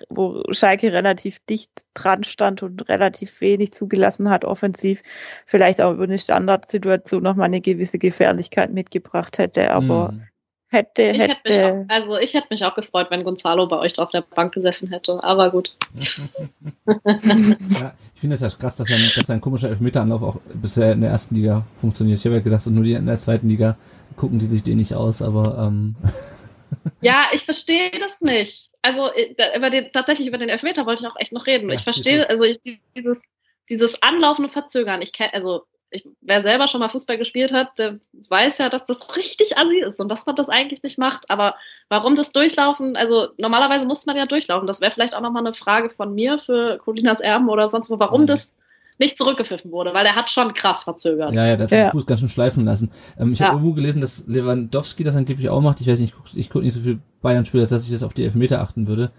wo 0.09 0.43
Schalke 0.53 0.93
relativ 0.93 1.41
dicht 1.51 1.71
dran 1.95 2.23
stand 2.23 2.63
und 2.63 2.89
relativ 2.89 3.41
wenig 3.41 3.73
zugelassen 3.73 4.31
hat, 4.31 4.45
offensiv, 4.45 5.03
vielleicht 5.47 5.83
auch 5.83 5.93
über 5.93 6.05
eine 6.05 6.19
Standardsituation 6.19 7.25
nochmal 7.25 7.47
eine 7.47 7.61
gewisse 7.61 7.99
Gefährlichkeit 7.99 8.73
mitgebracht 8.73 9.39
hätte. 9.39 9.73
Aber 9.73 10.11
hm. 10.11 10.23
hätte, 10.69 11.03
ich 11.03 11.19
hätte. 11.19 11.35
Hätte 11.45 11.73
auch, 11.73 11.85
also 11.89 12.17
ich 12.19 12.35
hätte 12.35 12.47
mich 12.51 12.65
auch 12.65 12.77
gefreut, 12.77 13.09
wenn 13.11 13.25
Gonzalo 13.25 13.67
bei 13.67 13.79
euch 13.79 13.99
auf 13.99 14.11
der 14.11 14.23
Bank 14.23 14.55
gesessen 14.55 14.91
hätte, 14.91 15.23
aber 15.25 15.51
gut. 15.51 15.77
ja, 16.87 17.95
ich 18.15 18.21
finde 18.21 18.35
es 18.37 18.43
ja 18.43 18.49
krass, 18.49 18.77
dass 18.77 18.89
ein, 18.93 19.11
dass 19.17 19.29
ein 19.29 19.41
komischer 19.41 19.71
Elfmeteranlauf 19.71 20.23
auch 20.23 20.37
bisher 20.55 20.93
in 20.93 21.01
der 21.01 21.11
ersten 21.11 21.35
Liga 21.35 21.67
funktioniert. 21.81 22.21
Ich 22.21 22.25
habe 22.27 22.37
ja 22.37 22.43
gedacht, 22.43 22.65
nur 22.69 22.85
die 22.85 22.93
in 22.93 23.07
der 23.07 23.17
zweiten 23.17 23.49
Liga 23.49 23.77
gucken 24.15 24.39
die 24.39 24.47
sich 24.47 24.63
den 24.63 24.77
nicht 24.77 24.95
aus, 24.95 25.21
aber 25.21 25.59
ähm, 25.59 25.97
ja, 27.01 27.27
ich 27.33 27.45
verstehe 27.45 27.91
das 27.99 28.21
nicht. 28.21 28.71
Also 28.83 29.11
äh, 29.13 29.35
über 29.57 29.71
den, 29.71 29.93
tatsächlich 29.93 30.29
über 30.29 30.39
den 30.39 30.49
Elfmeter 30.49 30.87
wollte 30.87 31.05
ich 31.05 31.09
auch 31.09 31.19
echt 31.19 31.33
noch 31.33 31.47
reden. 31.47 31.69
Ja, 31.69 31.75
ich 31.75 31.83
verstehe, 31.83 32.29
also 32.29 32.45
ich, 32.45 32.61
dieses, 32.97 33.25
dieses 33.69 34.03
Anlaufen 34.03 34.45
und 34.45 34.53
Verzögern, 34.53 35.03
ich 35.03 35.13
kenne, 35.13 35.33
also 35.35 35.65
ich, 35.91 36.07
wer 36.21 36.43
selber 36.43 36.67
schon 36.67 36.81
mal 36.81 36.89
Fußball 36.89 37.17
gespielt 37.17 37.53
hat, 37.53 37.79
der 37.79 37.99
weiß 38.29 38.59
ja, 38.59 38.69
dass 38.69 38.85
das 38.85 39.17
richtig 39.17 39.57
assi 39.57 39.79
ist 39.79 40.01
und 40.01 40.09
dass 40.09 40.27
man 40.27 40.37
das 40.37 40.49
eigentlich 40.49 40.83
nicht 40.83 40.99
macht. 40.99 41.31
Aber 41.31 41.55
warum 41.89 42.17
das 42.17 42.33
Durchlaufen, 42.33 42.97
also 42.97 43.29
normalerweise 43.39 43.87
muss 43.87 44.05
man 44.05 44.17
ja 44.17 44.27
durchlaufen. 44.27 44.67
Das 44.67 44.81
wäre 44.81 44.91
vielleicht 44.91 45.15
auch 45.15 45.21
nochmal 45.21 45.47
eine 45.47 45.55
Frage 45.55 45.91
von 45.91 46.15
mir 46.15 46.39
für 46.39 46.79
Colinas 46.79 47.21
Erben 47.21 47.49
oder 47.49 47.71
sonst 47.71 47.91
wo, 47.91 47.99
warum 47.99 48.23
mhm. 48.23 48.27
das 48.27 48.57
nicht 48.99 49.19
zurückgepfiffen 49.19 49.73
wurde, 49.73 49.93
weil 49.93 50.07
er 50.07 50.15
hat 50.15 50.31
schon 50.31 50.55
krass 50.55 50.85
verzögert. 50.85 51.33
Ja, 51.33 51.47
ja, 51.47 51.57
der 51.57 51.65
hat 51.65 51.71
ja. 51.73 51.85
den 51.85 51.91
Fuß 51.91 52.07
ganz 52.07 52.21
schön 52.21 52.29
schleifen 52.29 52.65
lassen. 52.65 52.91
Ähm, 53.19 53.33
ich 53.33 53.41
ja. 53.41 53.47
habe 53.47 53.57
irgendwo 53.57 53.75
gelesen, 53.75 54.01
dass 54.01 54.25
Lewandowski 54.27 55.03
das 55.05 55.17
angeblich 55.17 55.49
auch 55.49 55.61
macht. 55.61 55.81
Ich 55.81 55.87
weiß 55.87 55.99
nicht, 55.99 56.15
ich 56.35 56.49
gucke 56.49 56.49
guck 56.53 56.63
nicht 56.63 56.75
so 56.75 56.81
viel 56.81 57.01
Bayern-Spieler, 57.21 57.67
dass 57.67 57.85
ich 57.85 57.93
das 57.93 58.03
auf 58.03 58.15
die 58.15 58.25
Elfmeter 58.25 58.61
achten 58.61 58.87
würde. 58.87 59.11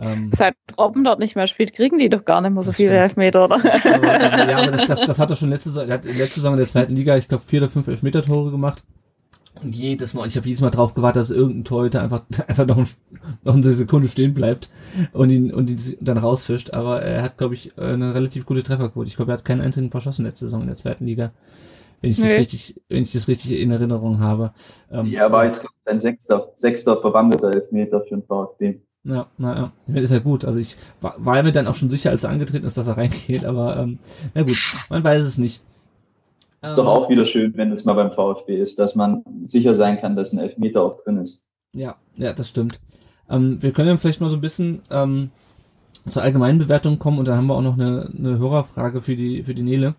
Ähm, 0.00 0.30
Seit 0.34 0.54
Robben 0.78 1.04
dort 1.04 1.18
nicht 1.18 1.36
mehr 1.36 1.46
spielt, 1.46 1.74
kriegen 1.74 1.98
die 1.98 2.08
doch 2.08 2.24
gar 2.24 2.40
nicht 2.40 2.52
mehr 2.52 2.62
so 2.62 2.72
viele 2.72 2.88
stimmt. 2.88 3.02
Elfmeter, 3.02 3.44
oder? 3.44 3.56
aber, 3.56 4.50
ja, 4.50 4.56
aber 4.58 4.70
das, 4.70 4.86
das, 4.86 5.00
das 5.00 5.18
hat 5.18 5.30
er 5.30 5.36
schon 5.36 5.50
letzte 5.50 5.70
er 5.80 5.86
letzte 5.86 6.40
Saison 6.40 6.54
in 6.54 6.58
der 6.58 6.68
zweiten 6.68 6.96
Liga, 6.96 7.16
ich 7.16 7.28
glaube, 7.28 7.44
vier 7.44 7.60
oder 7.60 7.70
fünf 7.70 7.88
Elfmeter-Tore 7.88 8.50
gemacht. 8.50 8.84
Und 9.62 9.76
jedes 9.76 10.14
Mal, 10.14 10.26
ich 10.26 10.36
habe 10.36 10.46
jedes 10.46 10.60
Mal 10.62 10.70
drauf 10.70 10.94
gewartet, 10.94 11.20
dass 11.22 11.30
irgendein 11.30 11.64
Torhüter 11.64 12.00
einfach, 12.00 12.22
einfach 12.48 12.66
noch, 12.66 12.78
ein, 12.78 12.86
noch 13.44 13.54
eine 13.54 13.62
Sekunde 13.62 14.08
stehen 14.08 14.34
bleibt 14.34 14.70
und 15.12 15.30
ihn, 15.30 15.52
und 15.52 15.70
ihn 15.70 15.96
dann 16.00 16.18
rausfischt. 16.18 16.72
Aber 16.72 17.02
er 17.02 17.22
hat, 17.22 17.38
glaube 17.38 17.54
ich, 17.54 17.76
eine 17.78 18.14
relativ 18.14 18.46
gute 18.46 18.62
Trefferquote. 18.62 19.08
Ich 19.08 19.16
glaube, 19.16 19.32
er 19.32 19.38
hat 19.38 19.44
keinen 19.44 19.60
einzigen 19.60 19.90
verschossen 19.90 20.24
letzte 20.24 20.46
Saison 20.46 20.62
in 20.62 20.68
der 20.68 20.76
zweiten 20.76 21.06
Liga. 21.06 21.32
Wenn 22.00 22.10
ich 22.10 22.16
das 22.16 22.26
Nee. 22.26 22.36
richtig, 22.38 22.82
wenn 22.88 23.02
ich 23.02 23.12
das 23.12 23.28
richtig 23.28 23.52
in 23.52 23.70
Erinnerung 23.70 24.18
habe. 24.18 24.52
Ähm, 24.90 25.06
Ja, 25.06 25.30
war 25.30 25.44
jetzt 25.44 25.60
glaub 25.60 25.72
ich, 25.84 25.92
ein 25.92 26.00
sechster, 26.00 26.50
sechster 26.56 27.00
verwandelter 27.00 27.52
Elfmeter 27.52 28.00
für 28.00 28.16
den 28.16 28.24
VfB. 28.24 28.80
Ja, 29.04 29.26
naja, 29.36 29.72
ist 29.86 30.12
ja 30.12 30.18
gut. 30.20 30.44
Also 30.44 30.60
ich 30.60 30.76
war, 31.00 31.14
war 31.18 31.42
mir 31.42 31.52
dann 31.52 31.66
auch 31.66 31.74
schon 31.74 31.90
sicher, 31.90 32.10
als 32.10 32.24
er 32.24 32.30
angetreten 32.30 32.66
ist, 32.66 32.76
dass 32.76 32.88
er 32.88 32.96
reingeht, 32.96 33.44
aber 33.44 33.76
ähm, 33.76 33.98
na 34.34 34.42
gut, 34.42 34.56
man 34.90 35.04
weiß 35.04 35.24
es 35.24 35.38
nicht. 35.38 35.60
Ist 36.62 36.76
doch 36.78 36.84
Ähm, 36.84 36.88
auch 36.88 37.08
wieder 37.08 37.24
schön, 37.24 37.56
wenn 37.56 37.72
es 37.72 37.84
mal 37.84 37.94
beim 37.94 38.12
VfB 38.12 38.56
ist, 38.60 38.78
dass 38.78 38.94
man 38.94 39.24
sicher 39.44 39.74
sein 39.74 40.00
kann, 40.00 40.16
dass 40.16 40.32
ein 40.32 40.38
Elfmeter 40.38 40.82
auch 40.82 41.02
drin 41.02 41.18
ist. 41.18 41.44
Ja, 41.74 41.96
ja, 42.16 42.32
das 42.32 42.48
stimmt. 42.48 42.80
Ähm, 43.28 43.62
wir 43.62 43.72
können 43.72 43.88
dann 43.88 43.98
vielleicht 43.98 44.20
mal 44.20 44.30
so 44.30 44.36
ein 44.36 44.40
bisschen 44.40 44.82
ähm, 44.90 45.30
zur 46.08 46.22
allgemeinen 46.22 46.58
Bewertung 46.58 46.98
kommen 46.98 47.18
und 47.18 47.26
dann 47.28 47.36
haben 47.36 47.46
wir 47.46 47.54
auch 47.56 47.62
noch 47.62 47.74
eine, 47.78 48.10
eine 48.16 48.38
Hörerfrage 48.38 49.02
für 49.02 49.16
die 49.16 49.42
für 49.44 49.54
die 49.54 49.62
Nele. 49.62 49.94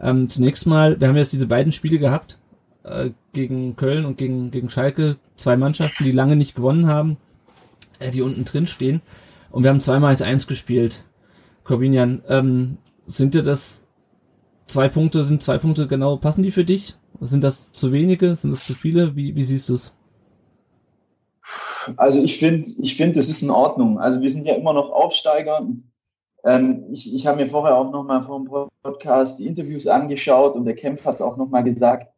Ähm, 0.00 0.28
zunächst 0.28 0.66
mal, 0.66 1.00
wir 1.00 1.08
haben 1.08 1.16
jetzt 1.16 1.32
diese 1.32 1.46
beiden 1.46 1.72
Spiele 1.72 1.98
gehabt 1.98 2.38
äh, 2.84 3.10
gegen 3.32 3.76
Köln 3.76 4.04
und 4.04 4.18
gegen 4.18 4.50
gegen 4.50 4.68
Schalke, 4.70 5.16
zwei 5.36 5.56
Mannschaften, 5.56 6.04
die 6.04 6.12
lange 6.12 6.36
nicht 6.36 6.54
gewonnen 6.54 6.86
haben, 6.88 7.16
äh, 7.98 8.10
die 8.10 8.22
unten 8.22 8.44
drin 8.44 8.66
stehen 8.66 9.00
und 9.50 9.62
wir 9.62 9.70
haben 9.70 9.80
zweimal 9.80 10.10
als 10.10 10.22
eins 10.22 10.46
gespielt. 10.46 11.04
Corbinian, 11.64 12.22
ähm, 12.28 12.78
sind 13.06 13.34
dir 13.34 13.42
das 13.42 13.85
zwei 14.66 14.88
Punkte, 14.88 15.24
sind 15.24 15.42
zwei 15.42 15.58
Punkte 15.58 15.86
genau, 15.88 16.16
passen 16.16 16.42
die 16.42 16.50
für 16.50 16.64
dich? 16.64 16.96
Sind 17.20 17.42
das 17.42 17.72
zu 17.72 17.92
wenige? 17.92 18.36
Sind 18.36 18.50
das 18.50 18.66
zu 18.66 18.74
viele? 18.74 19.16
Wie, 19.16 19.34
wie 19.36 19.42
siehst 19.42 19.68
du 19.68 19.74
es? 19.74 19.94
Also 21.96 22.22
ich 22.22 22.38
finde, 22.38 22.66
ich 22.78 22.96
finde, 22.96 23.16
das 23.16 23.28
ist 23.28 23.42
in 23.42 23.50
Ordnung. 23.50 23.98
Also 24.00 24.20
wir 24.20 24.30
sind 24.30 24.46
ja 24.46 24.54
immer 24.54 24.72
noch 24.72 24.90
Aufsteiger. 24.90 25.66
Ähm, 26.44 26.84
ich 26.92 27.14
ich 27.14 27.26
habe 27.26 27.40
mir 27.42 27.48
vorher 27.48 27.76
auch 27.76 27.90
nochmal 27.92 28.24
vor 28.24 28.40
dem 28.40 28.68
Podcast 28.82 29.38
die 29.38 29.46
Interviews 29.46 29.86
angeschaut 29.86 30.54
und 30.54 30.64
der 30.64 30.74
Kempf 30.74 31.04
hat 31.04 31.16
es 31.16 31.22
auch 31.22 31.36
nochmal 31.36 31.64
gesagt. 31.64 32.12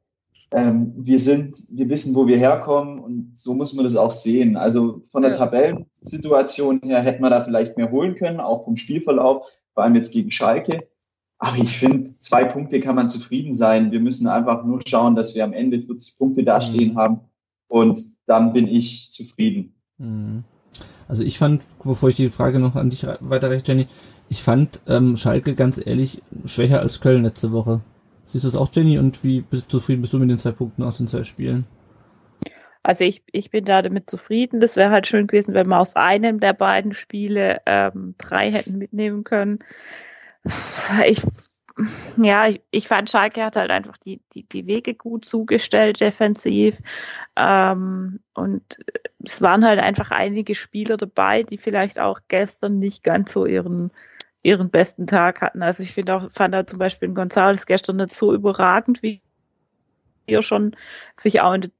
Ähm, 0.52 0.94
wir 0.96 1.18
sind, 1.18 1.54
wir 1.70 1.88
wissen, 1.90 2.14
wo 2.14 2.26
wir 2.26 2.38
herkommen 2.38 2.98
und 2.98 3.32
so 3.38 3.52
muss 3.52 3.74
man 3.74 3.84
das 3.84 3.96
auch 3.96 4.12
sehen. 4.12 4.56
Also 4.56 5.02
von 5.12 5.22
der 5.22 5.32
Ja. 5.32 5.38
Tabellensituation 5.38 6.80
her 6.82 7.02
hätte 7.02 7.20
man 7.20 7.30
da 7.30 7.44
vielleicht 7.44 7.76
mehr 7.76 7.90
holen 7.90 8.14
können, 8.14 8.40
auch 8.40 8.64
vom 8.64 8.76
Spielverlauf, 8.76 9.46
vor 9.74 9.82
allem 9.84 9.94
jetzt 9.94 10.12
gegen 10.12 10.30
Schalke. 10.30 10.88
Aber 11.38 11.56
ich 11.58 11.78
finde, 11.78 12.02
zwei 12.02 12.44
Punkte 12.44 12.80
kann 12.80 12.96
man 12.96 13.08
zufrieden 13.08 13.52
sein. 13.52 13.92
Wir 13.92 14.00
müssen 14.00 14.26
einfach 14.26 14.64
nur 14.64 14.80
schauen, 14.86 15.14
dass 15.14 15.34
wir 15.34 15.44
am 15.44 15.52
Ende 15.52 15.80
40 15.80 16.18
Punkte 16.18 16.42
dastehen 16.42 16.96
haben 16.96 17.20
und 17.68 18.00
dann 18.26 18.52
bin 18.52 18.66
ich 18.66 19.10
zufrieden. 19.12 19.74
Mhm. 19.98 20.44
Also 21.06 21.24
ich 21.24 21.38
fand, 21.38 21.62
bevor 21.82 22.08
ich 22.08 22.16
die 22.16 22.28
Frage 22.28 22.58
noch 22.58 22.74
an 22.74 22.90
dich 22.90 23.06
re- 23.06 23.18
weiterreiche, 23.20 23.64
Jenny, 23.66 23.86
ich 24.28 24.42
fand 24.42 24.80
ähm, 24.86 25.16
Schalke 25.16 25.54
ganz 25.54 25.80
ehrlich 25.84 26.22
schwächer 26.44 26.80
als 26.80 27.00
Köln 27.00 27.22
letzte 27.22 27.52
Woche. 27.52 27.80
Siehst 28.24 28.44
du 28.44 28.48
es 28.48 28.56
auch, 28.56 28.68
Jenny? 28.72 28.98
Und 28.98 29.24
wie 29.24 29.40
bist, 29.40 29.70
zufrieden 29.70 30.02
bist 30.02 30.12
du 30.12 30.18
mit 30.18 30.28
den 30.28 30.36
zwei 30.36 30.50
Punkten 30.50 30.82
aus 30.82 30.98
den 30.98 31.06
zwei 31.06 31.22
Spielen? 31.22 31.66
Also 32.82 33.04
ich, 33.04 33.22
ich 33.32 33.50
bin 33.50 33.64
da 33.64 33.80
damit 33.80 34.10
zufrieden. 34.10 34.60
Das 34.60 34.76
wäre 34.76 34.90
halt 34.90 35.06
schön 35.06 35.26
gewesen, 35.26 35.54
wenn 35.54 35.68
wir 35.68 35.78
aus 35.78 35.96
einem 35.96 36.40
der 36.40 36.52
beiden 36.52 36.92
Spiele 36.92 37.60
ähm, 37.64 38.14
drei 38.18 38.50
hätten 38.52 38.76
mitnehmen 38.76 39.24
können. 39.24 39.60
Ich, 41.06 41.22
ja, 42.16 42.48
ich, 42.48 42.60
ich 42.70 42.88
fand 42.88 43.10
Schalke 43.10 43.44
hat 43.44 43.56
halt 43.56 43.70
einfach 43.70 43.96
die, 43.96 44.20
die, 44.34 44.42
die 44.42 44.66
Wege 44.66 44.94
gut 44.94 45.24
zugestellt 45.24 46.00
defensiv. 46.00 46.78
Ähm, 47.36 48.20
und 48.34 48.78
es 49.24 49.42
waren 49.42 49.64
halt 49.64 49.78
einfach 49.80 50.10
einige 50.10 50.54
Spieler 50.54 50.96
dabei, 50.96 51.42
die 51.42 51.58
vielleicht 51.58 51.98
auch 51.98 52.20
gestern 52.28 52.78
nicht 52.78 53.04
ganz 53.04 53.32
so 53.32 53.46
ihren 53.46 53.92
ihren 54.42 54.70
besten 54.70 55.06
Tag 55.06 55.40
hatten. 55.40 55.62
Also 55.62 55.82
ich 55.82 55.92
finde 55.92 56.14
auch, 56.14 56.30
fand 56.32 56.54
auch 56.54 56.64
zum 56.64 56.78
Beispiel 56.78 57.08
González 57.10 57.66
gestern 57.66 57.96
nicht 57.96 58.14
so 58.14 58.32
überragend, 58.32 59.02
wie 59.02 59.20
er 60.26 60.42
schon 60.42 60.76
sich 61.14 61.40
auch 61.40 61.52
in 61.52 61.62
der 61.62 61.70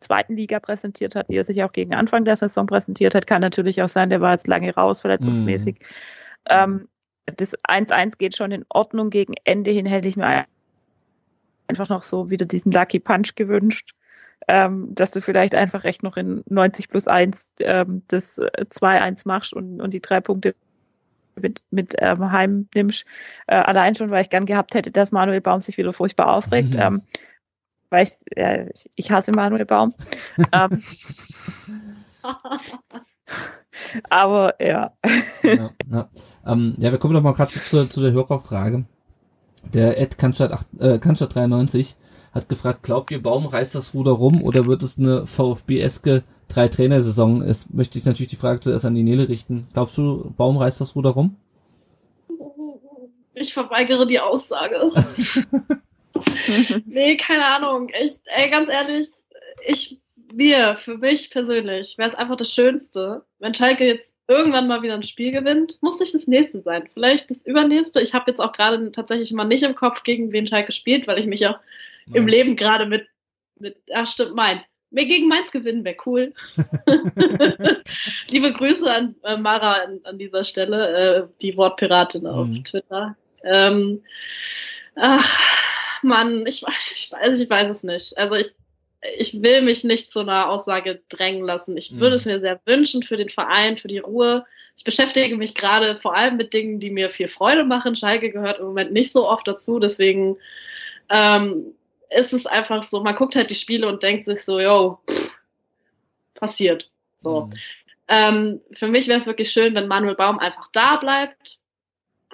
zweiten 0.00 0.36
Liga 0.36 0.60
präsentiert 0.60 1.14
hat, 1.14 1.28
wie 1.28 1.36
er 1.36 1.44
sich 1.44 1.62
auch 1.62 1.72
gegen 1.72 1.94
Anfang 1.94 2.24
der 2.24 2.36
Saison 2.36 2.66
präsentiert 2.66 3.14
hat. 3.14 3.26
Kann 3.26 3.40
natürlich 3.40 3.82
auch 3.82 3.88
sein, 3.88 4.10
der 4.10 4.20
war 4.20 4.32
jetzt 4.32 4.46
lange 4.46 4.74
raus, 4.74 5.00
verletzungsmäßig. 5.00 5.78
Ähm, 6.48 6.88
das 7.36 7.56
1-1 7.64 8.18
geht 8.18 8.36
schon 8.36 8.52
in 8.52 8.64
Ordnung. 8.68 9.10
Gegen 9.10 9.34
Ende 9.44 9.70
hin 9.70 9.86
hätte 9.86 10.08
ich 10.08 10.16
mir 10.16 10.46
einfach 11.66 11.88
noch 11.88 12.02
so 12.02 12.30
wieder 12.30 12.46
diesen 12.46 12.72
Lucky 12.72 12.98
Punch 12.98 13.34
gewünscht. 13.34 13.94
Ähm, 14.46 14.94
dass 14.94 15.10
du 15.10 15.20
vielleicht 15.20 15.54
einfach 15.54 15.84
recht 15.84 16.02
noch 16.02 16.16
in 16.16 16.42
90 16.48 16.88
plus 16.88 17.06
1 17.06 17.52
ähm, 17.60 18.02
das 18.08 18.38
äh, 18.38 18.64
2-1 18.70 19.22
machst 19.26 19.52
und, 19.52 19.80
und 19.82 19.92
die 19.92 20.00
drei 20.00 20.20
Punkte 20.20 20.54
mit, 21.36 21.64
mit 21.70 21.94
ähm, 21.98 22.32
heim 22.32 22.68
nimmst. 22.74 23.04
Äh, 23.46 23.56
allein 23.56 23.94
schon, 23.94 24.10
weil 24.10 24.22
ich 24.22 24.30
gern 24.30 24.46
gehabt 24.46 24.74
hätte, 24.74 24.90
dass 24.90 25.12
Manuel 25.12 25.40
Baum 25.40 25.60
sich 25.60 25.76
wieder 25.76 25.92
furchtbar 25.92 26.28
aufregt. 26.34 26.74
Mhm. 26.74 26.80
Ähm, 26.80 27.02
weil 27.90 28.04
ich, 28.04 28.36
äh, 28.36 28.70
ich 28.96 29.10
hasse 29.10 29.32
Manuel 29.32 29.66
Baum. 29.66 29.94
ähm, 30.52 30.82
aber 34.10 34.54
ja. 34.64 34.92
ja, 35.42 35.70
ja. 35.90 36.08
Ähm, 36.48 36.74
ja, 36.78 36.90
wir 36.90 36.98
kommen 36.98 37.14
doch 37.14 37.22
mal 37.22 37.32
gerade 37.32 37.52
zu, 37.52 37.88
zu, 37.88 38.00
der 38.00 38.12
Hörerfrage. 38.12 38.84
Der 39.74 40.00
Ed 40.00 40.16
acht- 40.22 40.66
äh, 40.80 40.98
Cannstatt 40.98 41.34
93 41.34 41.94
hat 42.32 42.48
gefragt, 42.48 42.82
glaubt 42.82 43.10
ihr, 43.10 43.22
Baum 43.22 43.46
reißt 43.46 43.74
das 43.74 43.94
Ruder 43.94 44.12
rum 44.12 44.42
oder 44.42 44.66
wird 44.66 44.82
es 44.82 44.98
eine 44.98 45.26
VfB-eske 45.26 46.22
Drei-Trainer-Saison? 46.48 47.42
Es 47.42 47.68
möchte 47.70 47.98
ich 47.98 48.04
natürlich 48.04 48.30
die 48.30 48.36
Frage 48.36 48.60
zuerst 48.60 48.84
an 48.84 48.94
die 48.94 49.02
Nele 49.02 49.28
richten. 49.28 49.68
Glaubst 49.74 49.98
du, 49.98 50.32
Baum 50.36 50.56
reißt 50.56 50.80
das 50.80 50.94
Ruder 50.96 51.10
rum? 51.10 51.36
Ich 53.34 53.52
verweigere 53.52 54.06
die 54.06 54.20
Aussage. 54.20 54.90
nee, 56.86 57.16
keine 57.16 57.46
Ahnung. 57.46 57.88
Ich, 58.02 58.18
ey, 58.24 58.50
ganz 58.50 58.70
ehrlich, 58.70 59.06
ich, 59.66 60.00
mir, 60.32 60.76
für 60.78 60.98
mich 60.98 61.30
persönlich, 61.30 61.96
wäre 61.98 62.08
es 62.08 62.14
einfach 62.14 62.36
das 62.36 62.52
Schönste, 62.52 63.24
wenn 63.38 63.54
Schalke 63.54 63.86
jetzt 63.86 64.14
irgendwann 64.28 64.68
mal 64.68 64.82
wieder 64.82 64.94
ein 64.94 65.02
Spiel 65.02 65.32
gewinnt. 65.32 65.78
Muss 65.82 65.98
nicht 66.00 66.14
das 66.14 66.26
nächste 66.26 66.60
sein. 66.60 66.88
Vielleicht 66.92 67.30
das 67.30 67.44
übernächste. 67.44 68.00
Ich 68.00 68.14
habe 68.14 68.30
jetzt 68.30 68.40
auch 68.40 68.52
gerade 68.52 68.92
tatsächlich 68.92 69.32
mal 69.32 69.44
nicht 69.44 69.64
im 69.64 69.74
Kopf, 69.74 70.02
gegen 70.02 70.32
wen 70.32 70.46
Schalke 70.46 70.72
spielt, 70.72 71.06
weil 71.08 71.18
ich 71.18 71.26
mich 71.26 71.40
ja 71.40 71.60
im. 72.12 72.26
Leben 72.28 72.54
gerade 72.56 72.86
mit, 72.86 73.08
mit, 73.58 73.76
ach 73.92 74.06
stimmt, 74.06 74.34
Mainz. 74.34 74.64
Mir 74.90 75.06
gegen 75.06 75.28
Mainz 75.28 75.50
gewinnen 75.50 75.84
wäre 75.84 75.96
cool. 76.06 76.32
Liebe 78.30 78.52
Grüße 78.52 78.90
an 78.90 79.14
äh, 79.22 79.36
Mara 79.36 79.72
an, 79.74 80.00
an 80.04 80.18
dieser 80.18 80.44
Stelle, 80.44 80.88
äh, 80.88 81.28
die 81.42 81.56
Wortpiratin 81.56 82.26
auf 82.26 82.46
Mhm. 82.46 82.64
Twitter. 82.64 83.16
Ähm, 83.44 84.02
ach, 84.96 85.38
Mann, 86.02 86.46
ich 86.46 86.62
weiß, 86.62 86.92
ich 86.94 87.12
weiß, 87.12 87.38
ich 87.38 87.50
weiß 87.50 87.68
es 87.70 87.82
nicht. 87.82 88.16
Also 88.16 88.34
ich, 88.34 88.52
ich 89.16 89.42
will 89.42 89.62
mich 89.62 89.84
nicht 89.84 90.10
zu 90.10 90.20
einer 90.20 90.48
Aussage 90.48 91.00
drängen 91.08 91.44
lassen. 91.44 91.76
Ich 91.76 91.92
Mhm. 91.92 92.00
würde 92.00 92.16
es 92.16 92.26
mir 92.26 92.38
sehr 92.38 92.60
wünschen 92.64 93.02
für 93.02 93.16
den 93.16 93.28
Verein, 93.28 93.76
für 93.76 93.88
die 93.88 93.98
Ruhe. 93.98 94.44
Ich 94.76 94.84
beschäftige 94.84 95.36
mich 95.36 95.54
gerade 95.54 95.98
vor 96.00 96.16
allem 96.16 96.36
mit 96.36 96.52
Dingen, 96.52 96.80
die 96.80 96.90
mir 96.90 97.10
viel 97.10 97.28
Freude 97.28 97.64
machen. 97.64 97.96
Schalke 97.96 98.30
gehört 98.30 98.58
im 98.58 98.66
Moment 98.66 98.92
nicht 98.92 99.12
so 99.12 99.28
oft 99.28 99.46
dazu, 99.46 99.78
deswegen 99.78 100.36
ähm, 101.10 101.74
ist 102.10 102.32
es 102.32 102.46
einfach 102.46 102.82
so, 102.82 103.02
man 103.02 103.14
guckt 103.14 103.36
halt 103.36 103.50
die 103.50 103.54
Spiele 103.54 103.88
und 103.88 104.02
denkt 104.02 104.24
sich 104.24 104.44
so, 104.44 104.60
yo, 104.60 104.98
pff, 105.08 105.36
passiert. 106.34 106.90
So. 107.18 107.42
Mhm. 107.42 107.52
Ähm, 108.08 108.60
für 108.72 108.88
mich 108.88 109.06
wäre 109.06 109.18
es 109.18 109.26
wirklich 109.26 109.50
schön, 109.50 109.74
wenn 109.74 109.88
Manuel 109.88 110.14
Baum 110.14 110.38
einfach 110.38 110.68
da 110.72 110.96
bleibt. 110.96 111.58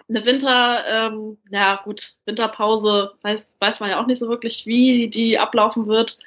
Eine 0.09 0.25
Winter, 0.27 0.85
ähm, 0.87 1.39
ja 1.51 1.81
gut, 1.83 2.13
Winterpause 2.27 3.15
weiß, 3.23 3.55
weiß 3.59 3.81
man 3.81 3.91
ja 3.91 4.01
auch 4.01 4.07
nicht 4.07 4.19
so 4.19 4.29
wirklich, 4.29 4.67
wie 4.67 5.09
die 5.09 5.39
ablaufen 5.39 5.87
wird. 5.87 6.19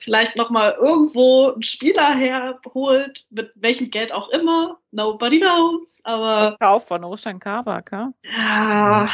Vielleicht 0.00 0.34
nochmal 0.34 0.74
irgendwo 0.78 1.50
einen 1.52 1.62
Spieler 1.62 2.14
herholt, 2.14 3.26
mit 3.28 3.52
welchem 3.54 3.90
Geld 3.90 4.12
auch 4.12 4.30
immer. 4.30 4.78
Nobody 4.92 5.40
knows. 5.40 6.00
Aber 6.04 6.56
Kauf 6.58 6.88
von 6.88 7.04
Roshan 7.04 7.38
Kabak, 7.38 7.92
ja? 7.92 8.10
ja, 8.24 9.08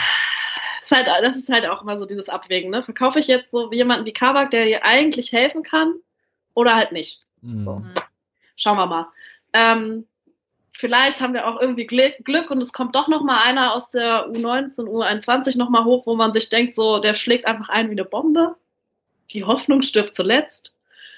ist 0.80 0.92
halt, 0.92 1.08
das 1.08 1.36
ist 1.36 1.48
halt 1.48 1.66
auch 1.66 1.82
immer 1.82 1.98
so 1.98 2.06
dieses 2.06 2.28
Abwägen. 2.28 2.70
Ne? 2.70 2.84
Verkaufe 2.84 3.18
ich 3.18 3.26
jetzt 3.26 3.50
so 3.50 3.72
jemanden 3.72 4.06
wie 4.06 4.12
Kabak, 4.12 4.50
der 4.50 4.64
dir 4.64 4.84
eigentlich 4.84 5.32
helfen 5.32 5.64
kann, 5.64 5.94
oder 6.54 6.76
halt 6.76 6.92
nicht? 6.92 7.20
Mhm. 7.42 7.62
So. 7.62 7.82
Schauen 8.54 8.78
wir 8.78 8.86
mal. 8.86 9.08
Ähm, 9.54 10.06
vielleicht 10.70 11.20
haben 11.20 11.34
wir 11.34 11.48
auch 11.48 11.60
irgendwie 11.60 11.86
Glück, 11.86 12.14
Glück 12.24 12.52
und 12.52 12.58
es 12.58 12.72
kommt 12.72 12.94
doch 12.94 13.08
noch 13.08 13.24
mal 13.24 13.42
einer 13.42 13.74
aus 13.74 13.90
der 13.90 14.28
U19, 14.28 14.86
U21 14.86 15.58
noch 15.58 15.68
mal 15.68 15.84
hoch, 15.84 16.06
wo 16.06 16.14
man 16.14 16.32
sich 16.32 16.48
denkt, 16.48 16.76
so 16.76 17.00
der 17.00 17.14
schlägt 17.14 17.48
einfach 17.48 17.70
ein 17.70 17.88
wie 17.88 17.94
eine 17.94 18.04
Bombe. 18.04 18.54
Die 19.32 19.42
Hoffnung 19.42 19.82
stirbt 19.82 20.14
zuletzt. 20.14 20.75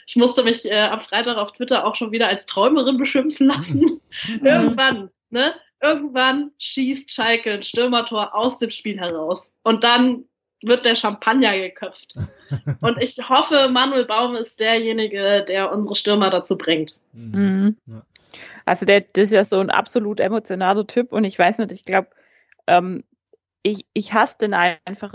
Ich 0.09 0.17
musste 0.17 0.43
mich 0.43 0.65
äh, 0.65 0.81
am 0.81 1.01
Freitag 1.01 1.37
auf 1.37 1.53
Twitter 1.53 1.87
auch 1.87 1.95
schon 1.95 2.13
wieder 2.13 2.29
als 2.29 2.47
Träumerin 2.47 2.97
beschimpfen 2.97 3.47
lassen. 3.47 4.01
Irgendwann, 4.43 5.11
ne? 5.29 5.55
Irgendwann 5.83 6.51
schießt 6.59 7.11
Schalke 7.11 7.53
ein 7.53 7.63
Stürmertor 7.63 8.35
aus 8.35 8.57
dem 8.57 8.71
Spiel 8.71 8.99
heraus. 8.99 9.53
Und 9.65 9.85
dann 9.85 10.25
wird 10.63 10.87
der 10.87 10.95
Champagner 10.95 11.57
geköpft. 11.59 12.17
Und 12.81 12.97
ich 13.03 13.29
hoffe, 13.29 13.69
Manuel 13.71 14.07
Baum 14.07 14.35
ist 14.35 14.59
derjenige, 14.61 15.45
der 15.47 15.71
unsere 15.71 15.95
Stürmer 15.95 16.31
dazu 16.31 16.57
bringt. 16.57 16.99
Mhm. 17.13 17.77
Also 18.65 18.87
der, 18.87 19.03
das 19.03 19.25
ist 19.25 19.33
ja 19.33 19.45
so 19.45 19.61
ein 19.61 19.71
absolut 19.71 20.21
emotionaler 20.21 20.87
Typ 20.87 21.13
und 21.13 21.25
ich 21.25 21.39
weiß 21.39 21.59
nicht, 21.59 21.73
ich 21.73 21.85
glaube, 21.85 22.09
ähm, 22.67 23.05
ich, 23.63 23.85
ich 23.93 24.13
hasse 24.15 24.37
den 24.41 24.55
einfach 24.55 25.15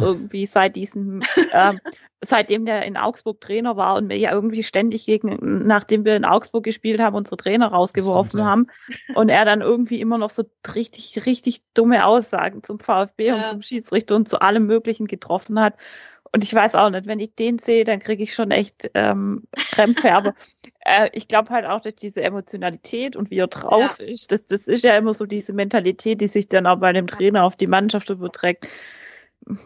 irgendwie 0.00 0.46
seit 0.46 0.76
diesem, 0.76 1.22
ähm, 1.52 1.80
seitdem 2.20 2.66
der 2.66 2.84
in 2.84 2.96
Augsburg 2.96 3.40
Trainer 3.40 3.76
war 3.76 3.96
und 3.96 4.08
wir 4.08 4.18
ja 4.18 4.32
irgendwie 4.32 4.62
ständig 4.62 5.06
gegen, 5.06 5.66
nachdem 5.66 6.04
wir 6.04 6.16
in 6.16 6.24
Augsburg 6.24 6.64
gespielt 6.64 7.00
haben, 7.00 7.14
unsere 7.14 7.36
Trainer 7.36 7.68
rausgeworfen 7.68 8.40
Stimmt, 8.40 8.42
ja. 8.42 8.46
haben 8.46 8.66
und 9.14 9.28
er 9.28 9.44
dann 9.44 9.60
irgendwie 9.60 10.00
immer 10.00 10.18
noch 10.18 10.30
so 10.30 10.44
richtig, 10.74 11.26
richtig 11.26 11.62
dumme 11.74 12.06
Aussagen 12.06 12.62
zum 12.62 12.80
VfB 12.80 13.32
und 13.32 13.38
Ja. 13.38 13.44
zum 13.44 13.62
Schiedsrichter 13.62 14.16
und 14.16 14.28
zu 14.28 14.40
allem 14.40 14.66
Möglichen 14.66 15.06
getroffen 15.06 15.60
hat. 15.60 15.74
Und 16.32 16.44
ich 16.44 16.52
weiß 16.52 16.74
auch 16.74 16.90
nicht, 16.90 17.06
wenn 17.06 17.20
ich 17.20 17.34
den 17.34 17.58
sehe, 17.58 17.84
dann 17.84 18.00
kriege 18.00 18.22
ich 18.22 18.34
schon 18.34 18.50
echt 18.50 18.90
ähm, 18.94 19.44
Krämpfe. 19.70 20.12
Aber 20.12 20.34
äh, 20.80 21.08
ich 21.12 21.28
glaube 21.28 21.50
halt 21.50 21.64
auch 21.64 21.80
durch 21.80 21.96
diese 21.96 22.22
Emotionalität 22.22 23.16
und 23.16 23.30
wie 23.30 23.38
er 23.38 23.46
drauf 23.46 24.00
ist, 24.00 24.32
das, 24.32 24.46
das 24.46 24.68
ist 24.68 24.84
ja 24.84 24.96
immer 24.96 25.14
so 25.14 25.24
diese 25.24 25.52
Mentalität, 25.52 26.20
die 26.20 26.26
sich 26.26 26.48
dann 26.48 26.66
auch 26.66 26.76
bei 26.76 26.92
dem 26.92 27.06
Trainer 27.06 27.44
auf 27.44 27.56
die 27.56 27.66
Mannschaft 27.66 28.10
überträgt, 28.10 28.66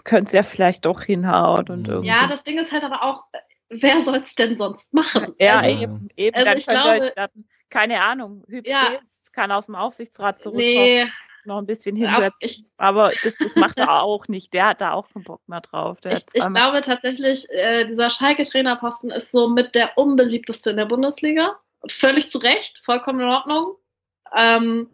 könnte 0.05 0.29
es 0.29 0.33
ja 0.33 0.43
vielleicht 0.43 0.87
doch 0.87 1.03
hinhauen 1.03 1.69
und 1.69 1.83
Mhm. 1.89 1.93
irgendwie. 1.93 2.09
Ja, 2.09 2.27
das 2.27 2.45
Ding 2.45 2.59
ist 2.59 2.73
halt 2.73 2.85
aber 2.85 3.03
auch, 3.03 3.25
wer 3.71 4.05
soll 4.05 4.17
es 4.17 4.35
denn 4.35 4.59
sonst 4.59 4.93
machen? 4.93 5.35
ja, 5.39 5.61
Also, 5.61 5.83
eben, 5.83 6.09
eben. 6.17 6.37
also 6.37 6.45
dann 6.51 6.59
ich 6.59 6.67
glaube- 6.67 6.89
euch 7.05 7.13
dann, 7.15 7.31
keine 7.71 8.03
Ahnung, 8.03 8.45
Hübsch 8.49 8.71
Ja. 8.71 8.99
Kann 9.33 9.53
aus 9.53 9.67
dem 9.67 9.77
Aufsichtsrat 9.77 10.41
zurückkommen, 10.43 10.65
nee, 10.75 11.07
noch 11.45 11.59
ein 11.59 11.67
bisschen 11.67 11.95
hinsetzen. 11.95 12.33
ich, 12.41 12.65
aber 12.79 13.13
das, 13.23 13.37
das 13.39 13.55
macht 13.55 13.79
er 13.79 14.03
auch 14.03 14.27
nicht. 14.27 14.53
Der 14.53 14.67
hat 14.67 14.81
da 14.81 14.91
auch 14.93 15.09
keinen 15.09 15.23
Bock 15.23 15.41
mehr 15.49 15.61
drauf. 15.61 16.01
Der 16.01 16.15
ich, 16.15 16.25
ich 16.33 16.45
glaube 16.53 16.81
tatsächlich, 16.81 17.49
äh, 17.51 17.85
dieser 17.87 18.11
Schalke-Trainerposten 18.11 19.11
ist 19.13 19.31
so 19.31 19.49
mit 19.49 19.77
der 19.77 19.97
unbeliebteste 19.97 20.71
in 20.71 20.79
der 20.79 20.87
Bundesliga. 20.87 21.57
Völlig 21.89 22.29
zu 22.29 22.39
Recht, 22.39 22.79
vollkommen 22.85 23.21
in 23.21 23.29
Ordnung. 23.29 23.77
Ähm, 24.37 24.91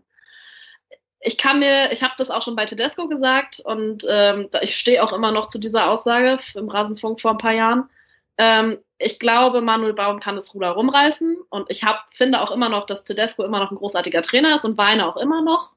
ich 1.27 1.39
kann 1.39 1.59
mir, 1.59 1.91
ich 1.91 2.05
habe 2.05 2.15
das 2.17 2.31
auch 2.31 2.41
schon 2.41 2.55
bei 2.55 2.67
Tedesco 2.67 3.09
gesagt 3.09 3.59
und 3.59 4.07
ähm, 4.09 4.49
ich 4.61 4.77
stehe 4.77 5.03
auch 5.03 5.13
immer 5.13 5.33
noch 5.33 5.47
zu 5.47 5.59
dieser 5.59 5.91
Aussage 5.91 6.37
im 6.55 6.69
Rasenfunk 6.69 7.21
vor 7.21 7.33
ein 7.33 7.39
paar 7.39 7.53
Jahren. 7.53 7.91
Ähm, 8.39 8.79
ich 8.99 9.19
glaube, 9.19 9.61
Manuel 9.61 9.93
Baum 9.93 10.21
kann 10.21 10.37
das 10.37 10.55
Ruder 10.55 10.71
rumreißen 10.71 11.37
und 11.49 11.69
ich 11.69 11.83
hab, 11.83 12.15
finde 12.15 12.41
auch 12.41 12.53
immer 12.53 12.69
noch, 12.69 12.87
dass 12.87 13.03
Tedesco 13.03 13.43
immer 13.43 13.59
noch 13.59 13.73
ein 13.73 13.77
großartiger 13.77 14.23
Trainer 14.23 14.55
ist 14.55 14.65
und 14.65 14.79
Weine 14.79 15.05
auch 15.09 15.17
immer 15.17 15.43
noch. 15.43 15.73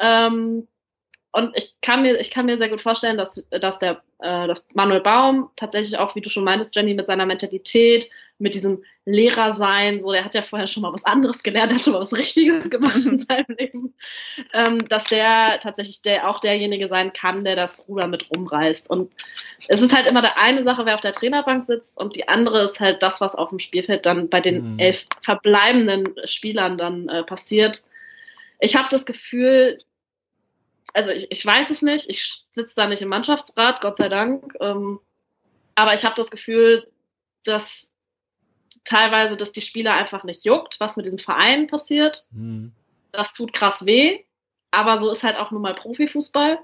Ähm, 0.00 0.66
und 1.32 1.56
ich 1.56 1.74
kann 1.80 2.02
mir, 2.02 2.20
ich 2.20 2.30
kann 2.30 2.46
mir 2.46 2.58
sehr 2.58 2.68
gut 2.68 2.80
vorstellen, 2.80 3.16
dass, 3.16 3.46
dass 3.50 3.78
der, 3.78 4.02
äh, 4.20 4.46
dass 4.46 4.64
Manuel 4.74 5.00
Baum 5.00 5.50
tatsächlich 5.56 5.98
auch, 5.98 6.14
wie 6.14 6.20
du 6.20 6.28
schon 6.28 6.44
meintest, 6.44 6.76
Jenny, 6.76 6.94
mit 6.94 7.06
seiner 7.06 7.24
Mentalität, 7.26 8.10
mit 8.38 8.54
diesem 8.54 8.82
Lehrersein, 9.04 10.00
so, 10.00 10.12
der 10.12 10.24
hat 10.24 10.34
ja 10.34 10.42
vorher 10.42 10.66
schon 10.66 10.82
mal 10.82 10.92
was 10.92 11.04
anderes 11.04 11.42
gelernt, 11.42 11.70
der 11.70 11.78
hat 11.78 11.84
schon 11.84 11.94
mal 11.94 12.00
was 12.00 12.12
Richtiges 12.12 12.68
gemacht 12.70 13.04
in 13.06 13.16
seinem 13.18 13.46
Leben, 13.58 13.94
ähm, 14.52 14.86
dass 14.88 15.04
der 15.04 15.58
tatsächlich 15.60 16.02
der, 16.02 16.28
auch 16.28 16.38
derjenige 16.40 16.86
sein 16.86 17.12
kann, 17.12 17.44
der 17.44 17.56
das 17.56 17.86
Ruder 17.88 18.08
mit 18.08 18.26
rumreißt. 18.30 18.90
Und 18.90 19.12
es 19.68 19.80
ist 19.80 19.94
halt 19.94 20.06
immer 20.06 20.22
der 20.22 20.38
eine 20.38 20.62
Sache, 20.62 20.84
wer 20.84 20.94
auf 20.94 21.00
der 21.00 21.12
Trainerbank 21.12 21.64
sitzt 21.64 21.98
und 21.98 22.14
die 22.14 22.28
andere 22.28 22.62
ist 22.62 22.78
halt 22.78 23.02
das, 23.02 23.20
was 23.20 23.34
auf 23.34 23.48
dem 23.48 23.58
Spielfeld 23.58 24.04
dann 24.06 24.28
bei 24.28 24.40
den 24.40 24.74
Mhm. 24.74 24.78
elf 24.78 25.06
verbleibenden 25.22 26.14
Spielern 26.24 26.76
dann 26.76 27.08
äh, 27.08 27.22
passiert. 27.24 27.82
Ich 28.60 28.76
habe 28.76 28.88
das 28.90 29.06
Gefühl, 29.06 29.78
also 30.92 31.10
ich, 31.10 31.30
ich 31.30 31.44
weiß 31.44 31.70
es 31.70 31.82
nicht, 31.82 32.08
ich 32.08 32.44
sitze 32.50 32.74
da 32.76 32.86
nicht 32.86 33.02
im 33.02 33.08
Mannschaftsrat, 33.08 33.80
Gott 33.80 33.96
sei 33.96 34.08
Dank, 34.08 34.54
ähm, 34.60 35.00
aber 35.74 35.94
ich 35.94 36.04
habe 36.04 36.14
das 36.16 36.30
Gefühl, 36.30 36.86
dass 37.44 37.90
teilweise, 38.84 39.36
dass 39.36 39.52
die 39.52 39.60
Spieler 39.60 39.94
einfach 39.94 40.24
nicht 40.24 40.44
juckt, 40.44 40.80
was 40.80 40.96
mit 40.96 41.06
diesem 41.06 41.18
Verein 41.18 41.66
passiert. 41.66 42.26
Mhm. 42.30 42.72
Das 43.12 43.32
tut 43.32 43.52
krass 43.52 43.86
weh, 43.86 44.20
aber 44.70 44.98
so 44.98 45.10
ist 45.10 45.22
halt 45.22 45.36
auch 45.36 45.50
nun 45.50 45.62
mal 45.62 45.74
Profifußball. 45.74 46.58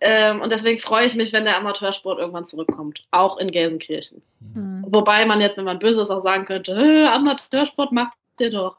Ähm, 0.00 0.42
und 0.42 0.50
deswegen 0.50 0.78
freue 0.78 1.06
ich 1.06 1.14
mich, 1.14 1.32
wenn 1.32 1.44
der 1.44 1.56
Amateursport 1.56 2.18
irgendwann 2.18 2.44
zurückkommt, 2.44 3.06
auch 3.12 3.38
in 3.38 3.50
Gelsenkirchen. 3.50 4.22
Hm. 4.52 4.84
Wobei 4.88 5.24
man 5.24 5.40
jetzt, 5.40 5.56
wenn 5.56 5.64
man 5.64 5.78
böse 5.78 6.02
ist, 6.02 6.10
auch 6.10 6.18
sagen 6.18 6.44
könnte, 6.44 6.72
äh, 6.72 7.06
Amateursport 7.06 7.92
macht 7.92 8.18
ihr 8.38 8.50
doch. 8.50 8.76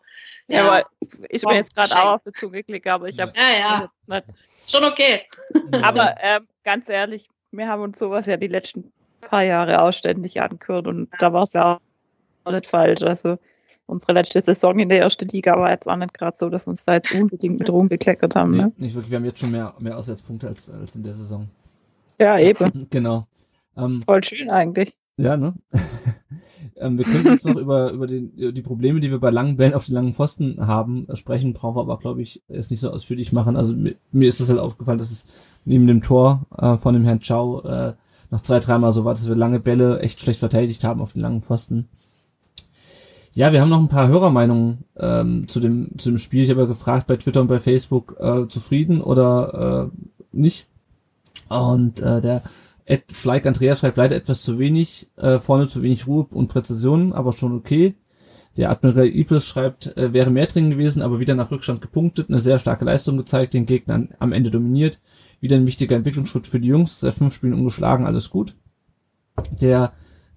Ja, 0.48 0.66
aber 0.66 0.86
mir 1.20 1.40
Boah, 1.42 1.54
jetzt 1.54 1.76
gerade 1.76 1.92
auch 1.96 2.16
auf 2.16 2.24
der 2.24 2.34
Zunge 2.34 2.64
gelegt, 2.64 2.88
aber 2.88 3.08
ich 3.10 3.20
habe 3.20 3.32
Ja, 3.36 3.50
ja. 3.50 3.88
nicht. 4.08 4.24
schon 4.68 4.84
okay. 4.86 5.22
Aber 5.84 6.16
ähm, 6.22 6.46
ganz 6.64 6.88
ehrlich, 6.90 7.28
wir 7.52 7.68
haben 7.68 7.82
uns 7.82 8.00
sowas 8.00 8.26
ja 8.28 8.38
die 8.38 8.48
letzten 8.48 8.92
paar 9.22 9.44
Jahre 9.44 9.82
auch 9.82 9.92
ständig 9.92 10.40
angehört 10.42 10.88
und 10.88 11.10
da 11.20 11.34
war 11.34 11.44
es 11.44 11.54
ja 11.54 11.80
auch 12.46 12.52
nicht 12.52 12.66
falsch. 12.68 13.04
Also 13.04 13.38
unsere 13.88 14.14
letzte 14.14 14.42
Saison 14.42 14.80
in 14.80 14.90
der 14.90 15.00
ersten 15.02 15.28
Liga 15.28 15.58
war 15.60 15.72
jetzt 15.72 15.88
auch 15.88 15.96
nicht 15.98 16.14
gerade 16.14 16.38
so, 16.38 16.50
dass 16.50 16.66
wir 16.66 16.72
uns 16.72 16.86
da 16.86 16.94
jetzt 16.96 17.12
unbedingt 17.14 17.60
mit 17.60 17.70
rumgekleckert 17.70 18.36
haben. 18.36 18.52
Nee, 18.52 18.58
Ne? 18.64 18.72
nicht 18.78 18.96
wirklich. 18.96 19.12
Wir 19.12 19.18
haben 19.18 19.26
jetzt 19.26 19.40
schon 19.40 19.52
mehr, 19.52 19.74
mehr 19.80 19.98
Auswärtspunkte 19.98 20.48
als, 20.48 20.70
als 20.70 20.96
in 20.96 21.04
der 21.04 21.14
Saison. 21.14 21.50
Ja, 22.20 22.40
eben. 22.40 22.88
Genau. 22.90 23.28
Ähm, 23.76 24.02
Voll 24.04 24.24
schön 24.24 24.50
eigentlich. 24.50 24.96
ja, 25.18 25.36
ne? 25.38 25.54
ähm, 26.80 26.98
wir 26.98 27.06
können 27.06 27.26
jetzt 27.26 27.46
noch 27.46 27.56
über, 27.60 27.92
über 27.92 28.08
den, 28.08 28.32
die 28.36 28.62
Probleme, 28.62 29.00
die 29.00 29.12
wir 29.12 29.20
bei 29.20 29.30
langen 29.30 29.58
Bällen 29.58 29.74
auf 29.74 29.86
den 29.86 29.96
langen 29.96 30.14
Pfosten 30.14 30.66
haben, 30.66 31.08
äh, 31.10 31.16
sprechen, 31.16 31.54
brauchen 31.54 31.76
wir 31.76 31.82
aber, 31.82 31.98
glaube 31.98 32.22
ich, 32.22 32.42
es 32.48 32.70
nicht 32.70 32.80
so 32.80 32.92
ausführlich 32.92 33.32
machen. 33.32 33.56
Also 33.56 33.76
mir, 33.76 33.96
mir 34.12 34.30
ist 34.30 34.40
das 34.40 34.50
halt 34.50 34.60
aufgefallen, 34.60 35.00
dass 35.00 35.12
es 35.12 35.26
neben 35.66 35.88
dem 35.88 36.02
Tor 36.02 36.46
äh, 36.58 36.78
von 36.78 36.94
dem 36.94 37.04
Herrn 37.04 37.22
Chow 37.22 37.64
äh, 37.66 37.94
noch 38.30 38.42
zwei, 38.42 38.60
dreimal 38.60 38.92
so 38.92 39.06
war, 39.06 39.14
dass 39.14 39.28
wir 39.28 39.36
lange 39.36 39.60
Bälle 39.60 40.00
echt 40.00 40.22
schlecht 40.22 40.40
verteidigt 40.40 40.84
haben 40.84 41.02
auf 41.02 41.14
den 41.14 41.22
langen 41.22 41.42
Pfosten. 41.42 41.88
Ja, 43.34 43.52
wir 43.54 43.62
haben 43.62 43.70
noch 43.70 43.80
ein 43.80 43.88
paar 43.88 44.08
Hörermeinungen 44.08 44.86
ähm, 44.98 45.48
zu 45.48 45.60
dem 45.60 45.98
zu 46.00 46.10
dem 46.10 46.18
Spiel. 46.18 46.44
Ich 46.44 46.50
habe 46.50 46.62
ja 46.62 46.66
gefragt 46.66 47.06
bei 47.06 47.18
Twitter 47.18 47.40
und 47.40 47.48
bei 47.48 47.60
Facebook 47.60 48.16
äh, 48.20 48.48
zufrieden 48.48 49.00
oder 49.00 49.92
äh, 49.94 49.98
nicht. 50.32 50.66
Und 51.48 52.02
äh, 52.02 52.20
der 52.20 52.42
Ed 52.88 53.12
Fleik 53.12 53.46
Andreas 53.46 53.80
schreibt 53.80 53.98
leider 53.98 54.16
etwas 54.16 54.44
zu 54.44 54.60
wenig, 54.60 55.10
äh, 55.18 55.40
vorne 55.40 55.68
zu 55.68 55.84
wenig 55.84 56.08
Ruhe 56.08 56.26
und 56.34 56.48
Präzision, 56.48 57.12
aber 57.12 57.34
schon 57.34 57.54
okay. 57.54 57.96
Der 58.56 58.72
Admiral 58.72 59.08
Iples 59.08 59.46
schreibt, 59.46 59.96
äh, 59.98 60.14
wäre 60.14 60.32
mehr 60.32 60.48
drin 60.48 60.70
gewesen, 60.70 61.02
aber 61.02 61.20
wieder 61.20 61.36
nach 61.36 61.52
Rückstand 61.52 61.82
gepunktet, 61.82 62.30
eine 62.30 62.40
sehr 62.40 62.60
starke 62.60 62.86
Leistung 62.86 63.18
gezeigt, 63.18 63.54
den 63.54 63.66
Gegner 63.66 64.08
am 64.20 64.32
Ende 64.32 64.52
dominiert. 64.52 65.00
Wieder 65.42 65.58
ein 65.58 65.68
wichtiger 65.68 65.98
Entwicklungsschritt 65.98 66.48
für 66.48 66.62
die 66.62 66.70
Jungs, 66.70 67.02
seit 67.02 67.14
fünf 67.14 67.34
Spielen 67.34 67.54
ungeschlagen, 67.54 68.06
alles 68.06 68.30
gut. 68.30 68.56
Der 69.62 69.92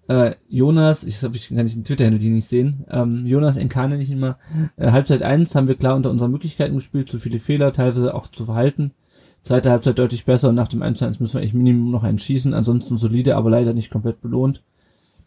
äh, 0.09 0.34
Jonas, 0.48 1.05
ich 1.05 1.22
habe 1.22 1.36
ich 1.36 1.48
kann 1.48 1.57
nicht 1.57 1.76
den 1.76 1.84
Twitter-Handle 1.84 2.18
die 2.18 2.30
nicht 2.30 2.48
sehen, 2.48 2.84
ähm, 2.90 3.26
Jonas 3.26 3.57
ich 3.57 4.11
ihn 4.11 4.18
mal, 4.18 4.38
äh, 4.76 4.90
Halbzeit 4.90 5.22
1 5.22 5.55
haben 5.55 5.68
wir 5.68 5.76
klar 5.76 5.94
unter 5.94 6.11
unseren 6.11 6.32
Möglichkeiten 6.32 6.74
gespielt, 6.74 7.09
zu 7.09 7.18
viele 7.18 7.38
Fehler, 7.38 7.72
teilweise 7.72 8.12
auch 8.12 8.26
zu 8.26 8.44
verhalten. 8.44 8.90
Zweite 9.43 9.70
Halbzeit 9.70 9.99
deutlich 9.99 10.24
besser 10.24 10.51
und 10.51 10.55
nach 10.55 10.68
dem 10.68 10.82
1 10.82 10.99
zu 10.99 11.07
1 11.07 11.20
müssen 11.20 11.34
wir 11.34 11.43
echt 11.43 11.55
Minimum 11.55 11.91
noch 11.91 12.05
einen 12.05 12.18
schießen, 12.18 12.53
ansonsten 12.53 12.97
solide, 12.97 13.36
aber 13.36 13.51
leider 13.51 13.72
nicht 13.72 13.91
komplett 13.91 14.20
belohnt. 14.20 14.62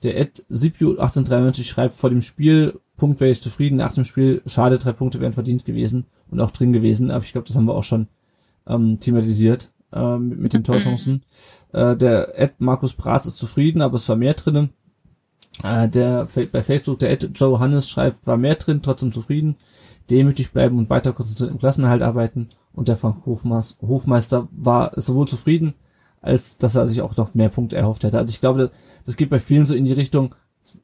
Der 0.03 0.17
Ed 0.17 0.45
Sipiu 0.49 0.91
1893 0.91 1.67
schreibt 1.67 1.95
vor 1.95 2.09
dem 2.09 2.21
Spiel, 2.21 2.79
Punkt 2.97 3.19
wäre 3.21 3.31
ich 3.31 3.41
zufrieden, 3.41 3.77
nach 3.77 3.93
dem 3.93 4.03
Spiel, 4.03 4.41
schade, 4.45 4.77
drei 4.77 4.91
Punkte 4.91 5.19
wären 5.19 5.33
verdient 5.33 5.65
gewesen 5.65 6.05
und 6.29 6.41
auch 6.41 6.51
drin 6.51 6.73
gewesen, 6.73 7.09
aber 7.09 7.23
ich 7.23 7.31
glaube, 7.31 7.47
das 7.47 7.55
haben 7.55 7.65
wir 7.65 7.73
auch 7.73 7.83
schon 7.83 8.07
ähm, 8.67 8.99
thematisiert 8.99 9.71
ähm, 9.91 10.29
mit, 10.29 10.39
mit 10.39 10.53
den 10.53 10.63
Torchancen. 10.63 11.23
Äh, 11.71 11.95
der 11.95 12.37
Ed 12.37 12.59
Markus 12.59 12.93
Bras 12.93 13.25
ist 13.25 13.37
zufrieden, 13.37 13.81
aber 13.81 13.95
es 13.95 14.07
war 14.07 14.15
mehr 14.15 14.33
drinnen. 14.33 14.69
Äh, 15.63 15.87
der 15.89 16.27
bei 16.51 16.63
Facebook, 16.63 16.99
der 16.99 17.11
Ed 17.11 17.31
Joe 17.35 17.59
Hannes 17.59 17.89
schreibt, 17.89 18.27
war 18.27 18.37
mehr 18.37 18.55
drin, 18.55 18.81
trotzdem 18.81 19.11
zufrieden, 19.11 19.55
demütig 20.09 20.51
bleiben 20.51 20.77
und 20.77 20.89
weiter 20.89 21.13
konzentriert 21.13 21.51
im 21.51 21.59
Klassenerhalt 21.59 22.01
arbeiten. 22.01 22.49
Und 22.73 22.87
der 22.87 22.97
Frank 22.97 23.25
Hofmeister 23.25 24.47
war 24.51 24.91
sowohl 24.99 25.27
zufrieden, 25.27 25.73
als 26.21 26.57
dass 26.57 26.75
er 26.75 26.87
sich 26.87 27.01
auch 27.01 27.15
noch 27.17 27.33
mehr 27.33 27.49
Punkte 27.49 27.75
erhofft 27.75 28.03
hätte. 28.03 28.17
Also 28.17 28.31
ich 28.31 28.41
glaube, 28.41 28.71
das 29.05 29.15
geht 29.15 29.29
bei 29.29 29.39
vielen 29.39 29.65
so 29.65 29.75
in 29.75 29.85
die 29.85 29.93
Richtung, 29.93 30.33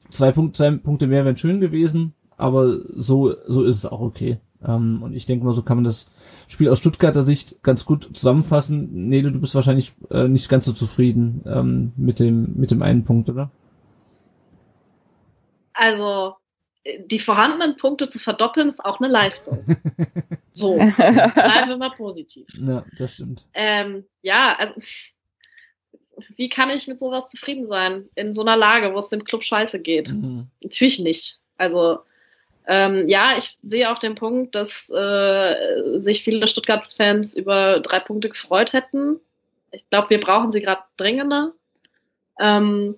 zwei, 0.09 0.31
Punkt, 0.31 0.57
zwei 0.57 0.71
Punkte 0.71 1.07
mehr 1.07 1.25
wären 1.25 1.37
schön 1.37 1.59
gewesen, 1.59 2.13
aber 2.37 2.77
so, 2.93 3.33
so 3.47 3.63
ist 3.63 3.77
es 3.77 3.85
auch 3.85 4.01
okay. 4.01 4.39
Ähm, 4.65 5.01
und 5.01 5.13
ich 5.13 5.25
denke 5.25 5.45
mal, 5.45 5.53
so 5.53 5.63
kann 5.63 5.77
man 5.77 5.83
das 5.85 6.05
Spiel 6.47 6.69
aus 6.69 6.79
Stuttgarter 6.79 7.23
Sicht 7.23 7.63
ganz 7.63 7.85
gut 7.85 8.09
zusammenfassen. 8.13 9.07
Nele, 9.07 9.31
du 9.31 9.39
bist 9.39 9.55
wahrscheinlich 9.55 9.93
äh, 10.11 10.27
nicht 10.27 10.49
ganz 10.49 10.65
so 10.65 10.73
zufrieden 10.73 11.43
ähm, 11.45 11.93
mit 11.95 12.19
dem 12.19 12.57
mit 12.57 12.71
dem 12.71 12.81
einen 12.81 13.05
Punkt, 13.05 13.29
oder? 13.29 13.51
Also 15.73 16.35
die 17.05 17.19
vorhandenen 17.19 17.77
Punkte 17.77 18.07
zu 18.07 18.19
verdoppeln 18.19 18.67
ist 18.67 18.83
auch 18.83 18.99
eine 18.99 19.11
Leistung. 19.11 19.59
So, 20.59 20.75
bleiben 20.97 21.69
wir 21.69 21.77
mal 21.77 21.91
positiv. 21.91 22.47
Ja, 22.53 22.85
das 22.97 23.15
stimmt. 23.15 23.45
Ähm, 23.53 24.05
ja, 24.21 24.55
also 24.57 24.73
wie 26.35 26.49
kann 26.49 26.69
ich 26.69 26.87
mit 26.87 26.99
sowas 26.99 27.29
zufrieden 27.29 27.67
sein 27.67 28.09
in 28.15 28.33
so 28.33 28.41
einer 28.41 28.57
Lage, 28.57 28.93
wo 28.93 28.99
es 28.99 29.09
dem 29.09 29.23
Club 29.23 29.43
scheiße 29.43 29.79
geht? 29.79 30.09
Mhm. 30.09 30.47
Natürlich 30.61 30.99
nicht. 30.99 31.39
Also 31.57 31.99
Ähm, 32.71 33.09
ja, 33.09 33.35
ich 33.35 33.57
sehe 33.61 33.89
auch 33.91 33.97
den 33.97 34.13
Punkt, 34.13 34.53
dass 34.53 34.91
äh, 34.91 35.99
sich 35.99 36.23
viele 36.23 36.47
Stuttgart-Fans 36.47 37.35
über 37.35 37.79
drei 37.79 37.99
Punkte 37.99 38.29
gefreut 38.29 38.73
hätten. 38.73 39.19
Ich 39.71 39.83
glaube, 39.89 40.11
wir 40.11 40.19
brauchen 40.19 40.51
sie 40.51 40.61
gerade 40.61 40.83
dringender. 40.95 41.53
Ähm, 42.39 42.95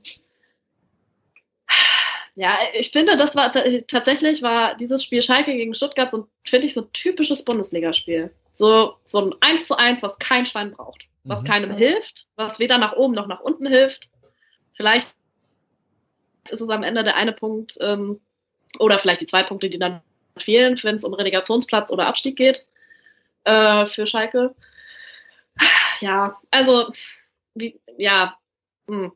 ja, 2.42 2.58
ich 2.74 2.90
finde, 2.90 3.18
das 3.18 3.36
war 3.36 3.52
tatsächlich 3.52 4.42
war 4.42 4.74
dieses 4.74 5.04
Spiel 5.04 5.22
Schalke 5.22 5.54
gegen 5.54 5.76
Stuttgart 5.76 6.10
so, 6.10 6.28
finde 6.44 6.66
ich, 6.66 6.74
so 6.74 6.82
ein 6.82 6.92
typisches 6.92 7.46
Bundesligaspiel. 7.46 8.34
So, 8.52 8.96
so 9.06 9.22
ein 9.22 9.36
1 9.42 9.68
zu 9.68 9.78
1, 9.78 10.02
was 10.02 10.18
kein 10.18 10.48
Schwein 10.48 10.72
braucht. 10.72 11.06
Was 11.24 11.44
mhm. 11.44 11.48
keinem 11.48 11.72
hilft, 11.72 12.28
was 12.38 12.58
weder 12.58 12.80
nach 12.80 12.94
oben 12.94 13.14
noch 13.14 13.28
nach 13.28 13.42
unten 13.42 13.68
hilft. 13.68 14.10
Vielleicht 14.74 15.08
ist 16.50 16.62
es 16.62 16.70
am 16.72 16.82
Ende 16.82 17.04
der 17.04 17.16
eine 17.16 17.32
Punkt, 17.32 17.78
ähm, 17.80 18.20
oder 18.80 18.98
vielleicht 18.98 19.22
die 19.22 19.28
zwei 19.28 19.44
Punkte, 19.44 19.70
die 19.70 19.78
dann 19.78 20.02
fehlen, 20.36 20.80
wenn 20.82 20.96
es 20.96 21.04
um 21.04 21.14
Relegationsplatz 21.14 21.92
oder 21.92 22.08
Abstieg 22.08 22.38
geht 22.38 22.66
äh, 23.44 23.86
für 23.86 24.08
Schalke. 24.08 24.56
Ja, 26.00 26.40
also, 26.50 26.90
wie, 27.54 27.80
ja, 28.00 28.36
mh, 28.88 28.98
hm, 28.98 29.12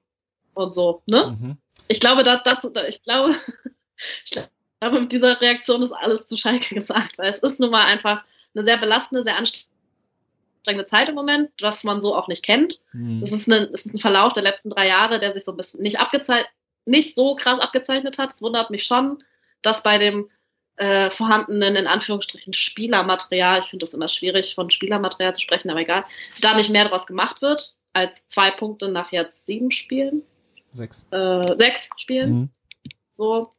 und 0.53 0.75
so, 0.75 1.01
ne? 1.07 1.35
Mhm. 1.41 1.57
Ich 1.87 1.99
glaube, 1.99 2.23
da, 2.23 2.37
dazu, 2.37 2.69
da, 2.69 2.85
ich 2.85 3.03
glaube, 3.03 3.35
ich 4.25 4.31
glaube, 4.31 4.99
mit 4.99 5.11
dieser 5.11 5.39
Reaktion 5.39 5.81
ist 5.81 5.91
alles 5.91 6.27
zu 6.27 6.37
Schalke 6.37 6.75
gesagt, 6.75 7.17
weil 7.17 7.29
es 7.29 7.39
ist 7.39 7.59
nun 7.59 7.71
mal 7.71 7.85
einfach 7.85 8.23
eine 8.53 8.63
sehr 8.63 8.77
belastende, 8.77 9.23
sehr 9.23 9.37
anstrengende 9.37 10.85
Zeit 10.85 11.09
im 11.09 11.15
Moment, 11.15 11.51
was 11.61 11.83
man 11.83 12.01
so 12.01 12.15
auch 12.15 12.27
nicht 12.27 12.43
kennt. 12.43 12.81
Mhm. 12.93 13.21
Es, 13.21 13.31
ist 13.31 13.47
eine, 13.47 13.69
es 13.71 13.85
ist 13.85 13.93
ein 13.93 13.99
Verlauf 13.99 14.33
der 14.33 14.43
letzten 14.43 14.69
drei 14.69 14.87
Jahre, 14.87 15.19
der 15.19 15.33
sich 15.33 15.43
so 15.43 15.51
ein 15.51 15.57
bisschen 15.57 15.81
nicht 15.81 15.99
abgezeichnet, 15.99 16.49
nicht 16.85 17.15
so 17.15 17.35
krass 17.35 17.59
abgezeichnet 17.59 18.17
hat. 18.17 18.31
Es 18.31 18.41
wundert 18.41 18.69
mich 18.69 18.83
schon, 18.83 19.23
dass 19.61 19.83
bei 19.83 19.97
dem 19.97 20.29
äh, 20.77 21.09
vorhandenen, 21.09 21.75
in 21.75 21.87
Anführungsstrichen, 21.87 22.53
Spielermaterial, 22.53 23.59
ich 23.59 23.65
finde 23.65 23.83
das 23.83 23.93
immer 23.93 24.07
schwierig, 24.07 24.55
von 24.55 24.69
Spielermaterial 24.69 25.33
zu 25.33 25.41
sprechen, 25.41 25.69
aber 25.69 25.79
egal, 25.81 26.05
da 26.41 26.53
nicht 26.53 26.69
mehr 26.69 26.83
daraus 26.83 27.07
gemacht 27.07 27.41
wird, 27.41 27.75
als 27.93 28.27
zwei 28.27 28.51
Punkte 28.51 28.89
nach 28.89 29.11
jetzt 29.11 29.45
sieben 29.45 29.71
Spielen. 29.71 30.23
Sechs. 30.75 31.05
Äh, 31.11 31.57
sechs 31.57 31.89
Spielen. 31.97 32.33
Mhm. 32.33 32.49
So. 33.11 33.53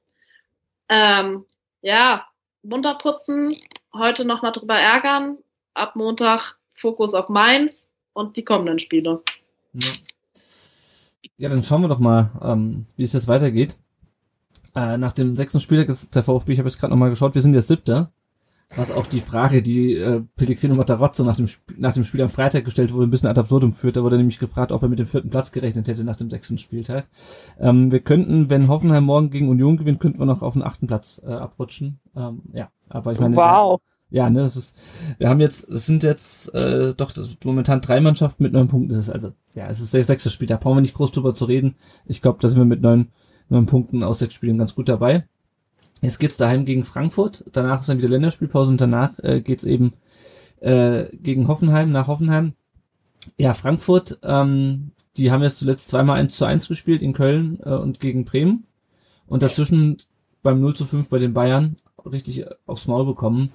Ähm, 0.89 1.45
ja, 1.81 2.27
munter 2.63 2.95
putzen, 2.95 3.57
heute 3.93 4.25
nochmal 4.25 4.53
drüber 4.53 4.79
ärgern, 4.79 5.39
ab 5.75 5.97
Montag 5.97 6.59
Fokus 6.75 7.15
auf 7.15 7.29
Mainz 7.29 7.91
und 8.13 8.37
die 8.37 8.45
kommenden 8.45 8.79
Spiele. 8.79 9.23
Ja, 9.73 9.89
ja 11.39 11.49
dann 11.49 11.63
schauen 11.63 11.83
wir 11.83 11.89
doch 11.89 11.99
mal, 11.99 12.31
ähm, 12.43 12.87
wie 12.97 13.03
es 13.03 13.15
jetzt 13.15 13.29
weitergeht. 13.29 13.77
Äh, 14.75 14.99
nach 14.99 15.13
dem 15.13 15.37
sechsten 15.37 15.61
Spieltag 15.61 15.89
ist 15.89 16.15
der 16.15 16.23
VfB, 16.23 16.53
ich 16.53 16.59
habe 16.59 16.69
jetzt 16.69 16.79
gerade 16.79 16.93
nochmal 16.93 17.11
geschaut, 17.11 17.35
wir 17.35 17.43
sind 17.43 17.55
jetzt 17.55 17.69
siebter. 17.69 18.13
Was 18.75 18.91
auch 18.91 19.07
die 19.07 19.21
Frage, 19.21 19.63
die 19.63 19.95
äh, 19.95 20.23
Pellegrino 20.35 20.75
Matarazzo 20.75 21.23
nach 21.23 21.37
dem, 21.37 21.47
nach 21.79 21.95
dem 21.95 22.03
Spiel 22.03 22.21
am 22.21 22.29
Freitag 22.29 22.65
gestellt 22.65 22.93
wurde, 22.93 23.07
ein 23.07 23.11
bisschen 23.11 23.29
ad 23.29 23.39
absurdum 23.39 23.73
führt. 23.73 23.97
Da 23.97 24.03
wurde 24.03 24.17
nämlich 24.17 24.41
gefragt, 24.41 24.73
ob 24.73 24.83
er 24.83 24.89
mit 24.89 24.99
dem 24.99 25.07
vierten 25.07 25.31
Platz 25.31 25.53
gerechnet 25.53 25.87
hätte 25.87 26.03
nach 26.03 26.17
dem 26.17 26.31
sechsten 26.31 26.59
Spieltag. 26.59 27.07
Ähm, 27.61 27.93
wir 27.93 28.01
könnten, 28.01 28.51
wenn 28.51 28.69
Hoffenheim 28.69 29.05
morgen 29.05 29.31
gegen 29.31 29.49
Union 29.49 29.77
gewinnt, 29.77 30.01
könnten 30.01 30.19
wir 30.19 30.27
noch 30.27 30.43
auf 30.43 30.55
den 30.55 30.63
achten 30.63 30.89
Platz 30.89 31.23
äh, 31.25 31.31
abrutschen. 31.31 32.01
Ähm, 32.17 32.43
ja, 32.53 32.71
aber 32.89 33.13
ich 33.13 33.21
meine... 33.21 33.37
Wow. 33.37 33.81
Ja, 34.09 34.31
ne, 34.31 34.41
es 34.43 34.55
ist, 34.55 34.77
wir 35.19 35.29
haben 35.29 35.41
jetzt, 35.41 35.69
es 35.69 35.87
sind 35.87 36.05
jetzt 36.05 36.55
äh, 36.55 36.95
doch 36.95 37.11
das, 37.11 37.37
momentan 37.45 37.81
drei 37.81 38.01
Mannschaften 38.01 38.45
mit 38.45 38.53
neun 38.53 38.69
Punkten. 38.69 38.91
Das 38.91 38.99
ist 38.99 39.11
also, 39.11 39.33
ja, 39.55 39.67
es 39.69 39.81
ist 39.81 39.93
der 39.95 40.05
sechste 40.05 40.31
Spiel, 40.31 40.47
da 40.47 40.59
brauchen 40.59 40.77
wir 40.77 40.83
nicht 40.83 40.95
groß 40.95 41.11
drüber 41.11 41.35
zu 41.35 41.45
reden. 41.47 41.75
Ich 42.05 42.23
glaube, 42.23 42.39
da 42.41 42.47
sind 42.47 42.59
wir 42.59 42.65
mit 42.65 42.83
neun, 42.83 43.09
neun 43.49 43.67
Punkten 43.67 44.05
aus 44.05 44.21
sechs 44.21 44.35
Spielen 44.35 44.59
ganz 44.59 44.77
gut 44.77 44.89
dabei. 44.89 45.27
Jetzt 46.07 46.21
geht's 46.21 46.37
daheim 46.37 46.67
gegen 46.67 46.85
Frankfurt, 46.85 47.43
danach 47.51 47.81
ist 47.81 47.89
dann 47.89 47.99
wieder 47.99 48.09
Länderspielpause 48.09 48.71
und 48.71 48.81
danach 48.81 49.19
äh, 49.25 49.41
geht's 49.41 49.65
eben 49.65 49.91
äh, 50.61 51.07
gegen 51.17 51.49
Hoffenheim, 51.49 51.91
nach 51.91 52.07
Hoffenheim. 52.07 52.53
Ja, 53.39 53.55
Frankfurt, 53.55 54.17
ähm, 54.23 54.93
die 55.17 55.33
haben 55.33 55.43
jetzt 55.43 55.59
zuletzt 55.59 55.89
zweimal 55.89 56.21
1 56.21 56.37
zu 56.37 56.45
1 56.45 56.69
gespielt 56.69 57.03
in 57.03 57.13
Köln 57.13 57.59
äh, 57.65 57.71
und 57.71 57.99
gegen 57.99 58.25
Bremen. 58.25 58.69
Und 59.27 59.43
dazwischen 59.43 60.01
beim 60.45 60.61
0 60.61 60.77
zu 60.77 60.85
5 60.85 61.09
bei 61.09 61.19
den 61.19 61.35
Bayern 61.35 61.75
richtig 62.05 62.45
aufs 62.67 62.87
Maul 62.87 63.05
bekommen. 63.05 63.51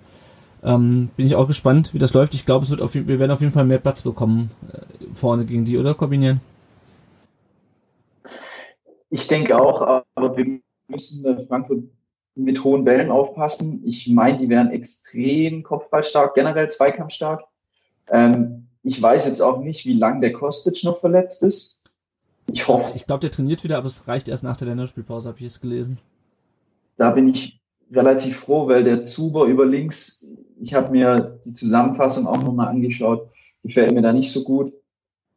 Ähm, 0.62 1.10
bin 1.16 1.28
ich 1.28 1.36
auch 1.36 1.48
gespannt, 1.48 1.94
wie 1.94 2.00
das 2.00 2.14
läuft. 2.14 2.34
Ich 2.34 2.46
glaube, 2.46 2.66
es 2.66 2.72
wir 2.94 3.18
werden 3.18 3.32
auf 3.32 3.40
jeden 3.40 3.54
Fall 3.54 3.64
mehr 3.64 3.80
Platz 3.80 4.02
bekommen 4.02 4.52
äh, 4.74 5.06
vorne 5.14 5.46
gegen 5.46 5.64
die, 5.64 5.78
oder 5.78 5.94
kombinieren? 5.94 6.42
Ich 9.10 9.26
denke 9.30 9.58
auch, 9.58 10.04
aber 10.16 10.36
wir 10.36 10.60
müssen 10.90 11.48
Frankfurt 11.48 11.84
mit 12.36 12.64
hohen 12.64 12.84
Bällen 12.84 13.12
aufpassen. 13.12 13.82
Ich 13.86 14.08
meine, 14.08 14.38
die 14.38 14.50
wären 14.50 14.72
extrem 14.72 15.64
kopfballstark, 15.64 16.34
generell 16.34 16.70
zweikampfstark. 16.70 17.44
Ähm, 18.10 18.68
ich 18.84 19.02
weiß 19.02 19.26
jetzt 19.26 19.42
auch 19.42 19.60
nicht, 19.60 19.86
wie 19.86 19.94
lange 19.94 20.22
der 20.22 20.34
Kostic 20.34 20.84
noch 20.84 21.00
verletzt 21.00 21.44
ist. 21.44 21.82
Ich 22.52 22.68
hoffe. 22.68 22.92
Ich 22.96 23.06
glaube, 23.06 23.22
der 23.22 23.32
trainiert 23.32 23.64
wieder, 23.64 23.78
aber 23.78 23.88
es 23.88 24.08
reicht 24.08 24.28
erst 24.28 24.44
nach 24.44 24.58
der 24.58 24.68
Länderspielpause, 24.70 25.30
habe 25.30 25.40
ich 25.40 25.46
es 25.46 25.62
gelesen. 25.62 26.00
Da 26.98 27.12
bin 27.12 27.28
ich 27.30 27.62
relativ 27.92 28.40
froh, 28.40 28.68
weil 28.68 28.84
der 28.84 29.04
Zuber 29.04 29.46
über 29.46 29.66
links, 29.66 30.32
ich 30.60 30.74
habe 30.74 30.92
mir 30.92 31.40
die 31.46 31.54
Zusammenfassung 31.54 32.26
auch 32.28 32.42
nochmal 32.42 32.70
angeschaut, 32.70 33.30
gefällt 33.64 33.94
mir 33.94 34.02
da 34.02 34.14
nicht 34.14 34.32
so 34.32 34.44
gut. 34.44 34.74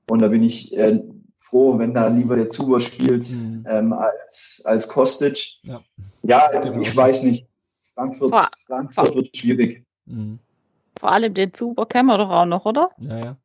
Und 0.08 0.22
da 0.22 0.28
bin 0.28 0.42
ich 0.42 0.76
äh, 0.76 1.02
froh, 1.44 1.78
wenn 1.78 1.94
da 1.94 2.08
lieber 2.08 2.36
der 2.36 2.50
Zuber 2.50 2.80
spielt 2.80 3.30
mhm. 3.30 3.66
ähm, 3.68 3.92
als, 3.92 4.62
als 4.64 4.88
Kostic. 4.88 5.58
Ja, 5.62 5.82
ja 6.22 6.48
genau. 6.60 6.80
ich 6.80 6.96
weiß 6.96 7.24
nicht. 7.24 7.46
Frankfurt, 7.94 8.30
vor, 8.30 8.48
Frankfurt 8.66 9.06
vor, 9.06 9.16
wird 9.16 9.36
schwierig. 9.36 9.84
Mhm. 10.06 10.38
Vor 10.98 11.12
allem 11.12 11.34
den 11.34 11.54
Zuber 11.54 11.86
kennen 11.86 12.06
wir 12.06 12.18
doch 12.18 12.30
auch 12.30 12.46
noch, 12.46 12.64
oder? 12.64 12.90
Ja, 12.98 13.18
ja. 13.18 13.36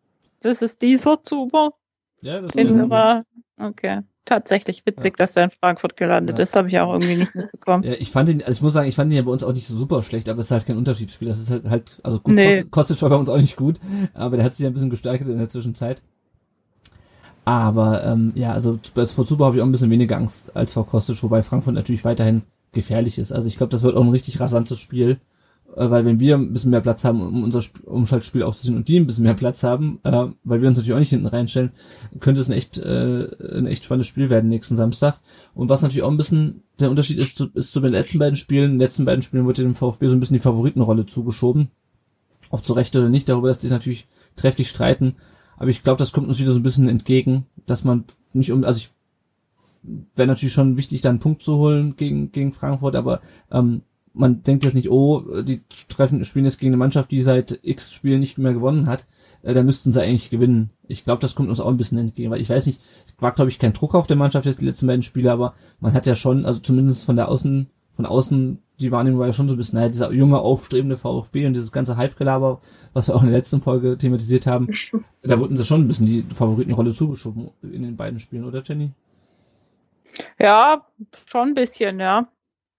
Das 0.42 0.62
ist 0.62 0.82
dieser 0.82 1.22
Zuber. 1.22 1.74
Ja, 2.22 2.42
das 2.42 2.56
ist 2.56 2.56
der 2.56 2.76
Zuber. 2.76 3.24
Okay 3.60 4.04
tatsächlich 4.30 4.86
witzig, 4.86 5.16
ja. 5.18 5.26
dass 5.26 5.36
er 5.36 5.46
in 5.46 5.50
Frankfurt 5.50 5.98
gelandet 5.98 6.38
ja. 6.38 6.44
ist. 6.44 6.56
Habe 6.56 6.68
ich 6.68 6.80
auch 6.80 6.94
irgendwie 6.94 7.18
nicht 7.18 7.36
mitbekommen. 7.36 7.84
Ja, 7.84 7.94
ich 7.94 8.12
fand 8.12 8.30
ihn, 8.30 8.42
also 8.42 8.52
ich 8.52 8.62
muss 8.62 8.74
sagen, 8.74 8.88
ich 8.88 8.96
fand 8.96 9.12
ihn 9.12 9.18
ja 9.18 9.24
bei 9.24 9.32
uns 9.32 9.44
auch 9.44 9.54
nicht 9.54 9.66
so 9.66 9.76
super 9.76 10.02
schlecht, 10.02 10.30
aber 10.30 10.40
es 10.40 10.48
ist 10.48 10.52
halt 10.52 10.66
kein 10.66 10.78
Unterschiedsspiel. 10.78 11.28
Das 11.28 11.40
ist 11.40 11.50
halt, 11.50 11.70
halt 11.70 12.00
also 12.04 12.20
gut, 12.20 12.36
nee. 12.36 12.64
Kostic 12.64 13.02
war 13.02 13.10
bei 13.10 13.16
uns 13.16 13.30
auch 13.30 13.38
nicht 13.38 13.58
gut, 13.58 13.80
aber 14.14 14.38
der 14.38 14.46
hat 14.46 14.54
sich 14.54 14.64
ja 14.64 14.70
ein 14.70 14.74
bisschen 14.74 14.90
gesteigert 14.90 15.28
in 15.28 15.38
der 15.38 15.50
Zwischenzeit. 15.50 16.02
Aber 17.50 18.04
ähm, 18.04 18.32
ja, 18.36 18.54
also 18.54 18.78
vor 18.94 19.26
Zuber 19.26 19.48
habe 19.48 19.56
ich 19.56 19.62
auch 19.64 19.66
ein 19.66 19.72
bisschen 19.72 19.90
weniger 19.90 20.18
Angst 20.18 20.56
als 20.56 20.74
vor 20.74 20.86
Kostic, 20.86 21.24
wobei 21.24 21.42
Frankfurt 21.42 21.74
natürlich 21.74 22.06
weiterhin 22.06 22.44
gefährlich 22.74 23.18
ist. 23.18 23.32
Also 23.32 23.48
ich 23.48 23.58
glaube, 23.58 23.72
das 23.72 23.82
wird 23.82 23.98
auch 23.98 24.04
ein 24.04 24.12
richtig 24.12 24.40
rasantes 24.40 24.78
Spiel. 24.78 25.20
Äh, 25.76 25.90
weil 25.90 26.06
wenn 26.06 26.20
wir 26.20 26.36
ein 26.36 26.54
bisschen 26.54 26.70
mehr 26.70 26.82
Platz 26.82 27.04
haben, 27.06 27.24
um 27.24 27.44
unser 27.44 27.64
Umschaltspiel 27.86 28.44
aufzuziehen 28.44 28.76
und 28.78 28.88
die 28.88 29.00
ein 29.00 29.08
bisschen 29.08 29.24
mehr 29.24 29.34
Platz 29.34 29.64
haben, 29.64 29.98
äh, 30.04 30.28
weil 30.44 30.62
wir 30.62 30.68
uns 30.68 30.78
natürlich 30.78 30.94
auch 30.94 31.00
nicht 31.00 31.10
hinten 31.10 31.26
reinstellen, 31.26 31.72
könnte 32.20 32.40
es 32.40 32.50
ein 32.50 32.54
echt, 32.54 32.78
äh, 32.78 33.28
ein 33.58 33.66
echt 33.66 33.84
spannendes 33.84 34.06
Spiel 34.06 34.30
werden 34.30 34.48
nächsten 34.48 34.76
Samstag. 34.76 35.20
Und 35.56 35.70
was 35.70 35.82
natürlich 35.82 36.04
auch 36.04 36.12
ein 36.12 36.18
bisschen 36.18 36.62
der 36.80 36.92
Unterschied 36.92 37.18
ist 37.18 37.36
zu, 37.36 37.48
ist 37.56 37.74
zu 37.74 37.80
den 37.80 37.94
letzten 37.94 38.20
beiden 38.20 38.36
Spielen. 38.36 38.66
In 38.66 38.72
den 38.74 38.82
letzten 38.82 39.06
beiden 39.06 39.24
Spielen 39.24 39.46
wurde 39.46 39.64
dem 39.64 39.74
VfB 39.74 40.06
so 40.06 40.16
ein 40.16 40.20
bisschen 40.20 40.36
die 40.36 40.40
Favoritenrolle 40.40 41.08
zugeschoben. 41.08 41.70
Ob 42.52 42.64
zu 42.64 42.74
Recht 42.74 42.96
oder 42.96 43.10
nicht, 43.10 43.28
darüber 43.28 43.48
lässt 43.48 43.62
sich 43.62 43.72
natürlich 43.72 44.08
trefflich 44.36 44.70
streiten. 44.70 45.16
Aber 45.60 45.70
ich 45.70 45.84
glaube, 45.84 46.00
das 46.00 46.14
kommt 46.14 46.28
uns 46.28 46.40
wieder 46.40 46.54
so 46.54 46.60
ein 46.60 46.64
bisschen 46.64 46.90
entgegen, 46.90 47.46
dass 47.66 47.84
man 47.84 48.06
nicht 48.34 48.52
um, 48.52 48.64
also 48.64 48.78
ich 48.78 48.92
wäre 50.16 50.28
natürlich 50.28 50.54
schon 50.54 50.78
wichtig, 50.78 51.02
da 51.02 51.10
einen 51.10 51.20
Punkt 51.20 51.44
zu 51.44 51.58
holen 51.58 51.96
gegen, 51.96 52.32
gegen 52.32 52.54
Frankfurt, 52.54 52.96
aber 52.96 53.22
ähm, 53.52 53.82
man 54.14 54.42
denkt 54.44 54.64
jetzt 54.64 54.74
nicht, 54.74 54.90
oh, 54.90 55.42
die 55.44 55.62
treffen, 55.88 56.26
spielen 56.26 56.46
jetzt 56.46 56.60
gegen 56.60 56.72
eine 56.72 56.78
Mannschaft, 56.78 57.12
die 57.12 57.22
seit 57.22 57.60
x 57.62 57.92
Spielen 57.92 58.20
nicht 58.20 58.38
mehr 58.38 58.54
gewonnen 58.54 58.88
hat, 58.88 59.06
äh, 59.44 59.54
da 59.54 59.62
müssten 59.62 59.92
sie 59.92 60.02
eigentlich 60.02 60.30
gewinnen. 60.30 60.72
Ich 60.88 61.04
glaube, 61.04 61.22
das 61.22 61.36
kommt 61.36 61.50
uns 61.50 61.60
auch 61.60 61.68
ein 61.68 61.78
bisschen 61.78 61.98
entgegen, 61.98 62.32
weil 62.32 62.42
ich 62.42 62.50
weiß 62.50 62.66
nicht, 62.66 62.82
es 63.06 63.14
war, 63.22 63.34
glaube 63.34 63.52
ich, 63.52 63.60
kein 63.60 63.74
Druck 63.74 63.96
auf 63.96 64.08
der 64.08 64.18
Mannschaft 64.18 64.46
jetzt 64.46 64.62
die 64.62 64.66
letzten 64.66 64.88
beiden 64.88 65.04
Spiele, 65.04 65.32
aber 65.32 65.54
man 65.80 65.94
hat 65.94 66.06
ja 66.06 66.16
schon, 66.16 66.46
also 66.46 66.60
zumindest 66.60 67.04
von 67.04 67.16
der 67.16 67.30
Außen, 67.30 67.68
von 67.92 68.06
außen, 68.06 68.60
die 68.80 68.92
Wahrnehmung 68.92 69.20
war 69.20 69.28
ja 69.28 69.34
schon 69.34 69.48
so 69.48 69.56
ein 69.56 69.58
bisschen, 69.58 69.78
naja, 69.78 69.90
dieser 69.90 70.12
junge, 70.12 70.40
aufstrebende 70.40 70.98
VfB 70.98 71.46
und 71.46 71.54
dieses 71.54 71.72
ganze 71.72 71.98
Hype-Gelaber, 71.98 72.62
was 72.94 73.08
wir 73.08 73.16
auch 73.16 73.22
in 73.22 73.30
der 73.30 73.38
letzten 73.38 73.62
Folge 73.62 73.98
thematisiert 73.98 74.48
haben, 74.48 74.70
da 75.22 75.40
wurden 75.40 75.58
sie 75.58 75.66
schon 75.66 75.82
ein 75.82 75.88
bisschen 75.88 76.06
die 76.06 76.24
Favoritenrolle 76.34 76.94
zugeschoben 76.94 77.52
in 77.62 77.84
den 77.84 77.98
beiden 77.98 78.20
Spielen, 78.20 78.46
oder 78.46 78.62
Jenny? 78.64 78.92
Ja, 80.40 80.86
schon 81.26 81.50
ein 81.50 81.54
bisschen, 81.54 82.00
ja. 82.00 82.28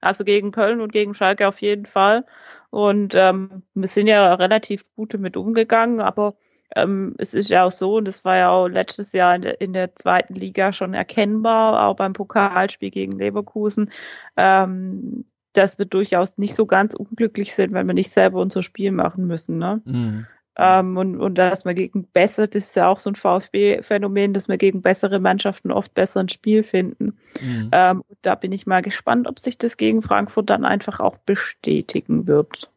Also 0.01 0.25
gegen 0.25 0.51
Köln 0.51 0.81
und 0.81 0.93
gegen 0.93 1.15
Schalke 1.15 1.47
auf 1.47 1.61
jeden 1.61 1.87
Fall. 1.87 2.25
Und 2.71 3.15
ähm, 3.15 3.63
wir 3.75 3.89
sind 3.89 4.07
ja 4.07 4.35
relativ 4.35 4.85
gut 4.95 5.13
damit 5.13 5.37
umgegangen, 5.37 6.01
aber 6.01 6.35
ähm, 6.77 7.15
es 7.19 7.35
ist 7.35 7.51
ja 7.51 7.65
auch 7.65 7.71
so, 7.71 7.97
und 7.97 8.07
das 8.07 8.25
war 8.25 8.37
ja 8.37 8.51
auch 8.51 8.69
letztes 8.69 9.13
Jahr 9.13 9.35
in 9.35 9.43
der, 9.43 9.61
in 9.61 9.73
der 9.73 9.95
zweiten 9.97 10.35
Liga 10.35 10.73
schon 10.73 10.95
erkennbar, 10.95 11.87
auch 11.87 11.97
beim 11.97 12.13
Pokalspiel 12.13 12.91
gegen 12.91 13.19
Leverkusen, 13.19 13.91
ähm, 14.37 15.25
dass 15.53 15.79
wir 15.79 15.87
durchaus 15.87 16.39
nicht 16.39 16.55
so 16.55 16.67
ganz 16.67 16.95
unglücklich 16.95 17.55
sind, 17.55 17.73
wenn 17.73 17.87
wir 17.87 17.95
nicht 17.95 18.11
selber 18.11 18.41
unser 18.41 18.63
Spiel 18.63 18.93
machen 18.93 19.27
müssen. 19.27 19.59
Ne? 19.59 19.81
Mhm. 19.85 20.27
Ähm, 20.57 20.97
und, 20.97 21.19
und 21.19 21.39
dass 21.39 21.65
man 21.65 21.75
gegen 21.75 22.05
besser, 22.05 22.47
das 22.47 22.67
ist 22.67 22.77
ja 22.77 22.89
auch 22.89 22.99
so 22.99 23.11
ein 23.11 23.15
VfB-Phänomen, 23.15 24.35
dass 24.35 24.49
wir 24.49 24.59
gegen 24.59 24.83
bessere 24.83 25.19
Mannschaften 25.19 25.71
oft 25.73 25.95
besser 25.95 26.21
ein 26.21 26.29
Spiel 26.29 26.63
finden. 26.63 27.19
Mhm. 27.41 27.71
Ähm, 27.73 28.05
da 28.23 28.35
bin 28.35 28.53
ich 28.53 28.67
mal 28.67 28.83
gespannt, 28.83 29.27
ob 29.27 29.39
sich 29.39 29.59
das 29.59 29.77
gegen 29.77 30.03
Frankfurt 30.03 30.51
dann 30.51 30.65
einfach 30.65 31.01
auch 31.01 31.17
bestätigen 31.19 32.27
wird. 32.27 32.71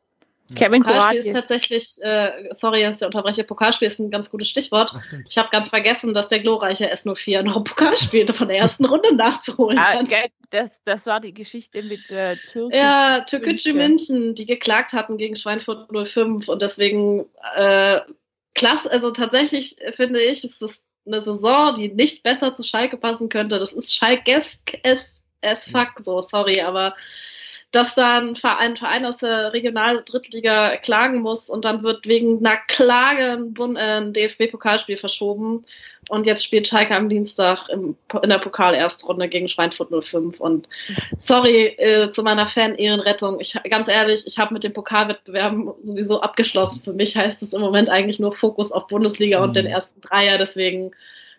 Kevin 0.56 0.84
Pokalspiel 0.84 1.20
ist 1.20 1.34
tatsächlich, 1.34 1.96
äh, 2.02 2.32
sorry, 2.52 2.84
dass 2.84 3.02
ich 3.02 3.06
unterbreche, 3.06 3.44
Pokalspiel 3.44 3.88
ist 3.88 4.00
ein 4.00 4.12
ganz 4.12 4.30
gutes 4.30 4.50
Stichwort. 4.50 4.92
Ach, 4.94 5.14
ich 5.28 5.38
habe 5.38 5.50
ganz 5.52 5.70
vergessen, 5.70 6.14
dass 6.14 6.30
der 6.30 6.40
glorreiche 6.40 6.92
S04 6.92 7.44
noch 7.44 7.64
Pokal 7.64 7.98
spielte 7.98 8.34
von 8.34 8.48
der 8.48 8.58
ersten 8.58 8.86
Runde 8.86 9.16
nachzuholen. 9.16 9.78
Ah, 9.80 10.04
das, 10.50 10.82
das 10.84 11.06
war 11.06 11.20
die 11.20 11.34
Geschichte 11.34 11.84
mit 11.84 12.10
äh, 12.12 12.38
Türkei. 12.52 12.78
Ja, 12.78 13.22
Türkgücü 13.22 13.74
München, 13.74 14.36
die 14.36 14.46
geklagt 14.46 14.94
hatten 14.94 15.18
gegen 15.18 15.36
Schweinfurt 15.36 15.90
05 16.08 16.48
und 16.48 16.62
deswegen 16.62 17.26
äh, 17.56 18.02
klasse, 18.54 18.92
also 18.92 19.12
tatsächlich 19.12 19.78
finde 19.92 20.22
ich, 20.22 20.44
ist 20.44 20.62
das 20.62 20.86
eine 21.06 21.22
Saison, 21.22 21.76
die 21.76 21.90
nicht 21.90 22.24
besser 22.24 22.54
zu 22.54 22.64
Schalke 22.64 22.98
passen 22.98 23.30
könnte. 23.30 23.60
Das 23.60 23.74
ist 23.74 23.94
Schalke-esque 23.94 24.80
as 25.44 25.64
fuck, 25.66 26.00
so, 26.00 26.22
sorry, 26.22 26.62
aber 26.62 26.96
dass 27.74 27.96
dann 27.96 28.30
ein 28.30 28.76
Verein, 28.76 29.06
aus 29.06 29.18
der 29.18 29.52
Regional- 29.52 30.04
Drittliga 30.06 30.78
klagen 30.78 31.22
muss 31.22 31.50
und 31.50 31.66
dann 31.66 31.82
wird 31.84 32.08
wegen 32.08 32.46
einer 32.46 32.58
Klage 32.68 33.34
ein, 33.34 33.76
äh, 33.76 33.98
ein 33.98 34.14
DFB-Pokalspiel 34.14 34.96
verschoben 34.96 35.66
und 36.10 36.28
jetzt 36.28 36.44
spielt 36.44 36.68
Schalke 36.68 36.96
am 36.96 37.10
Dienstag 37.10 37.70
im, 37.70 37.96
in 38.22 38.30
der 38.30 38.38
Pokal-Erstrunde 38.38 39.28
gegen 39.28 39.48
Schweinfurt 39.48 39.90
05 39.90 40.40
und 40.40 40.68
sorry 41.18 41.76
äh, 41.78 42.12
zu 42.12 42.22
meiner 42.22 42.46
Fan-Ehrenrettung, 42.46 43.40
ich, 43.40 43.58
ganz 43.70 43.88
ehrlich, 43.88 44.24
ich 44.28 44.38
habe 44.38 44.54
mit 44.54 44.64
den 44.64 44.74
Pokalwettbewerben 44.74 45.72
sowieso 45.84 46.22
abgeschlossen. 46.22 46.82
Für 46.84 46.94
mich 46.94 47.16
heißt 47.16 47.42
es 47.42 47.54
im 47.54 47.62
Moment 47.62 47.90
eigentlich 47.90 48.20
nur 48.20 48.34
Fokus 48.34 48.72
auf 48.72 48.86
Bundesliga 48.88 49.40
mhm. 49.40 49.44
und 49.46 49.56
den 49.56 49.66
ersten 49.66 50.02
Dreier, 50.02 50.38
deswegen 50.38 50.92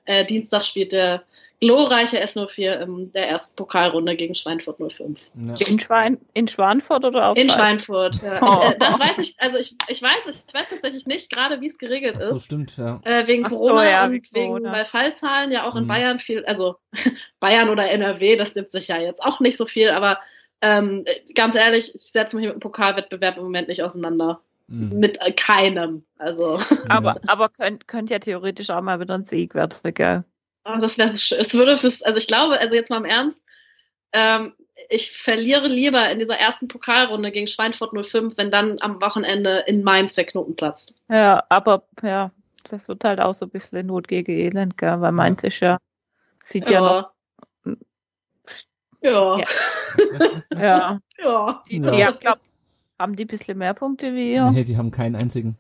äh, 0.06 0.24
Dienstag 0.24 0.64
spielt 0.64 0.90
der 0.90 1.22
glorreiche 1.64 2.22
S04 2.22 2.82
in 2.82 3.12
der 3.12 3.26
ersten 3.26 3.56
Pokalrunde 3.56 4.14
gegen 4.16 4.34
Schweinfurt 4.34 4.76
05. 4.76 5.18
Ja. 5.34 5.54
In, 5.66 5.80
Schwein, 5.80 6.18
in 6.34 6.46
Schweinfurt 6.46 7.06
oder 7.06 7.30
auch? 7.30 7.36
In 7.36 7.48
Schweinfurt, 7.48 8.20
ja. 8.22 8.38
Oh. 8.42 8.68
Ich, 8.68 8.74
äh, 8.74 8.78
das 8.78 9.00
weiß 9.00 9.18
ich, 9.18 9.34
also 9.38 9.56
ich, 9.56 9.74
ich 9.88 10.02
weiß, 10.02 10.44
ich 10.46 10.54
weiß 10.54 10.68
tatsächlich 10.68 11.06
nicht 11.06 11.32
gerade, 11.32 11.62
wie 11.62 11.66
es 11.66 11.78
geregelt 11.78 12.18
ist. 12.18 12.28
So 12.28 12.40
stimmt, 12.40 12.76
ja. 12.76 13.00
Äh, 13.04 13.26
wegen 13.26 13.44
Corona 13.44 13.80
so, 13.80 13.82
ja, 13.82 14.04
und 14.04 14.12
wegen, 14.12 14.28
Corona. 14.32 14.72
weil 14.72 14.84
Fallzahlen 14.84 15.52
ja 15.52 15.66
auch 15.66 15.74
in 15.74 15.84
mhm. 15.84 15.88
Bayern 15.88 16.18
viel, 16.18 16.44
also 16.44 16.76
Bayern 17.40 17.70
oder 17.70 17.90
NRW, 17.90 18.36
das 18.36 18.54
nimmt 18.54 18.70
sich 18.70 18.88
ja 18.88 18.98
jetzt 18.98 19.22
auch 19.22 19.40
nicht 19.40 19.56
so 19.56 19.64
viel, 19.64 19.88
aber 19.88 20.18
ähm, 20.60 21.06
ganz 21.34 21.54
ehrlich, 21.54 21.94
ich 21.94 22.12
setze 22.12 22.36
mich 22.36 22.44
mit 22.44 22.54
dem 22.54 22.60
Pokalwettbewerb 22.60 23.38
im 23.38 23.44
Moment 23.44 23.68
nicht 23.68 23.82
auseinander. 23.82 24.40
Mhm. 24.66 24.98
Mit 24.98 25.20
äh, 25.20 25.32
keinem. 25.32 26.04
Also. 26.18 26.58
Aber, 26.88 27.16
aber 27.26 27.50
könnt, 27.50 27.86
könnt 27.86 28.08
ja 28.08 28.18
theoretisch 28.18 28.70
auch 28.70 28.80
mal 28.80 28.98
wieder 28.98 29.14
ein 29.14 29.24
Sieg 29.24 29.54
werden, 29.54 29.78
gell? 29.92 30.24
Oh, 30.64 30.78
das 30.80 30.98
wäre 30.98 31.12
so 31.12 31.36
Es 31.36 31.54
würde 31.54 31.76
fürs, 31.76 32.02
also 32.02 32.18
ich 32.18 32.26
glaube, 32.26 32.58
also 32.58 32.74
jetzt 32.74 32.90
mal 32.90 32.98
im 32.98 33.04
Ernst, 33.04 33.42
ähm, 34.12 34.54
ich 34.90 35.12
verliere 35.12 35.68
lieber 35.68 36.10
in 36.10 36.18
dieser 36.18 36.38
ersten 36.38 36.68
Pokalrunde 36.68 37.30
gegen 37.30 37.46
Schweinfurt 37.46 37.92
05, 38.06 38.36
wenn 38.36 38.50
dann 38.50 38.78
am 38.80 39.00
Wochenende 39.00 39.64
in 39.66 39.82
Mainz 39.82 40.14
der 40.14 40.24
Knoten 40.24 40.56
platzt. 40.56 40.94
Ja, 41.08 41.44
aber 41.48 41.84
ja, 42.02 42.30
das 42.64 42.88
wird 42.88 43.04
halt 43.04 43.20
auch 43.20 43.34
so 43.34 43.46
ein 43.46 43.50
bisschen 43.50 43.86
Not 43.86 44.08
gegen 44.08 44.32
Elend, 44.32 44.78
gell? 44.78 45.00
weil 45.00 45.12
Mainz 45.12 45.42
ja. 45.42 45.48
ist 45.48 45.60
ja, 45.60 45.78
sieht 46.42 46.70
ja, 46.70 46.80
ja 46.80 46.80
noch. 46.80 47.10
Ja. 49.02 49.38
Ja. 50.56 51.00
ja. 51.22 51.62
Die, 51.68 51.80
die 51.80 51.98
ja. 51.98 52.10
glaub, 52.12 52.38
haben 52.98 53.16
die 53.16 53.24
ein 53.24 53.28
bisschen 53.28 53.58
mehr 53.58 53.74
Punkte 53.74 54.14
wie 54.14 54.32
ihr? 54.32 54.50
Nee, 54.50 54.64
die 54.64 54.76
haben 54.76 54.90
keinen 54.90 55.16
einzigen. 55.16 55.58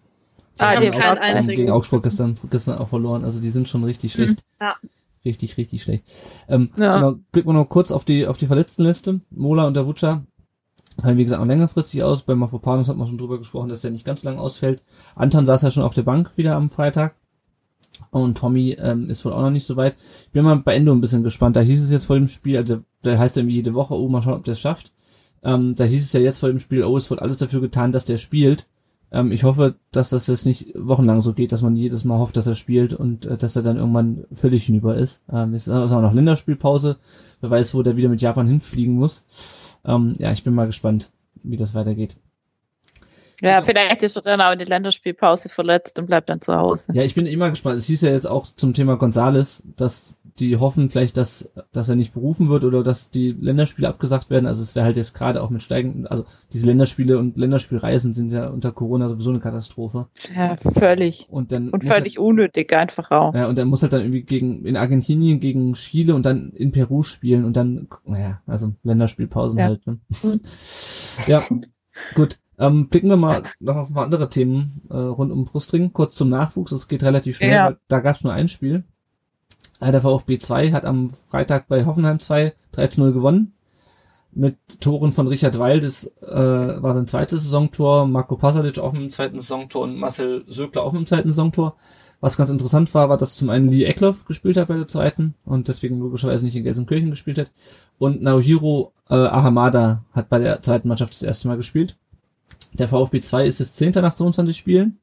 Ah, 0.58 0.76
die 0.76 0.90
haben 0.90 0.98
keinen 0.98 1.18
einzigen. 1.18 1.56
Gegen 1.56 1.70
Augsburg 1.70 2.02
gestern, 2.02 2.38
gestern 2.50 2.78
auch 2.78 2.88
verloren. 2.88 3.24
Also 3.24 3.40
die 3.40 3.50
sind 3.50 3.68
schon 3.68 3.84
richtig 3.84 4.16
mhm. 4.16 4.22
schlecht. 4.22 4.44
Ja. 4.60 4.76
Richtig, 5.24 5.56
richtig 5.56 5.82
schlecht. 5.82 6.04
Ähm, 6.48 6.70
ja. 6.78 6.96
genau, 6.96 7.14
blicken 7.32 7.48
wir 7.48 7.54
noch 7.54 7.68
kurz 7.68 7.90
auf 7.90 8.04
die, 8.04 8.26
auf 8.26 8.36
die 8.36 8.46
Verletztenliste. 8.46 9.20
Mola 9.30 9.66
und 9.66 9.74
der 9.74 9.86
Wutscher 9.86 10.24
fallen, 11.00 11.16
wie 11.16 11.24
gesagt, 11.24 11.40
noch 11.40 11.48
längerfristig 11.48 12.02
aus. 12.02 12.22
Bei 12.22 12.34
Mafopanos 12.34 12.88
hat 12.88 12.96
man 12.96 13.06
schon 13.06 13.18
drüber 13.18 13.38
gesprochen, 13.38 13.68
dass 13.68 13.80
der 13.80 13.90
nicht 13.90 14.04
ganz 14.04 14.20
so 14.20 14.28
lange 14.28 14.40
ausfällt. 14.40 14.82
Anton 15.14 15.46
saß 15.46 15.62
ja 15.62 15.70
schon 15.70 15.82
auf 15.82 15.94
der 15.94 16.02
Bank 16.02 16.32
wieder 16.36 16.56
am 16.56 16.70
Freitag. 16.70 17.16
Und 18.10 18.38
Tommy 18.38 18.76
ähm, 18.78 19.08
ist 19.08 19.24
wohl 19.24 19.32
auch 19.32 19.42
noch 19.42 19.50
nicht 19.50 19.66
so 19.66 19.76
weit. 19.76 19.96
Ich 20.26 20.32
bin 20.32 20.44
mal 20.44 20.56
bei 20.56 20.74
Endo 20.74 20.92
ein 20.92 21.00
bisschen 21.00 21.22
gespannt. 21.22 21.56
Da 21.56 21.60
hieß 21.60 21.82
es 21.82 21.90
jetzt 21.90 22.04
vor 22.04 22.16
dem 22.16 22.28
Spiel, 22.28 22.56
also 22.56 22.80
da 23.02 23.18
heißt 23.18 23.36
ja 23.36 23.40
irgendwie 23.40 23.56
jede 23.56 23.74
Woche, 23.74 23.94
oh, 23.94 24.08
mal 24.08 24.22
schauen, 24.22 24.34
ob 24.34 24.44
der 24.44 24.52
es 24.52 24.60
schafft. 24.60 24.92
Ähm, 25.42 25.74
da 25.74 25.84
hieß 25.84 26.04
es 26.04 26.12
ja 26.12 26.20
jetzt 26.20 26.38
vor 26.38 26.48
dem 26.48 26.58
Spiel, 26.58 26.84
oh, 26.84 26.96
es 26.96 27.10
wird 27.10 27.22
alles 27.22 27.36
dafür 27.36 27.60
getan, 27.60 27.92
dass 27.92 28.04
der 28.04 28.18
spielt. 28.18 28.66
Ähm, 29.14 29.30
ich 29.30 29.44
hoffe, 29.44 29.76
dass 29.92 30.10
das 30.10 30.26
jetzt 30.26 30.44
nicht 30.44 30.72
wochenlang 30.74 31.20
so 31.20 31.34
geht, 31.34 31.52
dass 31.52 31.62
man 31.62 31.76
jedes 31.76 32.02
Mal 32.02 32.18
hofft, 32.18 32.36
dass 32.36 32.48
er 32.48 32.54
spielt 32.54 32.92
und 32.92 33.26
äh, 33.26 33.38
dass 33.38 33.54
er 33.54 33.62
dann 33.62 33.76
irgendwann 33.76 34.24
völlig 34.32 34.66
hinüber 34.66 34.96
ist. 34.96 35.22
Ähm, 35.32 35.54
es 35.54 35.68
ist 35.68 35.92
auch 35.92 36.02
noch 36.02 36.12
Länderspielpause. 36.12 36.96
Wer 37.40 37.50
weiß, 37.50 37.74
wo 37.74 37.82
der 37.84 37.96
wieder 37.96 38.08
mit 38.08 38.20
Japan 38.20 38.48
hinfliegen 38.48 38.94
muss. 38.94 39.24
Ähm, 39.84 40.16
ja, 40.18 40.32
ich 40.32 40.42
bin 40.42 40.52
mal 40.52 40.66
gespannt, 40.66 41.10
wie 41.44 41.56
das 41.56 41.74
weitergeht. 41.74 42.16
Ja, 43.40 43.58
also, 43.58 43.66
vielleicht 43.66 44.02
ist 44.02 44.16
er 44.16 44.22
dann 44.22 44.40
auch 44.40 44.52
in 44.52 44.58
der 44.58 44.66
Länderspielpause 44.66 45.48
verletzt 45.48 45.96
und 45.98 46.06
bleibt 46.06 46.28
dann 46.28 46.40
zu 46.40 46.54
Hause. 46.54 46.92
Ja, 46.92 47.02
ich 47.02 47.14
bin 47.14 47.26
immer 47.26 47.50
gespannt. 47.50 47.78
Es 47.78 47.86
hieß 47.86 48.00
ja 48.00 48.10
jetzt 48.10 48.26
auch 48.26 48.46
zum 48.56 48.74
Thema 48.74 48.96
Gonzales, 48.96 49.62
dass 49.76 50.16
die 50.40 50.56
hoffen 50.56 50.90
vielleicht, 50.90 51.16
dass, 51.16 51.52
dass 51.72 51.88
er 51.88 51.94
nicht 51.94 52.12
berufen 52.12 52.48
wird 52.48 52.64
oder 52.64 52.82
dass 52.82 53.10
die 53.10 53.30
Länderspiele 53.30 53.88
abgesagt 53.88 54.30
werden. 54.30 54.46
Also 54.46 54.62
es 54.62 54.74
wäre 54.74 54.84
halt 54.84 54.96
jetzt 54.96 55.14
gerade 55.14 55.40
auch 55.40 55.50
mit 55.50 55.62
steigenden, 55.62 56.06
also 56.08 56.24
diese 56.52 56.66
Länderspiele 56.66 57.18
und 57.18 57.36
Länderspielreisen 57.36 58.14
sind 58.14 58.32
ja 58.32 58.48
unter 58.48 58.72
Corona 58.72 59.08
sowieso 59.08 59.30
eine 59.30 59.38
Katastrophe. 59.38 60.08
Ja, 60.34 60.56
völlig. 60.56 61.28
Und 61.30 61.52
dann 61.52 61.70
und 61.70 61.84
völlig 61.84 62.16
halt, 62.16 62.26
unnötig 62.26 62.72
einfach 62.72 63.10
auch. 63.12 63.34
Ja, 63.34 63.46
und 63.46 63.58
dann 63.58 63.68
muss 63.68 63.82
halt 63.82 63.92
dann 63.92 64.00
irgendwie 64.00 64.22
gegen 64.22 64.64
in 64.64 64.76
Argentinien 64.76 65.38
gegen 65.38 65.74
Chile 65.74 66.14
und 66.14 66.26
dann 66.26 66.50
in 66.50 66.72
Peru 66.72 67.04
spielen 67.04 67.44
und 67.44 67.56
dann, 67.56 67.86
naja, 68.04 68.42
also 68.46 68.72
Länderspielpausen 68.82 69.58
ja. 69.58 69.66
halt. 69.66 69.86
Ne? 69.86 70.00
ja, 71.28 71.44
gut. 72.14 72.38
Ähm, 72.56 72.88
blicken 72.88 73.08
wir 73.08 73.16
mal 73.16 73.42
noch 73.58 73.76
auf 73.76 73.90
ein 73.90 73.94
paar 73.94 74.04
andere 74.04 74.28
Themen 74.28 74.82
äh, 74.88 74.94
rund 74.94 75.32
um 75.32 75.44
Brustring. 75.44 75.92
Kurz 75.92 76.14
zum 76.14 76.28
Nachwuchs, 76.28 76.72
es 76.72 76.86
geht 76.86 77.02
relativ 77.02 77.36
schnell, 77.36 77.50
ja. 77.50 77.76
da 77.88 78.00
gab 78.00 78.14
es 78.16 78.22
nur 78.22 78.32
ein 78.32 78.48
Spiel. 78.48 78.84
Der 79.92 80.00
VfB 80.00 80.38
2 80.38 80.72
hat 80.72 80.84
am 80.84 81.10
Freitag 81.28 81.68
bei 81.68 81.84
Hoffenheim 81.84 82.20
2 82.20 82.54
3 82.72 82.88
0 82.96 83.12
gewonnen. 83.12 83.52
Mit 84.32 84.56
Toren 84.80 85.12
von 85.12 85.28
Richard 85.28 85.58
Weil, 85.58 85.78
das 85.78 86.06
äh, 86.22 86.82
war 86.82 86.92
sein 86.92 87.06
zweites 87.06 87.44
Saisontor, 87.44 88.08
Marco 88.08 88.36
Pasadic 88.36 88.80
auch 88.80 88.92
mit 88.92 89.02
dem 89.02 89.10
zweiten 89.12 89.38
Saisontor 89.38 89.84
und 89.84 89.96
Marcel 89.96 90.44
Sögler 90.48 90.82
auch 90.82 90.92
mit 90.92 91.02
dem 91.02 91.06
zweiten 91.06 91.28
Saisontor. 91.28 91.76
Was 92.20 92.36
ganz 92.36 92.50
interessant 92.50 92.92
war, 92.94 93.08
war, 93.08 93.16
dass 93.16 93.36
zum 93.36 93.50
einen 93.50 93.68
Lee 93.68 93.84
Eckloff 93.84 94.24
gespielt 94.24 94.56
hat 94.56 94.68
bei 94.68 94.76
der 94.76 94.88
zweiten 94.88 95.34
und 95.44 95.68
deswegen 95.68 96.00
logischerweise 96.00 96.44
nicht 96.44 96.56
in 96.56 96.64
Gelsenkirchen 96.64 97.10
gespielt 97.10 97.38
hat. 97.38 97.52
Und 97.98 98.22
Naohiro 98.22 98.92
äh, 99.08 99.14
Ahamada 99.14 100.04
hat 100.12 100.30
bei 100.30 100.38
der 100.38 100.62
zweiten 100.62 100.88
Mannschaft 100.88 101.12
das 101.12 101.22
erste 101.22 101.46
Mal 101.46 101.56
gespielt. 101.56 101.96
Der 102.72 102.88
VfB 102.88 103.20
2 103.20 103.46
ist 103.46 103.60
jetzt 103.60 103.76
Zehnter 103.76 104.02
nach 104.02 104.14
22 104.14 104.56
Spielen 104.56 104.98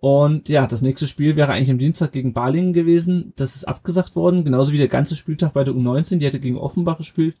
und 0.00 0.48
ja, 0.48 0.66
das 0.66 0.80
nächste 0.80 1.06
Spiel 1.06 1.36
wäre 1.36 1.52
eigentlich 1.52 1.70
am 1.70 1.78
Dienstag 1.78 2.12
gegen 2.12 2.32
Balingen 2.32 2.72
gewesen. 2.72 3.34
Das 3.36 3.54
ist 3.54 3.68
abgesagt 3.68 4.16
worden, 4.16 4.44
genauso 4.44 4.72
wie 4.72 4.78
der 4.78 4.88
ganze 4.88 5.14
Spieltag 5.14 5.52
bei 5.52 5.62
der 5.62 5.74
U19. 5.74 6.16
Die 6.16 6.26
hätte 6.26 6.40
gegen 6.40 6.56
Offenbach 6.56 6.96
gespielt. 6.96 7.36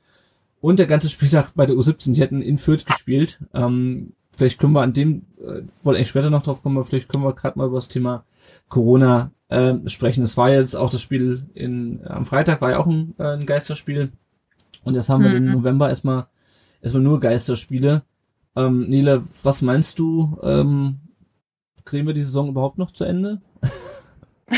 Und 0.60 0.78
der 0.78 0.86
ganze 0.86 1.08
Spieltag 1.08 1.52
bei 1.54 1.64
der 1.64 1.74
U17. 1.74 2.12
Die 2.12 2.20
hätten 2.20 2.42
in 2.42 2.58
Fürth 2.58 2.84
gespielt. 2.84 3.40
Ähm, 3.54 4.12
vielleicht 4.30 4.58
können 4.58 4.74
wir 4.74 4.82
an 4.82 4.92
dem, 4.92 5.22
äh, 5.38 5.62
wollte 5.82 5.96
eigentlich 5.96 6.08
später 6.08 6.28
noch 6.28 6.42
drauf 6.42 6.62
kommen, 6.62 6.76
aber 6.76 6.84
vielleicht 6.84 7.08
können 7.08 7.24
wir 7.24 7.32
gerade 7.32 7.58
mal 7.58 7.66
über 7.66 7.78
das 7.78 7.88
Thema 7.88 8.24
Corona 8.68 9.30
äh, 9.48 9.76
sprechen. 9.86 10.20
Das 10.20 10.36
war 10.36 10.50
jetzt 10.50 10.76
auch 10.76 10.90
das 10.90 11.00
Spiel 11.00 11.46
in, 11.54 12.06
am 12.06 12.26
Freitag 12.26 12.60
war 12.60 12.72
ja 12.72 12.78
auch 12.78 12.86
ein, 12.86 13.14
äh, 13.18 13.24
ein 13.24 13.46
Geisterspiel. 13.46 14.12
Und 14.84 14.94
jetzt 14.94 15.08
haben 15.08 15.22
mhm. 15.22 15.30
wir 15.30 15.36
im 15.38 15.50
November 15.50 15.88
erstmal, 15.88 16.26
erstmal 16.82 17.02
nur 17.02 17.20
Geisterspiele. 17.20 18.02
Ähm, 18.54 18.86
Nele, 18.86 19.24
was 19.42 19.62
meinst 19.62 19.98
du? 19.98 20.38
Ähm, 20.42 21.00
kriegen 21.90 22.06
wir 22.06 22.14
die 22.14 22.22
Saison 22.22 22.48
überhaupt 22.48 22.78
noch 22.78 22.92
zu 22.92 23.04
Ende? 23.04 23.42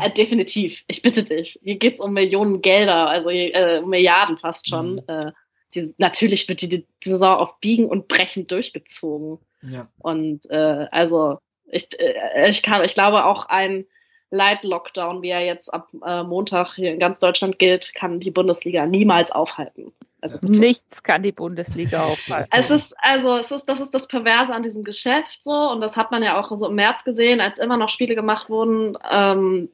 äh, 0.00 0.10
definitiv. 0.10 0.82
Ich 0.88 1.02
bitte 1.02 1.22
dich. 1.22 1.60
Hier 1.62 1.76
geht 1.76 1.94
es 1.94 2.00
um 2.00 2.12
Millionen 2.12 2.60
Gelder, 2.60 3.08
also 3.08 3.30
äh, 3.30 3.80
Milliarden 3.82 4.38
fast 4.38 4.68
schon. 4.68 4.94
Mhm. 4.94 5.02
Äh, 5.06 5.32
die, 5.74 5.94
natürlich 5.98 6.48
wird 6.48 6.62
die, 6.62 6.68
die 6.68 6.84
Saison 7.04 7.36
auf 7.36 7.60
Biegen 7.60 7.86
und 7.86 8.08
Brechen 8.08 8.48
durchgezogen. 8.48 9.38
Ja. 9.62 9.88
Und 9.98 10.50
äh, 10.50 10.88
also 10.90 11.38
ich, 11.66 11.88
äh, 12.00 12.50
ich 12.50 12.64
kann, 12.64 12.84
ich 12.84 12.94
glaube 12.94 13.24
auch 13.24 13.46
ein 13.46 13.86
Light 14.30 14.64
Lockdown, 14.64 15.22
wie 15.22 15.30
er 15.30 15.44
jetzt 15.44 15.72
ab 15.72 15.92
äh, 16.04 16.24
Montag 16.24 16.74
hier 16.74 16.92
in 16.92 16.98
ganz 16.98 17.20
Deutschland 17.20 17.60
gilt, 17.60 17.94
kann 17.94 18.18
die 18.18 18.32
Bundesliga 18.32 18.84
niemals 18.84 19.30
aufhalten. 19.30 19.92
Also 20.34 20.60
nichts 20.60 21.02
kann 21.02 21.22
die 21.22 21.32
Bundesliga 21.32 22.04
aufhalten. 22.04 22.50
Es 22.52 22.70
ist 22.70 22.94
also 22.98 23.36
es 23.36 23.50
ist 23.50 23.64
das 23.64 23.80
ist 23.80 23.92
das 23.92 24.08
Perverse 24.08 24.52
an 24.52 24.62
diesem 24.62 24.84
Geschäft 24.84 25.42
so 25.42 25.52
und 25.52 25.80
das 25.80 25.96
hat 25.96 26.10
man 26.10 26.22
ja 26.22 26.38
auch 26.38 26.56
so 26.56 26.68
im 26.68 26.74
März 26.74 27.04
gesehen, 27.04 27.40
als 27.40 27.58
immer 27.58 27.76
noch 27.76 27.88
Spiele 27.88 28.14
gemacht 28.14 28.48
wurden. 28.48 28.96
Ähm, 29.10 29.68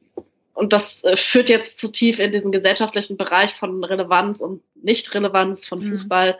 und 0.53 0.71
das 0.71 1.03
äh, 1.03 1.17
führt 1.17 1.49
jetzt 1.49 1.79
zu 1.79 1.91
tief 1.91 2.19
in 2.19 2.31
diesen 2.31 2.51
gesellschaftlichen 2.51 3.17
Bereich 3.17 3.53
von 3.53 3.83
Relevanz 3.83 4.39
und 4.39 4.61
Nicht-Relevanz 4.75 5.65
von 5.65 5.79
mhm. 5.79 5.89
Fußball. 5.89 6.33
Mhm. 6.33 6.37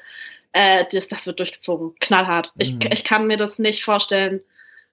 Äh, 0.53 0.86
das, 0.91 1.07
das 1.07 1.26
wird 1.26 1.39
durchgezogen, 1.39 1.95
knallhart. 1.99 2.51
Mhm. 2.55 2.61
Ich, 2.61 2.91
ich 2.91 3.03
kann 3.03 3.26
mir 3.26 3.38
das 3.38 3.57
nicht 3.57 3.84
vorstellen, 3.84 4.41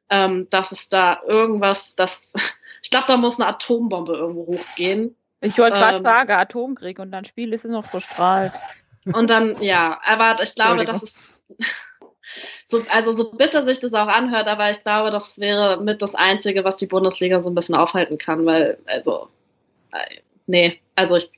ähm, 0.08 0.48
dass 0.50 0.72
es 0.72 0.88
da 0.88 1.20
irgendwas, 1.26 1.94
das, 1.96 2.34
ich 2.82 2.90
glaube, 2.90 3.06
da 3.08 3.16
muss 3.16 3.38
eine 3.38 3.48
Atombombe 3.48 4.14
irgendwo 4.14 4.46
hochgehen. 4.46 5.14
Ich 5.42 5.56
wollte 5.58 5.76
gerade 5.76 5.96
Ähm. 5.96 6.02
sagen, 6.02 6.32
Atomkrieg 6.32 6.98
und 6.98 7.12
dann 7.12 7.24
Spiel 7.24 7.52
ist 7.52 7.64
es 7.64 7.70
noch 7.70 7.86
verstrahlt. 7.86 8.52
Und 9.07 9.30
dann, 9.30 9.61
ja, 9.62 10.01
aber 10.05 10.42
ich 10.42 10.55
glaube, 10.55 10.84
das 10.84 11.03
ist, 11.03 11.42
so, 12.66 12.80
also 12.92 13.14
so 13.16 13.30
bitter 13.32 13.64
sich 13.64 13.80
das 13.80 13.94
auch 13.94 14.09
anhört, 14.09 14.46
aber 14.46 14.70
ich 14.70 14.82
glaube, 14.82 15.11
das 15.11 15.38
wäre 15.38 15.80
mit 15.82 16.03
das 16.03 16.14
Einzige, 16.14 16.64
was 16.64 16.76
die 16.76 16.86
Bundesliga 16.86 17.42
so 17.42 17.51
ein 17.51 17.55
bisschen 17.55 17.74
aufhalten 17.74 18.18
kann, 18.18 18.46
weil, 18.46 18.78
also, 18.86 19.28
äh, 19.92 20.20
nee, 20.46 20.80
also 20.96 21.16
ich, 21.16 21.30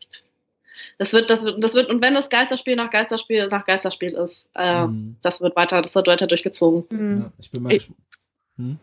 das 0.98 1.12
wird, 1.12 1.30
das 1.30 1.44
wird, 1.44 1.62
das 1.62 1.74
wird, 1.74 1.88
und 1.88 2.02
wenn 2.02 2.14
das 2.14 2.30
Geisterspiel 2.30 2.76
nach 2.76 2.90
Geisterspiel 2.90 3.46
nach 3.48 3.64
Geisterspiel 3.64 4.12
ist, 4.12 4.48
äh, 4.54 4.86
Mhm. 4.86 5.16
das 5.22 5.40
wird 5.40 5.56
weiter, 5.56 5.82
das 5.82 5.94
wird 5.94 6.06
weiter 6.06 6.26
durchgezogen. 6.26 6.84
Hm. 6.90 7.20
Ja, 7.20 7.32
ich 7.38 7.50
bin 7.50 7.62
mal 7.62 7.72
Ich- 7.72 7.78
gespannt. 7.88 7.98
Hm? 8.56 8.78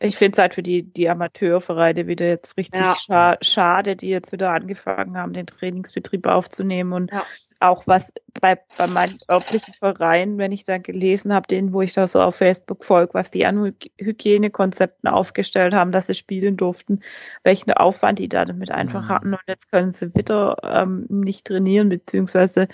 Ich 0.00 0.16
finde 0.16 0.34
es 0.34 0.38
halt 0.40 0.54
für 0.54 0.64
die, 0.64 0.82
die 0.82 1.08
Amateurvereine 1.08 2.08
wieder 2.08 2.26
jetzt 2.26 2.56
richtig 2.56 2.80
Ja. 2.80 2.96
scha 2.96 3.36
schade, 3.40 3.94
die 3.94 4.08
jetzt 4.08 4.32
wieder 4.32 4.50
angefangen 4.50 5.16
haben, 5.16 5.32
den 5.32 5.46
Trainingsbetrieb 5.46 6.26
aufzunehmen 6.26 6.92
und 6.92 7.12
Ja. 7.12 7.24
Auch 7.60 7.86
was 7.86 8.12
bei, 8.40 8.58
bei 8.76 8.86
meinen 8.88 9.18
örtlichen 9.30 9.74
Vereinen, 9.74 10.38
wenn 10.38 10.52
ich 10.52 10.64
da 10.64 10.78
gelesen 10.78 11.32
habe, 11.32 11.46
denen, 11.46 11.72
wo 11.72 11.82
ich 11.82 11.92
da 11.92 12.06
so 12.06 12.20
auf 12.22 12.36
Facebook 12.36 12.84
folge, 12.84 13.14
was 13.14 13.30
die 13.30 13.46
an 13.46 13.58
Hy- 13.58 13.90
Hygienekonzepten 14.00 15.08
aufgestellt 15.10 15.74
haben, 15.74 15.92
dass 15.92 16.06
sie 16.08 16.14
spielen 16.14 16.56
durften, 16.56 17.00
welchen 17.44 17.72
Aufwand 17.72 18.18
die 18.18 18.28
da 18.28 18.44
damit 18.46 18.70
einfach 18.70 19.08
Mhm. 19.08 19.14
hatten 19.14 19.34
und 19.34 19.40
jetzt 19.46 19.70
können 19.70 19.92
sie 19.92 20.14
wieder 20.14 20.56
ähm, 20.64 21.06
nicht 21.08 21.46
trainieren, 21.46 21.88
beziehungsweise 21.90 22.68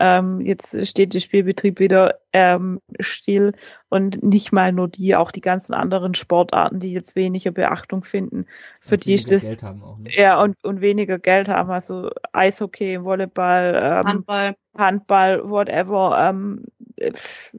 ähm, 0.00 0.40
jetzt 0.40 0.86
steht 0.86 1.12
der 1.12 1.20
Spielbetrieb 1.20 1.78
wieder 1.78 2.18
ähm, 2.32 2.80
still 3.00 3.52
und 3.90 4.22
nicht 4.22 4.50
mal 4.50 4.72
nur 4.72 4.88
die, 4.88 5.14
auch 5.14 5.30
die 5.30 5.42
ganzen 5.42 5.74
anderen 5.74 6.14
Sportarten, 6.14 6.80
die 6.80 6.92
jetzt 6.92 7.16
weniger 7.16 7.50
Beachtung 7.50 8.02
finden. 8.02 8.46
Für 8.80 8.94
Und 8.94 9.04
die 9.04 9.14
ist 9.14 9.28
weniger 9.28 9.34
das 9.36 9.42
Geld 9.42 9.62
haben 9.62 9.82
auch, 9.82 9.98
ne? 9.98 10.10
ja 10.10 10.40
und, 10.42 10.62
und 10.64 10.80
weniger 10.80 11.18
Geld 11.18 11.48
haben, 11.48 11.70
also 11.70 12.10
Eishockey, 12.32 13.04
Volleyball, 13.04 13.74
ähm, 13.74 14.08
Handball. 14.08 14.56
Handball, 14.76 15.50
whatever. 15.50 16.16
Ähm, 16.18 16.64
pf, 16.98 17.54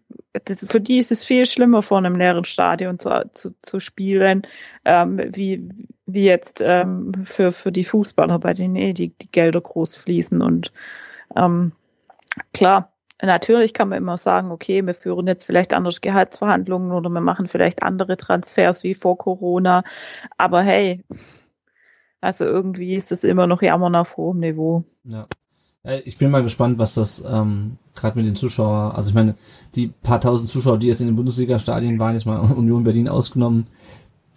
das, 0.45 0.65
für 0.65 0.81
die 0.81 0.97
ist 0.97 1.11
es 1.11 1.23
viel 1.23 1.45
schlimmer, 1.45 1.81
vor 1.81 1.99
einem 1.99 2.15
leeren 2.15 2.45
Stadion 2.45 2.97
zu, 2.97 3.29
zu, 3.33 3.53
zu 3.61 3.79
spielen, 3.79 4.47
ähm, 4.85 5.21
wie, 5.35 5.69
wie 6.07 6.25
jetzt 6.25 6.59
ähm, 6.63 7.11
für, 7.25 7.51
für 7.51 7.71
die 7.71 7.83
Fußballer, 7.83 8.39
bei 8.39 8.53
denen 8.53 8.75
eh 8.77 8.93
die, 8.93 9.09
die 9.09 9.29
Gelder 9.31 9.61
groß 9.61 9.97
fließen. 9.97 10.41
Und 10.41 10.71
ähm, 11.35 11.73
klar, 12.53 12.93
natürlich 13.21 13.73
kann 13.73 13.89
man 13.89 13.97
immer 13.97 14.17
sagen, 14.17 14.51
okay, 14.51 14.85
wir 14.85 14.95
führen 14.95 15.27
jetzt 15.27 15.45
vielleicht 15.45 15.73
andere 15.73 15.93
Gehaltsverhandlungen 15.99 16.91
oder 16.91 17.09
wir 17.09 17.21
machen 17.21 17.47
vielleicht 17.47 17.83
andere 17.83 18.17
Transfers 18.17 18.83
wie 18.83 18.95
vor 18.95 19.17
Corona. 19.17 19.83
Aber 20.37 20.61
hey, 20.61 21.03
also 22.21 22.45
irgendwie 22.45 22.95
ist 22.95 23.11
es 23.11 23.23
immer 23.23 23.47
noch 23.47 23.61
Jammern 23.61 23.95
auf 23.95 24.17
hohem 24.17 24.39
Niveau. 24.39 24.83
Ja. 25.03 25.27
Ja, 25.83 25.93
Ich 26.05 26.17
bin 26.17 26.29
mal 26.29 26.43
gespannt, 26.43 26.77
was 26.77 26.93
das 26.93 27.23
ähm, 27.27 27.77
gerade 27.95 28.17
mit 28.17 28.27
den 28.27 28.35
Zuschauern, 28.35 28.91
also 28.91 29.09
ich 29.09 29.15
meine, 29.15 29.35
die 29.73 29.87
paar 29.87 30.21
tausend 30.21 30.49
Zuschauer, 30.49 30.77
die 30.77 30.87
jetzt 30.87 31.01
in 31.01 31.07
den 31.07 31.15
Bundesliga-Stadien 31.15 31.99
waren, 31.99 32.13
jetzt 32.13 32.25
mal 32.25 32.39
Union 32.55 32.83
Berlin 32.83 33.09
ausgenommen, 33.09 33.67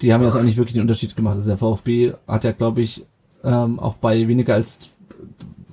die 0.00 0.12
haben 0.12 0.24
jetzt 0.24 0.36
eigentlich 0.36 0.56
wirklich 0.56 0.72
den 0.72 0.82
Unterschied 0.82 1.14
gemacht. 1.14 1.36
Also 1.36 1.48
der 1.48 1.58
VfB 1.58 2.14
hat 2.26 2.44
ja, 2.44 2.52
glaube 2.52 2.80
ich, 2.80 3.04
ähm, 3.44 3.78
auch 3.78 3.94
bei 3.94 4.26
weniger 4.26 4.54
als 4.54 4.96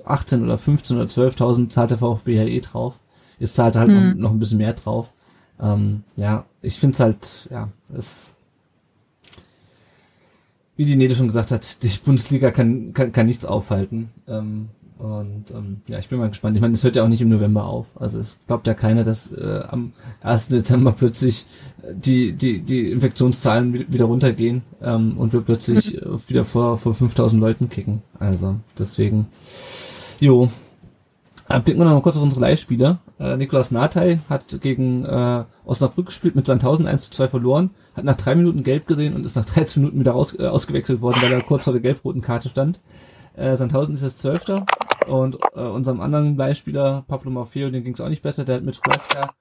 18 0.05 0.43
oder 0.43 0.57
15 0.57 0.97
oder 0.97 1.05
12.000 1.07 1.69
zahlt 1.69 1.91
der 1.91 1.97
VfB 1.97 2.35
ja 2.35 2.43
eh 2.43 2.59
drauf. 2.61 2.99
Jetzt 3.39 3.55
zahlt 3.55 3.75
halt 3.75 3.89
Hm. 3.89 4.09
noch, 4.11 4.15
noch 4.15 4.31
ein 4.31 4.39
bisschen 4.39 4.57
mehr 4.59 4.73
drauf. 4.73 5.11
Ähm, 5.59 6.03
ja, 6.15 6.45
ich 6.61 6.79
finde 6.79 6.93
es 6.95 6.99
halt, 6.99 7.47
ja, 7.51 7.69
es 7.93 8.33
wie 10.77 10.85
die 10.85 10.95
Nede 10.95 11.13
schon 11.13 11.27
gesagt 11.27 11.51
hat, 11.51 11.83
die 11.83 11.89
Bundesliga 12.03 12.49
kann, 12.49 12.93
kann, 12.93 13.11
kann 13.11 13.27
nichts 13.27 13.45
aufhalten. 13.45 14.09
Ähm, 14.27 14.69
und 15.01 15.45
ähm, 15.51 15.81
ja, 15.87 15.97
ich 15.97 16.09
bin 16.09 16.19
mal 16.19 16.29
gespannt. 16.29 16.55
Ich 16.55 16.61
meine, 16.61 16.75
es 16.75 16.83
hört 16.83 16.95
ja 16.95 17.03
auch 17.03 17.07
nicht 17.07 17.21
im 17.21 17.29
November 17.29 17.65
auf. 17.65 17.87
Also 17.99 18.19
es 18.19 18.37
glaubt 18.45 18.67
ja 18.67 18.73
keiner, 18.75 19.03
dass 19.03 19.31
äh, 19.31 19.63
am 19.67 19.93
1. 20.21 20.49
Dezember 20.49 20.91
plötzlich 20.91 21.45
äh, 21.81 21.93
die, 21.95 22.33
die, 22.33 22.59
die 22.61 22.91
Infektionszahlen 22.91 23.73
wi- 23.73 23.87
wieder 23.89 24.05
runtergehen 24.05 24.61
ähm, 24.81 25.17
und 25.17 25.33
wir 25.33 25.41
plötzlich 25.41 25.97
äh, 26.01 26.29
wieder 26.29 26.45
vor, 26.45 26.77
vor 26.77 26.93
5000 26.93 27.41
Leuten 27.41 27.67
kicken. 27.69 28.03
Also 28.19 28.57
deswegen, 28.77 29.25
jo. 30.19 30.49
Äh, 31.49 31.59
Blicken 31.61 31.79
wir 31.81 31.85
noch 31.85 31.93
mal 31.93 32.01
kurz 32.01 32.15
auf 32.17 32.23
unsere 32.23 32.41
Leihspieler. 32.41 32.99
Äh, 33.19 33.37
Nikolaus 33.37 33.71
Natay 33.71 34.19
hat 34.29 34.61
gegen 34.61 35.03
äh, 35.05 35.43
Osnabrück 35.65 36.05
gespielt, 36.07 36.35
mit 36.35 36.45
Sandhausen 36.45 36.85
1 36.87 37.05
zu 37.05 37.11
2 37.11 37.27
verloren, 37.27 37.71
hat 37.95 38.05
nach 38.05 38.15
drei 38.15 38.35
Minuten 38.35 38.63
gelb 38.63 38.85
gesehen 38.87 39.15
und 39.15 39.25
ist 39.25 39.35
nach 39.35 39.45
13 39.45 39.81
Minuten 39.81 39.99
wieder 39.99 40.11
raus, 40.11 40.35
äh, 40.37 40.45
ausgewechselt 40.45 41.01
worden, 41.01 41.17
weil 41.21 41.31
er 41.33 41.41
kurz 41.41 41.63
vor 41.63 41.73
der 41.73 41.81
gelb-roten 41.81 42.21
Karte 42.21 42.49
stand. 42.49 42.79
Äh, 43.35 43.55
Sandhausen 43.55 43.95
ist 43.95 44.03
jetzt 44.03 44.19
Zwölfter 44.19 44.65
und 45.07 45.37
äh, 45.55 45.59
unserem 45.61 46.01
anderen 46.01 46.35
Leihspieler 46.37 47.03
Pablo 47.07 47.31
Maffeo, 47.31 47.69
den 47.69 47.83
ging 47.83 47.93
es 47.93 48.01
auch 48.01 48.09
nicht 48.09 48.21
besser, 48.21 48.45
der 48.45 48.55
hat 48.57 48.63
mit 48.63 48.79
Huesca 48.85 49.33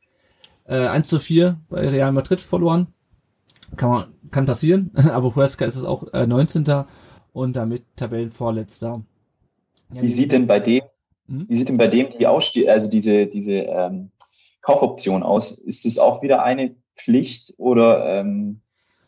äh, 0.66 0.86
1 0.86 1.08
zu 1.08 1.18
4 1.18 1.60
bei 1.68 1.88
Real 1.88 2.12
Madrid 2.12 2.40
verloren. 2.40 2.88
Kann 3.76 3.90
man, 3.90 4.04
kann 4.30 4.46
passieren, 4.46 4.90
aber 5.10 5.34
Huesca 5.36 5.64
ist 5.64 5.76
es 5.76 5.84
auch 5.84 6.12
äh, 6.12 6.26
19. 6.26 6.64
und 7.32 7.56
damit 7.56 7.84
Tabellenvorletzter. 7.96 9.02
Ja, 9.92 10.02
Wie 10.02 10.08
sieht 10.08 10.32
denn 10.32 10.46
bei 10.46 10.60
dem, 10.60 10.82
Hm? 11.28 11.46
wie 11.48 11.56
sieht 11.56 11.68
denn 11.68 11.78
bei 11.78 11.86
dem 11.86 12.08
die 12.18 12.26
Ausste 12.26 12.70
also 12.70 12.90
diese, 12.90 13.26
diese 13.28 13.52
ähm, 13.52 14.10
Kaufoption 14.62 15.22
aus? 15.22 15.52
Ist 15.52 15.86
es 15.86 15.98
auch 15.98 16.22
wieder 16.22 16.42
eine 16.42 16.74
Pflicht 16.96 17.54
oder 17.56 18.04
ähm, 18.20 18.60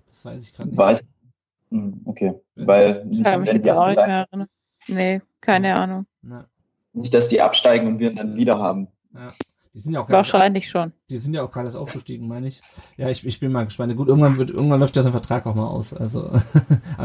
Das 0.09 0.25
weiß 0.25 0.45
ich 0.45 0.55
gerade 0.55 0.71
nicht. 0.71 1.03
ich, 1.03 1.77
hm, 1.77 2.01
okay, 2.05 2.35
weil 2.55 3.07
Ich 3.11 3.23
kann 3.25 3.41
mich 3.41 3.53
wenn 3.53 3.63
jetzt 3.63 3.77
auch 3.77 3.89
nicht 3.89 3.97
mehr 3.97 4.27
erinnern. 4.31 4.49
Nee, 4.89 5.21
keine 5.43 5.77
Ahnung. 5.77 6.07
Na, 6.23 6.47
nicht, 6.95 7.13
dass 7.13 7.29
die 7.29 7.43
absteigen 7.43 7.87
und 7.87 7.99
wir 7.99 8.11
ihn 8.11 8.17
dann 8.17 8.37
wieder 8.37 8.59
haben. 8.59 8.89
ja. 9.15 9.31
Die 9.75 9.79
sind 9.79 9.95
ja 9.95 10.01
auch 10.03 10.07
gerade, 10.07 10.17
Wahrscheinlich 10.19 10.69
schon. 10.69 10.93
die 11.09 11.17
sind 11.17 11.33
ja 11.33 11.43
auch 11.43 11.51
gerade 11.51 11.67
erst 11.69 11.79
aufgestiegen, 11.79 12.29
meine 12.29 12.47
ich. 12.47 12.61
Ja, 12.99 13.09
ich, 13.09 13.25
ich 13.27 13.41
bin 13.41 13.53
mal 13.53 13.65
gespannt. 13.65 13.97
Gut, 13.97 14.07
irgendwann 14.07 14.37
wird, 14.37 14.51
irgendwann 14.51 14.81
läuft 14.81 14.97
ja 14.97 15.03
sein 15.03 15.13
Vertrag 15.13 15.47
auch 15.47 15.55
mal 15.55 15.67
aus. 15.67 15.95
Also, 15.95 16.25
aber 16.29 16.43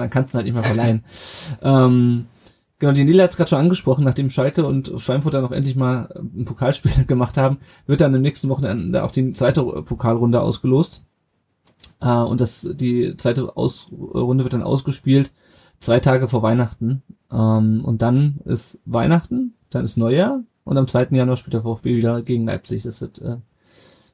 dann 0.01 0.09
kannst 0.09 0.33
du 0.33 0.35
ihn 0.35 0.39
halt 0.39 0.45
nicht 0.47 0.53
mehr 0.53 0.63
verleihen. 0.65 1.05
ähm, 1.61 2.25
genau, 2.77 2.91
die 2.91 3.05
Nila 3.05 3.23
hat 3.23 3.29
es 3.29 3.37
gerade 3.37 3.49
schon 3.49 3.59
angesprochen, 3.59 4.03
nachdem 4.03 4.29
Schalke 4.29 4.65
und 4.65 4.91
Schweinfurt 4.97 5.33
dann 5.35 5.45
auch 5.45 5.53
endlich 5.53 5.77
mal 5.77 6.09
ein 6.17 6.43
Pokalspiel 6.43 7.05
gemacht 7.07 7.37
haben, 7.37 7.59
wird 7.85 8.01
dann 8.01 8.13
im 8.13 8.21
nächsten 8.21 8.49
Wochenende 8.49 9.01
auch 9.05 9.11
die 9.11 9.31
zweite 9.31 9.63
Pokalrunde 9.63 10.41
ausgelost. 10.41 11.03
Äh, 12.01 12.09
und 12.09 12.41
das, 12.41 12.67
die 12.73 13.15
zweite 13.15 13.55
Aus 13.55 13.87
Runde 13.93 14.43
wird 14.43 14.51
dann 14.51 14.63
ausgespielt, 14.63 15.31
zwei 15.79 16.01
Tage 16.01 16.27
vor 16.27 16.43
Weihnachten. 16.43 17.01
Ähm, 17.31 17.83
und 17.83 18.01
dann 18.01 18.39
ist 18.45 18.79
Weihnachten, 18.85 19.55
dann 19.69 19.85
ist 19.85 19.97
Neujahr 19.97 20.43
und 20.63 20.77
am 20.77 20.87
2. 20.87 21.07
Januar 21.11 21.37
spielt 21.37 21.53
der 21.53 21.61
VfB 21.61 21.95
wieder 21.95 22.21
gegen 22.21 22.45
Leipzig. 22.45 22.83
Das 22.83 23.01
wird, 23.01 23.19
äh, 23.21 23.37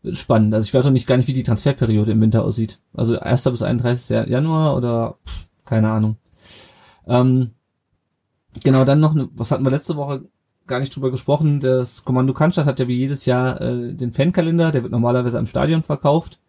wird 0.01 0.17
spannend. 0.17 0.53
Also 0.53 0.65
ich 0.65 0.73
weiß 0.73 0.85
auch 0.85 0.91
nicht 0.91 1.07
gar 1.07 1.17
nicht, 1.17 1.27
wie 1.27 1.33
die 1.33 1.43
Transferperiode 1.43 2.11
im 2.11 2.21
Winter 2.21 2.43
aussieht. 2.43 2.79
Also 2.93 3.19
1. 3.19 3.43
bis 3.43 3.61
31. 3.61 4.27
Januar 4.29 4.75
oder 4.75 5.17
pff, 5.25 5.47
keine 5.65 5.89
Ahnung. 5.89 6.17
Ähm, 7.07 7.51
genau, 8.63 8.85
dann 8.85 8.99
noch, 8.99 9.15
was 9.33 9.51
hatten 9.51 9.65
wir 9.65 9.71
letzte 9.71 9.95
Woche 9.95 10.25
gar 10.67 10.79
nicht 10.79 10.95
drüber 10.95 11.11
gesprochen. 11.11 11.59
Das 11.59 12.05
Kommando 12.05 12.33
Cannstatt 12.33 12.65
hat 12.65 12.79
ja 12.79 12.87
wie 12.87 12.97
jedes 12.97 13.25
Jahr 13.25 13.61
äh, 13.61 13.93
den 13.93 14.13
Fankalender, 14.13 14.71
der 14.71 14.83
wird 14.83 14.91
normalerweise 14.91 15.39
am 15.39 15.45
Stadion 15.45 15.83
verkauft. 15.83 16.39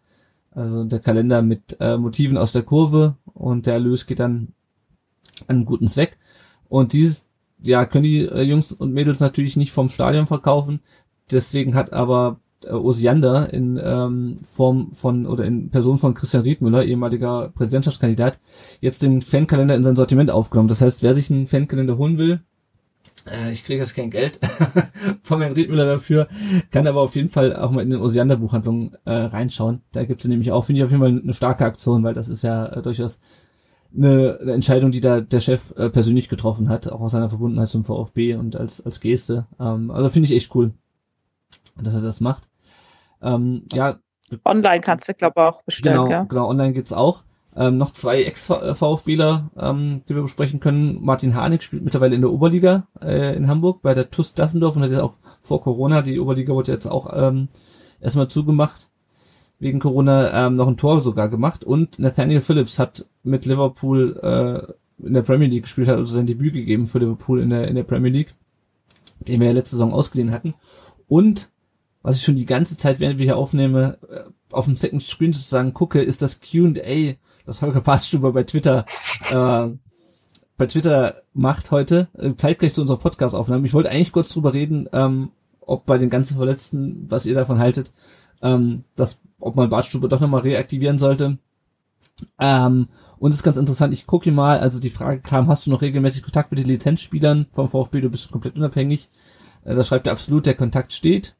Also 0.51 0.85
der 0.85 0.99
Kalender 0.99 1.41
mit 1.41 1.77
äh, 1.79 1.97
Motiven 1.97 2.37
aus 2.37 2.53
der 2.53 2.63
Kurve 2.63 3.17
und 3.25 3.65
der 3.65 3.73
Erlös 3.73 4.05
geht 4.05 4.19
dann 4.19 4.53
an 5.47 5.57
einen 5.57 5.65
guten 5.65 5.87
Zweck. 5.87 6.17
Und 6.69 6.93
dieses, 6.93 7.25
ja, 7.63 7.85
können 7.85 8.03
die 8.03 8.25
äh, 8.25 8.41
Jungs 8.41 8.71
und 8.71 8.93
Mädels 8.93 9.19
natürlich 9.19 9.57
nicht 9.57 9.71
vom 9.71 9.89
Stadion 9.89 10.27
verkaufen. 10.27 10.81
Deswegen 11.31 11.75
hat 11.75 11.93
aber 11.93 12.39
äh, 12.63 12.71
Osiander 12.71 13.51
in 13.53 13.79
ähm, 13.83 14.37
Form 14.43 14.93
von 14.93 15.25
oder 15.25 15.45
in 15.45 15.69
Person 15.69 15.97
von 15.97 16.13
Christian 16.13 16.43
Riedmüller, 16.43 16.83
ehemaliger 16.83 17.49
Präsidentschaftskandidat, 17.49 18.39
jetzt 18.81 19.03
den 19.03 19.21
Fankalender 19.21 19.75
in 19.75 19.83
sein 19.83 19.95
Sortiment 19.95 20.31
aufgenommen. 20.31 20.69
Das 20.69 20.81
heißt, 20.81 21.03
wer 21.03 21.13
sich 21.13 21.31
einen 21.31 21.47
Fankalender 21.47 21.97
holen 21.97 22.17
will, 22.17 22.41
äh, 23.25 23.51
ich 23.51 23.63
kriege 23.63 23.79
jetzt 23.79 23.95
kein 23.95 24.11
Geld 24.11 24.39
von 25.23 25.41
Herrn 25.41 25.53
Riedmüller 25.53 25.85
dafür, 25.85 26.27
kann 26.71 26.87
aber 26.87 27.01
auf 27.01 27.15
jeden 27.15 27.29
Fall 27.29 27.55
auch 27.55 27.71
mal 27.71 27.81
in 27.81 27.89
den 27.89 27.99
Osiander 27.99 28.37
Buchhandlung 28.37 28.95
äh, 29.05 29.11
reinschauen. 29.11 29.81
Da 29.91 30.05
gibt 30.05 30.23
es 30.23 30.29
nämlich 30.29 30.51
auch, 30.51 30.63
finde 30.65 30.79
ich 30.79 30.85
auf 30.85 30.91
jeden 30.91 31.01
Fall 31.01 31.21
eine 31.21 31.33
starke 31.33 31.65
Aktion, 31.65 32.03
weil 32.03 32.13
das 32.13 32.29
ist 32.29 32.43
ja 32.43 32.67
äh, 32.67 32.81
durchaus 32.81 33.19
eine, 33.95 34.37
eine 34.41 34.53
Entscheidung, 34.53 34.91
die 34.91 35.01
da 35.01 35.21
der 35.21 35.39
Chef 35.39 35.73
äh, 35.77 35.89
persönlich 35.89 36.29
getroffen 36.29 36.69
hat, 36.69 36.87
auch 36.87 37.01
aus 37.01 37.11
seiner 37.11 37.29
Verbundenheit 37.29 37.67
zum 37.67 37.83
VfB 37.83 38.35
und 38.35 38.55
als 38.55 38.85
als 38.85 38.99
Geste. 38.99 39.47
Ähm, 39.59 39.91
also 39.91 40.09
finde 40.09 40.29
ich 40.29 40.35
echt 40.35 40.53
cool, 40.55 40.73
dass 41.81 41.95
er 41.95 42.01
das 42.01 42.21
macht. 42.21 42.47
Ähm, 43.21 43.63
ja, 43.71 43.99
Online 44.43 44.81
kannst 44.81 45.07
du, 45.07 45.13
glaube 45.13 45.33
ich, 45.37 45.43
auch 45.43 45.63
bestellen, 45.63 45.95
genau, 45.95 46.07
gell? 46.07 46.25
genau, 46.27 46.49
online 46.49 46.73
geht's 46.73 46.93
auch. 46.93 47.23
Ähm, 47.57 47.77
noch 47.77 47.91
zwei 47.91 48.23
Ex-VfBler, 48.23 49.49
ähm, 49.57 50.01
die 50.09 50.15
wir 50.15 50.23
besprechen 50.23 50.59
können. 50.59 51.01
Martin 51.01 51.35
Harnik 51.35 51.63
spielt 51.63 51.83
mittlerweile 51.83 52.15
in 52.15 52.21
der 52.21 52.31
Oberliga 52.31 52.87
äh, 53.01 53.35
in 53.35 53.47
Hamburg 53.47 53.81
bei 53.81 53.93
der 53.93 54.11
TUS 54.11 54.33
Dassendorf 54.33 54.75
und 54.75 54.83
hat 54.83 54.91
jetzt 54.91 54.99
auch 54.99 55.17
vor 55.41 55.61
Corona, 55.61 56.01
die 56.01 56.19
Oberliga 56.19 56.53
wurde 56.53 56.73
jetzt 56.73 56.87
auch 56.87 57.13
ähm, 57.15 57.47
erstmal 58.01 58.27
zugemacht. 58.27 58.89
Wegen 59.59 59.79
Corona 59.79 60.47
ähm, 60.47 60.55
noch 60.55 60.67
ein 60.67 60.77
Tor 60.77 61.01
sogar 61.01 61.29
gemacht 61.29 61.63
und 61.63 61.99
Nathaniel 61.99 62.41
Phillips 62.41 62.79
hat 62.79 63.05
mit 63.23 63.45
Liverpool 63.45 64.19
äh, 64.21 65.05
in 65.05 65.13
der 65.13 65.21
Premier 65.21 65.47
League 65.47 65.63
gespielt, 65.63 65.87
hat 65.87 65.97
also 65.97 66.11
sein 66.11 66.25
Debüt 66.25 66.53
gegeben 66.53 66.87
für 66.87 66.99
Liverpool 66.99 67.41
in 67.41 67.49
der, 67.49 67.67
in 67.67 67.75
der 67.75 67.83
Premier 67.83 68.11
League, 68.11 68.35
den 69.19 69.39
wir 69.39 69.47
ja 69.47 69.53
letzte 69.53 69.71
Saison 69.71 69.93
ausgeliehen 69.93 70.31
hatten. 70.31 70.53
Und 71.07 71.49
was 72.01 72.17
ich 72.17 72.23
schon 72.23 72.35
die 72.35 72.45
ganze 72.45 72.77
Zeit, 72.77 72.99
während 72.99 73.19
wir 73.19 73.25
hier 73.25 73.37
aufnehmen, 73.37 73.95
äh, 74.09 74.23
auf 74.51 74.65
dem 74.65 74.77
Second 74.77 75.03
Screen 75.03 75.33
sozusagen 75.33 75.73
gucke, 75.73 76.01
ist 76.01 76.21
das 76.21 76.39
Q&A, 76.39 77.15
das 77.45 77.61
Holger 77.61 77.81
Bartstuber 77.81 78.31
bei 78.31 78.43
Twitter 78.43 78.85
äh, 79.31 79.69
bei 80.57 80.67
Twitter 80.67 81.21
macht 81.33 81.71
heute, 81.71 82.07
äh, 82.17 82.33
zeitgleich 82.35 82.73
zu 82.73 82.81
unserer 82.81 82.97
Podcast-Aufnahme. 82.97 83.65
Ich 83.65 83.73
wollte 83.73 83.89
eigentlich 83.89 84.11
kurz 84.11 84.29
drüber 84.29 84.53
reden, 84.53 84.87
ähm, 84.93 85.31
ob 85.59 85.85
bei 85.85 85.97
den 85.97 86.09
ganzen 86.09 86.37
Verletzten, 86.37 87.05
was 87.09 87.25
ihr 87.25 87.35
davon 87.35 87.59
haltet, 87.59 87.91
ähm, 88.41 88.83
dass, 88.95 89.19
ob 89.45 89.55
man 89.55 89.69
Bartstube 89.69 90.09
doch 90.09 90.19
nochmal 90.19 90.41
reaktivieren 90.41 90.97
sollte. 90.97 91.37
Ähm, 92.39 92.87
und 93.17 93.29
es 93.29 93.37
ist 93.37 93.43
ganz 93.43 93.57
interessant, 93.57 93.93
ich 93.93 94.07
gucke 94.07 94.31
mal, 94.31 94.59
also 94.59 94.79
die 94.79 94.89
Frage 94.89 95.21
kam, 95.21 95.47
hast 95.47 95.65
du 95.65 95.71
noch 95.71 95.81
regelmäßig 95.81 96.23
Kontakt 96.23 96.51
mit 96.51 96.59
den 96.59 96.67
Lizenzspielern 96.67 97.47
vom 97.51 97.69
VfB, 97.69 98.01
du 98.01 98.09
bist 98.09 98.31
komplett 98.31 98.55
unabhängig. 98.55 99.09
Äh, 99.63 99.75
da 99.75 99.83
schreibt 99.83 100.07
er 100.07 100.13
absolut, 100.13 100.45
der 100.45 100.55
Kontakt 100.55 100.93
steht. 100.93 101.35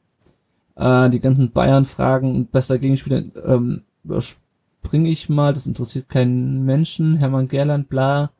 Äh, 0.76 1.10
die 1.10 1.20
ganzen 1.20 1.50
Bayern-Fragen 1.50 2.34
und 2.34 2.52
bester 2.52 2.78
Gegenspieler 2.78 3.24
ähm, 3.44 3.82
überspringe 4.04 5.08
ich 5.08 5.28
mal, 5.28 5.52
das 5.52 5.66
interessiert 5.66 6.08
keinen 6.08 6.64
Menschen. 6.64 7.16
Hermann 7.16 7.48
Gerland, 7.48 7.88
bla. 7.88 8.30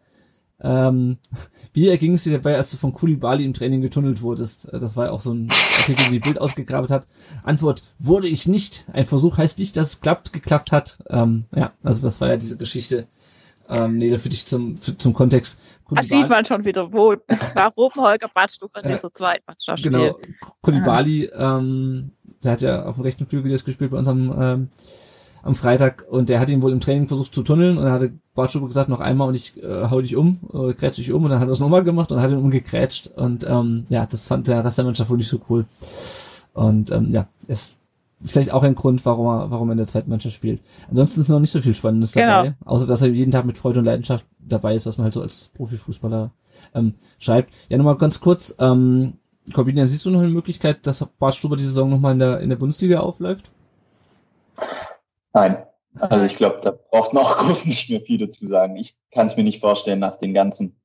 Ähm, 0.60 1.18
wie 1.72 1.88
erging 1.88 2.14
es 2.14 2.24
dir 2.24 2.32
dabei, 2.32 2.56
als 2.56 2.70
du 2.70 2.76
von 2.76 2.92
Kulibali 2.92 3.44
im 3.44 3.54
Training 3.54 3.80
getunnelt 3.80 4.22
wurdest? 4.22 4.72
Äh, 4.72 4.78
das 4.78 4.96
war 4.96 5.06
ja 5.06 5.12
auch 5.12 5.20
so 5.20 5.32
ein 5.32 5.48
Artikel, 5.78 6.10
die 6.10 6.18
Bild 6.18 6.40
ausgegraben 6.40 6.88
hat. 6.90 7.06
Antwort, 7.42 7.82
wurde 7.98 8.28
ich 8.28 8.46
nicht. 8.46 8.84
Ein 8.92 9.04
Versuch 9.04 9.38
heißt 9.38 9.58
nicht, 9.58 9.76
dass 9.76 9.88
es 9.88 10.00
klappt, 10.00 10.32
geklappt 10.32 10.72
hat. 10.72 10.98
Ähm, 11.08 11.44
ja, 11.54 11.72
also 11.82 12.06
das 12.06 12.20
war 12.20 12.28
ja 12.28 12.36
diese 12.36 12.56
Geschichte. 12.56 13.06
Ähm, 13.68 13.98
nee, 13.98 14.16
für 14.18 14.28
dich 14.28 14.46
zum, 14.46 14.76
für, 14.76 14.96
zum 14.96 15.12
Kontext. 15.12 15.58
Da 15.90 16.02
sieht 16.02 16.28
man 16.28 16.44
schon 16.44 16.64
wieder, 16.64 16.92
wo, 16.92 17.16
warum 17.54 17.92
Holger 17.96 18.28
Badstuck 18.32 18.70
in 18.80 18.88
dieser 18.88 19.12
Zweitmannschaft 19.12 19.80
spielt. 19.80 19.94
Genau, 19.94 20.18
Kulibali, 20.60 21.24
ähm, 21.24 22.12
der 22.44 22.52
hat 22.52 22.62
ja 22.62 22.84
auf 22.84 22.94
dem 22.94 23.02
rechten 23.02 23.26
Flügel 23.26 23.50
jetzt 23.50 23.64
gespielt 23.64 23.90
bei 23.90 23.98
unserem 23.98 24.34
ähm, 24.40 24.68
am 25.46 25.54
Freitag 25.54 26.06
und 26.10 26.28
der 26.28 26.40
hat 26.40 26.48
ihn 26.48 26.60
wohl 26.60 26.72
im 26.72 26.80
Training 26.80 27.06
versucht 27.06 27.32
zu 27.32 27.42
tunneln 27.42 27.78
und 27.78 27.84
dann 27.84 27.92
hatte 27.92 28.12
Bartschuber 28.34 28.66
gesagt, 28.66 28.88
noch 28.88 29.00
einmal 29.00 29.28
und 29.28 29.34
ich 29.34 29.56
äh, 29.62 29.88
hau 29.88 30.00
dich 30.00 30.16
um, 30.16 30.40
äh, 30.52 30.74
grätsch 30.74 30.96
dich 30.96 31.12
um 31.12 31.24
und 31.24 31.30
dann 31.30 31.38
hat 31.38 31.48
er 31.48 31.52
es 31.52 31.60
nochmal 31.60 31.84
gemacht 31.84 32.10
und 32.10 32.20
hat 32.20 32.32
ihn 32.32 32.38
umgekrätscht 32.38 33.06
und 33.14 33.46
ähm, 33.48 33.84
ja, 33.88 34.06
das 34.06 34.26
fand 34.26 34.48
der 34.48 34.64
Rest 34.64 34.78
der 34.78 34.84
Mannschaft 34.84 35.08
wohl 35.08 35.18
nicht 35.18 35.28
so 35.28 35.40
cool. 35.48 35.64
Und 36.52 36.90
ähm, 36.90 37.12
ja, 37.12 37.28
ist 37.46 37.76
vielleicht 38.24 38.50
auch 38.50 38.64
ein 38.64 38.74
Grund, 38.74 39.04
warum 39.04 39.26
er, 39.26 39.50
warum 39.50 39.68
er 39.68 39.72
in 39.72 39.78
der 39.78 39.86
zweiten 39.86 40.10
Mannschaft 40.10 40.34
spielt. 40.34 40.60
Ansonsten 40.88 41.20
ist 41.20 41.28
noch 41.28 41.38
nicht 41.38 41.50
so 41.50 41.62
viel 41.62 41.74
Spannendes 41.74 42.12
dabei, 42.12 42.48
genau. 42.48 42.56
außer 42.64 42.86
dass 42.86 43.02
er 43.02 43.08
jeden 43.08 43.30
Tag 43.30 43.44
mit 43.44 43.56
Freude 43.56 43.78
und 43.78 43.84
Leidenschaft 43.84 44.26
dabei 44.40 44.74
ist, 44.74 44.86
was 44.86 44.98
man 44.98 45.04
halt 45.04 45.14
so 45.14 45.22
als 45.22 45.50
Profifußballer 45.54 46.32
ähm, 46.74 46.94
schreibt. 47.18 47.54
Ja, 47.68 47.78
nochmal 47.78 47.98
ganz 47.98 48.20
kurz, 48.20 48.54
ähm, 48.58 49.14
Corbinian, 49.52 49.86
siehst 49.86 50.04
du 50.04 50.10
noch 50.10 50.20
eine 50.20 50.28
Möglichkeit, 50.28 50.86
dass 50.88 51.06
Bartstuber 51.18 51.56
die 51.56 51.62
Saison 51.62 51.88
nochmal 51.88 52.14
in 52.14 52.18
der, 52.18 52.40
in 52.40 52.48
der 52.48 52.56
Bundesliga 52.56 53.00
aufläuft? 53.00 53.52
Nein. 55.36 55.66
Also 56.00 56.24
ich 56.24 56.36
glaube, 56.36 56.60
da 56.62 56.70
braucht 56.70 57.12
noch 57.12 57.36
groß 57.38 57.66
nicht 57.66 57.90
mehr 57.90 58.00
viel 58.00 58.16
dazu 58.16 58.46
sagen. 58.46 58.76
Ich 58.76 58.96
kann 59.10 59.26
es 59.26 59.36
mir 59.36 59.44
nicht 59.44 59.60
vorstellen 59.60 59.98
nach 59.98 60.16
den 60.16 60.32
ganzen 60.32 60.80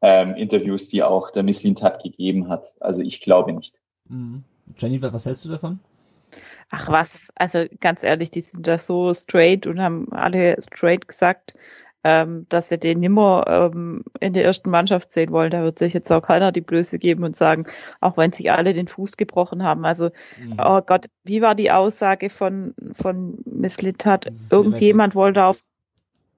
ähm, 0.00 0.36
Interviews, 0.36 0.88
die 0.88 1.02
auch 1.02 1.30
der 1.30 1.42
Miss 1.42 1.64
Lintat 1.64 2.00
gegeben 2.00 2.48
hat. 2.48 2.74
Also 2.80 3.02
ich 3.02 3.20
glaube 3.20 3.52
nicht. 3.52 3.80
Mhm. 4.08 4.44
Jenny, 4.78 5.02
was 5.02 5.26
hältst 5.26 5.44
du 5.44 5.48
davon? 5.48 5.80
Ach 6.70 6.88
was, 6.88 7.30
also 7.34 7.64
ganz 7.80 8.04
ehrlich, 8.04 8.30
die 8.30 8.40
sind 8.40 8.66
da 8.66 8.78
so 8.78 9.12
straight 9.12 9.66
und 9.66 9.80
haben 9.80 10.10
alle 10.12 10.56
straight 10.62 11.08
gesagt, 11.08 11.54
ähm, 12.04 12.46
dass 12.48 12.68
sie 12.68 12.78
den 12.78 13.00
nimmer 13.00 13.44
ähm, 13.46 14.04
in 14.20 14.32
der 14.32 14.44
ersten 14.44 14.70
Mannschaft 14.70 15.12
sehen 15.12 15.30
wollen. 15.30 15.50
Da 15.50 15.62
wird 15.62 15.78
sich 15.78 15.92
jetzt 15.92 16.10
auch 16.10 16.20
keiner 16.20 16.52
die 16.52 16.60
Blöße 16.60 16.98
geben 16.98 17.24
und 17.24 17.36
sagen, 17.36 17.66
auch 18.00 18.16
wenn 18.16 18.32
sich 18.32 18.50
alle 18.50 18.72
den 18.72 18.88
Fuß 18.88 19.16
gebrochen 19.16 19.62
haben. 19.62 19.84
Also, 19.84 20.10
mhm. 20.40 20.56
oh 20.58 20.80
Gott, 20.80 21.06
wie 21.24 21.42
war 21.42 21.54
die 21.54 21.70
Aussage 21.70 22.30
von, 22.30 22.74
von 22.92 23.38
Miss 23.44 23.80
Littat? 23.82 24.30
Irgendjemand 24.50 25.14
wollte 25.14 25.44
auf, 25.44 25.62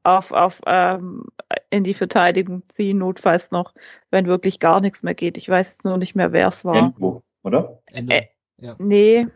auf, 0.03 0.33
auf 0.33 0.61
ähm, 0.67 1.25
in 1.71 1.85
die 1.85 1.95
Verteidigung 1.95 2.63
ziehen, 2.69 2.99
notfalls 2.99 3.51
noch, 3.51 3.75
wenn 4.11 4.27
wirklich 4.27 4.61
gar 4.61 4.81
nichts 4.81 5.03
mehr 5.03 5.15
geht. 5.15 5.39
Ich 5.39 5.49
weiß 5.49 5.69
jetzt 5.69 5.85
nur 5.85 5.97
nicht 5.97 6.15
mehr, 6.15 6.33
wer 6.33 6.49
es 6.49 6.65
war. 6.65 6.77
Endwo, 6.77 7.23
oder? 7.43 7.81
Ende. 7.87 8.15
Äh, 8.15 8.27
ja. 8.59 8.77
Nee, 8.79 9.27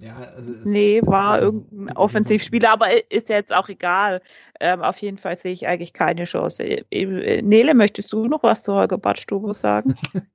ja, 0.00 0.16
also 0.16 0.54
nee, 0.64 1.02
war 1.04 1.42
irgendein 1.42 1.94
Offensivspieler, 1.94 2.70
aber 2.70 2.88
ist 3.12 3.28
ja 3.28 3.36
jetzt 3.36 3.54
auch 3.54 3.68
egal. 3.68 4.22
Ähm, 4.58 4.80
auf 4.82 4.96
jeden 4.98 5.18
Fall 5.18 5.36
sehe 5.36 5.52
ich 5.52 5.66
eigentlich 5.66 5.92
keine 5.92 6.24
Chance. 6.24 6.62
Äh, 6.62 6.84
äh, 6.90 7.42
Nele, 7.42 7.74
möchtest 7.74 8.10
du 8.12 8.26
noch 8.26 8.42
was 8.42 8.62
zu 8.62 8.74
Holger 8.74 8.98
Badstubo 8.98 9.52
sagen? 9.52 9.94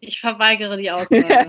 Ich 0.00 0.20
verweigere 0.20 0.76
die 0.76 0.90
Aussage. 0.90 1.24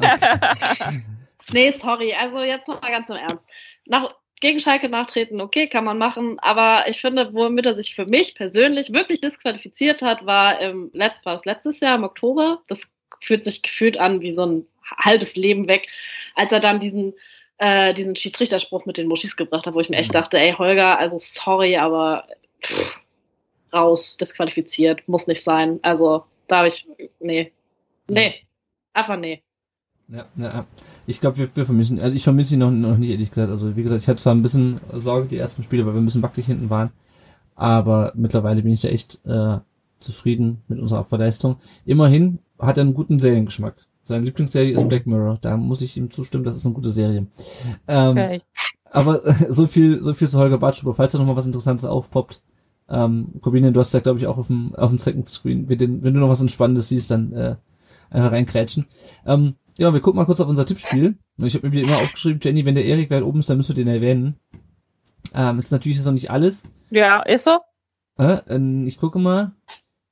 nee, 1.51 1.69
sorry. 1.71 2.15
Also 2.19 2.39
jetzt 2.39 2.67
noch 2.67 2.81
mal 2.81 2.89
ganz 2.89 3.09
im 3.09 3.17
Ernst. 3.17 3.45
Nach, 3.85 4.15
gegen 4.39 4.59
Schalke 4.59 4.89
nachtreten, 4.89 5.41
okay, 5.41 5.67
kann 5.67 5.83
man 5.83 5.97
machen, 5.97 6.39
aber 6.39 6.85
ich 6.87 7.01
finde, 7.01 7.33
womit 7.33 7.65
er 7.65 7.75
sich 7.75 7.93
für 7.93 8.05
mich 8.05 8.35
persönlich 8.35 8.93
wirklich 8.93 9.19
disqualifiziert 9.21 10.01
hat, 10.01 10.25
war 10.25 10.59
im 10.61 10.89
Letzt, 10.93 11.25
war 11.25 11.35
es 11.35 11.45
letztes 11.45 11.81
Jahr 11.81 11.97
im 11.97 12.05
Oktober. 12.05 12.61
Das 12.67 12.87
fühlt 13.21 13.43
sich 13.43 13.61
gefühlt 13.61 13.99
an 13.99 14.21
wie 14.21 14.31
so 14.31 14.45
ein 14.45 14.67
halbes 14.97 15.35
Leben 15.35 15.67
weg, 15.67 15.87
als 16.35 16.51
er 16.51 16.61
dann 16.61 16.79
diesen 16.79 17.13
äh, 17.57 17.93
diesen 17.93 18.15
Schiedsrichterspruch 18.15 18.85
mit 18.85 18.97
den 18.97 19.07
Muschis 19.07 19.35
gebracht 19.35 19.65
hat, 19.65 19.73
wo 19.73 19.79
ich 19.79 19.89
mir 19.89 19.97
echt 19.97 20.11
mhm. 20.11 20.19
dachte, 20.19 20.39
ey 20.39 20.53
Holger, 20.53 20.99
also 20.99 21.17
sorry, 21.19 21.77
aber 21.77 22.27
pff, 22.63 22.99
raus, 23.73 24.17
disqualifiziert, 24.17 25.07
muss 25.07 25.27
nicht 25.27 25.43
sein. 25.43 25.79
Also 25.81 26.25
da 26.47 26.57
habe 26.57 26.67
ich, 26.69 26.87
nee, 27.19 27.51
nee, 28.09 28.35
einfach 28.93 29.17
nee. 29.17 29.43
Ja, 30.09 30.25
ja. 30.37 30.65
Ich 31.05 31.19
glaube, 31.19 31.37
wir, 31.37 31.53
wir 31.55 31.65
vermissen, 31.65 31.99
also 31.99 32.15
ich 32.15 32.23
vermisse 32.23 32.53
ihn 32.53 32.59
noch, 32.59 32.71
noch 32.71 32.97
nicht, 32.97 33.09
ehrlich 33.09 33.29
gesagt. 33.29 33.49
Also 33.49 33.75
wie 33.75 33.83
gesagt, 33.83 34.01
ich 34.01 34.07
hatte 34.07 34.21
zwar 34.21 34.33
ein 34.33 34.41
bisschen 34.41 34.79
Sorge 34.93 35.27
die 35.27 35.37
ersten 35.37 35.63
Spiele, 35.63 35.85
weil 35.85 35.93
wir 35.93 36.01
ein 36.01 36.05
bisschen 36.05 36.23
wackelig 36.23 36.45
hinten 36.45 36.69
waren, 36.69 36.91
aber 37.55 38.13
mittlerweile 38.15 38.61
bin 38.61 38.71
ich 38.71 38.81
da 38.81 38.87
echt 38.87 39.19
äh, 39.25 39.57
zufrieden 39.99 40.63
mit 40.67 40.79
unserer 40.79 40.99
Abwehrleistung. 40.99 41.57
Immerhin 41.85 42.39
hat 42.59 42.77
er 42.77 42.81
einen 42.81 42.93
guten 42.93 43.19
Seriengeschmack. 43.19 43.75
Seine 44.07 44.23
Lieblingsserie 44.23 44.71
ist 44.71 44.87
Black 44.87 45.05
Mirror. 45.05 45.37
Da 45.41 45.57
muss 45.57 45.81
ich 45.81 45.97
ihm 45.97 46.09
zustimmen, 46.09 46.45
das 46.45 46.55
ist 46.55 46.65
eine 46.65 46.73
gute 46.73 46.89
Serie. 46.89 47.27
Ähm, 47.89 48.11
okay. 48.11 48.41
Aber 48.89 49.21
so 49.49 49.67
viel, 49.67 50.01
so 50.01 50.13
viel 50.13 50.29
zu 50.29 50.39
Holger 50.39 50.57
Bartschuber. 50.57 50.93
Falls 50.93 51.11
da 51.11 51.19
noch 51.19 51.25
mal 51.25 51.35
was 51.35 51.45
Interessantes 51.45 51.83
aufpoppt, 51.83 52.41
ähm, 52.87 53.33
Corbinian, 53.41 53.73
du 53.73 53.81
hast 53.81 53.93
ja, 53.93 53.99
glaube 53.99 54.19
ich, 54.19 54.27
auch 54.27 54.37
auf 54.37 54.47
dem, 54.47 54.73
auf 54.75 54.91
dem 54.91 54.99
Second 54.99 55.27
Screen, 55.27 55.67
wenn, 55.67 55.77
den, 55.77 56.03
wenn 56.03 56.13
du 56.13 56.21
noch 56.21 56.29
was 56.29 56.39
Entspannendes 56.39 56.87
siehst, 56.87 57.11
dann 57.11 57.33
äh, 57.33 57.55
einfach 58.09 58.31
reinkrätschen. 58.31 58.85
Ähm, 59.25 59.55
ja, 59.77 59.91
wir 59.91 59.99
gucken 59.99 60.19
mal 60.19 60.25
kurz 60.25 60.39
auf 60.39 60.47
unser 60.47 60.65
Tippspiel. 60.65 61.17
Ich 61.43 61.55
habe 61.55 61.67
mir 61.67 61.73
wieder 61.73 61.87
immer 61.87 61.97
aufgeschrieben, 61.97 62.39
Jenny, 62.41 62.65
wenn 62.65 62.75
der 62.75 62.85
Erik 62.85 63.11
weit 63.11 63.23
oben 63.23 63.39
ist, 63.39 63.49
dann 63.49 63.57
müssen 63.57 63.75
wir 63.75 63.83
den 63.83 63.93
erwähnen. 63.93 64.37
Ähm, 65.33 65.59
ist 65.59 65.73
natürlich 65.73 65.97
jetzt 65.97 66.05
noch 66.05 66.13
nicht 66.13 66.31
alles. 66.31 66.63
Ja, 66.91 67.23
ist 67.23 67.45
er? 67.45 67.61
Äh, 68.17 68.85
ich 68.85 68.97
gucke 68.97 69.19
mal. 69.19 69.51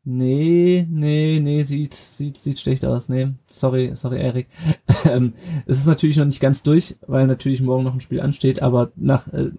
Nee, 0.08 0.88
nee, 0.88 1.40
nee, 1.42 1.64
sieht, 1.64 1.96
sieht, 1.96 2.38
sieht 2.38 2.60
schlecht 2.60 2.86
aus. 2.86 3.10
Nee, 3.10 3.30
sorry, 3.50 3.94
sorry, 3.96 4.22
Erik. 4.22 4.48
ähm, 5.06 5.34
es 5.66 5.80
ist 5.80 5.88
natürlich 5.88 6.18
noch 6.18 6.26
nicht 6.26 6.40
ganz 6.40 6.62
durch, 6.62 6.96
weil 7.08 7.26
natürlich 7.26 7.62
morgen 7.62 7.84
noch 7.84 7.96
ein 7.96 8.02
Spiel 8.02 8.22
ansteht, 8.22 8.62
aber 8.62 8.92
nach 8.96 9.28
äh, 9.34 9.50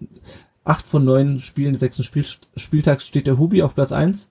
acht 0.63 0.87
von 0.87 1.03
neun 1.03 1.39
Spielen 1.39 1.73
des 1.73 1.81
sechsten 1.81 2.03
Spiel, 2.03 2.23
Spieltags 2.55 3.05
steht 3.05 3.27
der 3.27 3.37
Hubi 3.37 3.61
auf 3.61 3.75
Platz 3.75 3.91
eins 3.91 4.29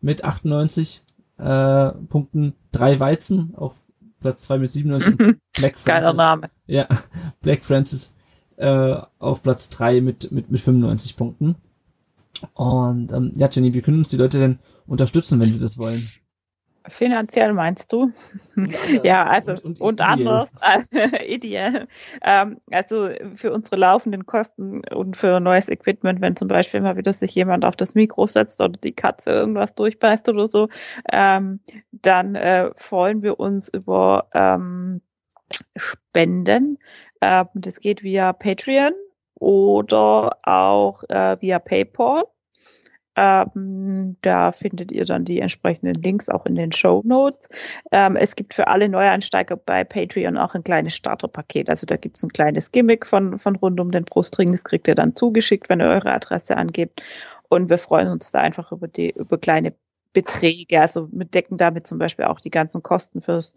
mit 0.00 0.24
98 0.24 1.04
äh, 1.38 1.90
Punkten, 2.08 2.54
drei 2.72 2.98
Weizen 2.98 3.54
auf 3.54 3.84
Platz 4.18 4.42
zwei 4.42 4.58
mit 4.58 4.72
97. 4.72 5.16
Black 5.16 5.78
Francis. 5.78 5.84
Geiler 5.84 6.12
Name. 6.12 6.50
Ja, 6.66 6.88
Black 7.40 7.64
Francis 7.64 8.12
äh, 8.56 8.96
auf 9.20 9.42
Platz 9.42 9.68
drei 9.68 10.00
mit, 10.00 10.32
mit, 10.32 10.50
mit 10.50 10.60
95 10.60 11.16
Punkten. 11.16 11.54
Und 12.54 13.12
ähm, 13.12 13.32
ja, 13.36 13.48
Jenny, 13.48 13.74
wie 13.74 13.80
können 13.80 13.98
uns 13.98 14.08
die 14.08 14.16
Leute 14.16 14.40
denn 14.40 14.58
unterstützen, 14.86 15.40
wenn 15.40 15.50
sie 15.50 15.60
das 15.60 15.78
wollen? 15.78 16.02
Finanziell 16.88 17.52
meinst 17.52 17.92
du? 17.92 18.10
ja, 19.04 19.24
also 19.26 19.52
und, 19.52 19.64
und, 19.64 19.80
und 19.80 20.00
anders, 20.00 20.56
ideell. 21.26 21.86
Ähm, 22.22 22.60
also 22.70 23.10
für 23.36 23.52
unsere 23.52 23.76
laufenden 23.76 24.26
Kosten 24.26 24.82
und 24.88 25.16
für 25.16 25.38
neues 25.38 25.68
Equipment, 25.68 26.20
wenn 26.20 26.34
zum 26.34 26.48
Beispiel 26.48 26.80
mal 26.80 26.96
wieder 26.96 27.12
sich 27.12 27.34
jemand 27.34 27.64
auf 27.64 27.76
das 27.76 27.94
Mikro 27.94 28.26
setzt 28.26 28.60
oder 28.60 28.76
die 28.82 28.94
Katze 28.94 29.30
irgendwas 29.30 29.76
durchbeißt 29.76 30.28
oder 30.28 30.48
so, 30.48 30.68
ähm, 31.12 31.60
dann 31.92 32.34
äh, 32.34 32.70
freuen 32.74 33.22
wir 33.22 33.38
uns 33.38 33.68
über 33.68 34.28
ähm, 34.34 35.02
Spenden. 35.76 36.78
Ähm, 37.20 37.46
das 37.54 37.78
geht 37.78 38.02
via 38.02 38.32
Patreon 38.32 38.92
oder 39.34 40.38
auch 40.42 41.04
äh, 41.08 41.40
via 41.40 41.58
PayPal. 41.60 42.24
Ähm, 43.16 44.16
da 44.22 44.52
findet 44.52 44.90
ihr 44.90 45.04
dann 45.04 45.24
die 45.24 45.40
entsprechenden 45.40 46.00
Links 46.02 46.28
auch 46.28 46.46
in 46.46 46.54
den 46.54 46.72
Show 46.72 47.02
Notes. 47.04 47.48
Ähm, 47.90 48.16
es 48.16 48.36
gibt 48.36 48.54
für 48.54 48.68
alle 48.68 48.88
Neueinsteiger 48.88 49.56
bei 49.56 49.84
Patreon 49.84 50.38
auch 50.38 50.54
ein 50.54 50.64
kleines 50.64 50.94
Starterpaket. 50.94 51.68
Also 51.68 51.86
da 51.86 51.96
gibt 51.96 52.16
es 52.16 52.22
ein 52.22 52.32
kleines 52.32 52.70
Gimmick 52.72 53.06
von, 53.06 53.38
von 53.38 53.56
rund 53.56 53.80
um 53.80 53.90
den 53.90 54.04
Brustring. 54.04 54.52
Das 54.52 54.64
kriegt 54.64 54.88
ihr 54.88 54.94
dann 54.94 55.14
zugeschickt, 55.14 55.68
wenn 55.68 55.80
ihr 55.80 55.88
eure 55.88 56.12
Adresse 56.12 56.56
angebt. 56.56 57.02
Und 57.48 57.68
wir 57.68 57.78
freuen 57.78 58.08
uns 58.08 58.32
da 58.32 58.40
einfach 58.40 58.72
über 58.72 58.88
die, 58.88 59.10
über 59.10 59.36
kleine 59.36 59.74
Beträge. 60.12 60.80
Also 60.80 61.08
wir 61.12 61.26
decken 61.26 61.58
damit 61.58 61.86
zum 61.86 61.98
Beispiel 61.98 62.24
auch 62.26 62.40
die 62.40 62.50
ganzen 62.50 62.82
Kosten 62.82 63.22
fürs 63.22 63.54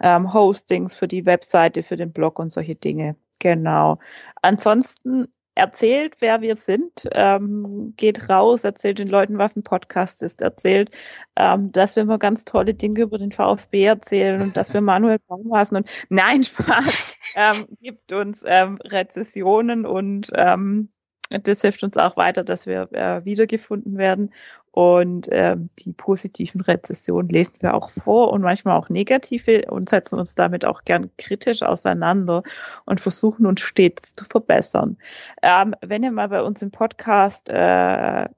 ähm, 0.00 0.32
Hostings, 0.32 0.94
für 0.94 1.08
die 1.08 1.26
Webseite, 1.26 1.82
für 1.82 1.96
den 1.96 2.12
Blog 2.12 2.38
und 2.38 2.52
solche 2.52 2.74
Dinge. 2.74 3.16
Genau. 3.38 3.98
Ansonsten 4.42 5.28
erzählt, 5.58 6.16
wer 6.20 6.40
wir 6.40 6.54
sind, 6.56 7.08
ähm, 7.12 7.92
geht 7.96 8.28
raus, 8.28 8.64
erzählt 8.64 9.00
den 9.00 9.08
Leuten, 9.08 9.38
was 9.38 9.56
ein 9.56 9.64
Podcast 9.64 10.22
ist, 10.22 10.40
erzählt, 10.40 10.90
ähm, 11.36 11.72
dass 11.72 11.96
wir 11.96 12.04
mal 12.04 12.18
ganz 12.18 12.44
tolle 12.44 12.74
Dinge 12.74 13.02
über 13.02 13.18
den 13.18 13.32
VfB 13.32 13.84
erzählen 13.84 14.40
und 14.40 14.56
dass 14.56 14.72
wir 14.72 14.80
Manuel 14.80 15.18
Baumhasen 15.26 15.78
und 15.78 15.90
nein, 16.08 16.44
Spaß, 16.44 17.16
ähm, 17.34 17.66
gibt 17.80 18.12
uns 18.12 18.44
ähm, 18.46 18.78
Rezessionen 18.84 19.84
und 19.84 20.28
ähm, 20.34 20.90
das 21.30 21.60
hilft 21.60 21.82
uns 21.82 21.96
auch 21.96 22.16
weiter, 22.16 22.44
dass 22.44 22.66
wir 22.66 22.88
äh, 22.92 23.24
wiedergefunden 23.24 23.98
werden. 23.98 24.32
Und 24.78 25.28
ähm, 25.32 25.70
die 25.80 25.92
positiven 25.92 26.60
Rezessionen 26.60 27.28
lesen 27.30 27.54
wir 27.58 27.74
auch 27.74 27.90
vor 27.90 28.30
und 28.30 28.42
manchmal 28.42 28.78
auch 28.78 28.88
negative 28.88 29.64
und 29.68 29.88
setzen 29.88 30.20
uns 30.20 30.36
damit 30.36 30.64
auch 30.64 30.84
gern 30.84 31.10
kritisch 31.18 31.64
auseinander 31.64 32.44
und 32.84 33.00
versuchen 33.00 33.44
uns 33.44 33.60
stets 33.60 34.14
zu 34.14 34.24
verbessern. 34.24 34.96
Ähm, 35.42 35.74
wenn 35.80 36.04
ihr 36.04 36.12
mal 36.12 36.28
bei 36.28 36.40
uns 36.44 36.62
im 36.62 36.70
Podcast 36.70 37.48
äh, 37.48 38.28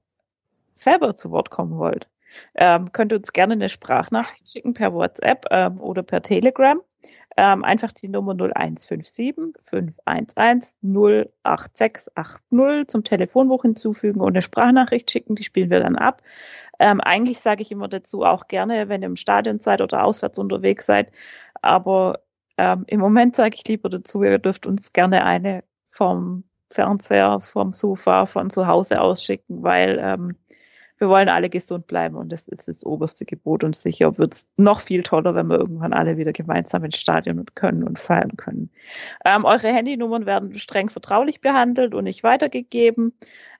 selber 0.72 1.14
zu 1.14 1.30
Wort 1.30 1.51
kommen 1.51 1.76
wollt, 1.76 2.09
ähm, 2.55 2.91
könnt 2.91 3.12
ihr 3.12 3.18
uns 3.18 3.34
gerne 3.34 3.53
eine 3.53 3.68
Sprachnachricht 3.68 4.49
schicken 4.51 4.72
per 4.72 4.95
WhatsApp 4.95 5.45
ähm, 5.51 5.78
oder 5.78 6.03
per 6.03 6.22
Telegram. 6.22 6.80
Ähm, 7.43 7.64
einfach 7.64 7.93
die 7.93 8.09
Nummer 8.09 8.34
0157 8.34 9.55
511 9.62 10.74
08680 11.43 12.86
zum 12.86 13.03
Telefonbuch 13.03 13.62
hinzufügen 13.62 14.20
und 14.20 14.32
eine 14.34 14.43
Sprachnachricht 14.43 15.11
schicken, 15.11 15.36
die 15.36 15.43
spielen 15.43 15.70
wir 15.70 15.80
dann 15.80 15.97
ab. 15.97 16.20
Ähm, 16.78 17.01
eigentlich 17.01 17.41
sage 17.41 17.62
ich 17.62 17.72
immer 17.72 17.88
dazu 17.88 18.24
auch 18.24 18.47
gerne, 18.49 18.91
wenn 18.91 19.01
ihr 19.01 19.07
im 19.07 19.16
Stadion 19.16 19.59
seid 19.59 19.80
oder 19.80 20.05
auswärts 20.05 20.38
unterwegs 20.38 20.84
seid, 20.84 21.12
aber 21.62 22.20
ähm, 22.59 22.84
im 22.88 23.01
Moment 23.01 23.36
sage 23.36 23.55
ich 23.55 23.66
lieber 23.66 23.88
dazu, 23.88 24.22
ihr 24.22 24.38
dürft 24.38 24.66
uns 24.66 24.93
gerne 24.93 25.24
eine 25.24 25.64
vom 25.91 26.45
Fernseher, 26.68 27.41
vom 27.41 27.72
Sofa, 27.72 28.26
von 28.26 28.51
zu 28.51 28.66
Hause 28.66 29.01
ausschicken, 29.01 29.62
weil 29.62 29.99
ähm, 29.99 30.36
wir 31.01 31.09
wollen 31.09 31.31
alle 31.31 31.49
gesund 31.49 31.87
bleiben 31.87 32.17
und 32.17 32.31
das 32.31 32.47
ist 32.47 32.69
das 32.69 32.85
oberste 32.85 33.25
Gebot 33.25 33.65
und 33.65 33.75
sicher 33.75 34.19
wird 34.19 34.35
es 34.35 34.49
noch 34.59 34.81
viel 34.81 35.03
toller, 35.03 35.35
wenn 35.35 35.49
wir 35.49 35.59
irgendwann 35.59 35.95
alle 35.95 36.19
wieder 36.19 36.33
gemeinsam 36.33 36.85
ins 36.85 36.99
Stadion 36.99 37.45
können 37.55 37.83
und 37.83 37.99
feiern 37.99 38.37
können. 38.37 38.71
Ähm, 39.25 39.47
eure 39.47 39.69
Handynummern 39.69 40.27
werden 40.27 40.55
streng 40.55 40.91
vertraulich 40.91 41.41
behandelt 41.41 41.95
und 41.95 42.05
nicht 42.05 42.23
weitergegeben. 42.23 43.15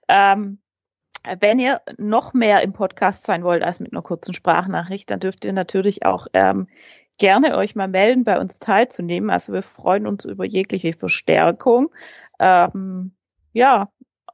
Ähm, 0.07 0.59
wenn 1.39 1.57
ihr 1.57 1.81
noch 1.97 2.33
mehr 2.33 2.61
im 2.61 2.73
Podcast 2.73 3.23
sein 3.23 3.43
wollt 3.43 3.63
als 3.63 3.79
mit 3.79 3.91
einer 3.91 4.03
kurzen 4.03 4.35
Sprachnachricht, 4.35 5.09
dann 5.09 5.19
dürft 5.19 5.43
ihr 5.43 5.53
natürlich 5.53 6.05
auch 6.05 6.27
ähm, 6.33 6.67
gerne 7.17 7.57
euch 7.57 7.75
mal 7.75 7.87
melden, 7.87 8.23
bei 8.23 8.39
uns 8.39 8.59
teilzunehmen. 8.59 9.31
Also 9.31 9.51
wir 9.51 9.63
freuen 9.63 10.05
uns 10.05 10.25
über 10.25 10.45
jegliche 10.45 10.93
Verstärkung. 10.93 11.89
Ähm, 12.39 13.15
ja, 13.53 13.89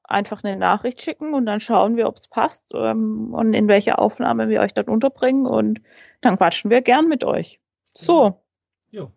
einfach 0.08 0.44
eine 0.44 0.58
Nachricht 0.58 1.02
schicken 1.02 1.34
und 1.34 1.46
dann 1.46 1.60
schauen 1.60 1.98
wir, 1.98 2.08
ob 2.08 2.18
es 2.18 2.28
passt 2.28 2.64
ähm, 2.74 3.34
und 3.34 3.54
in 3.54 3.68
welche 3.68 4.00
Aufnahme 4.00 4.50
wir 4.50 4.62
euch 4.62 4.74
dann 4.74 4.86
unterbringen 4.86 5.46
und 5.46 5.82
dann 6.22 6.38
quatschen 6.38 6.72
wir 6.72 6.82
gern 6.82 7.08
mit 7.08 7.24
euch. 7.24 7.60
So. 7.94 8.42
Jo. 8.90 9.12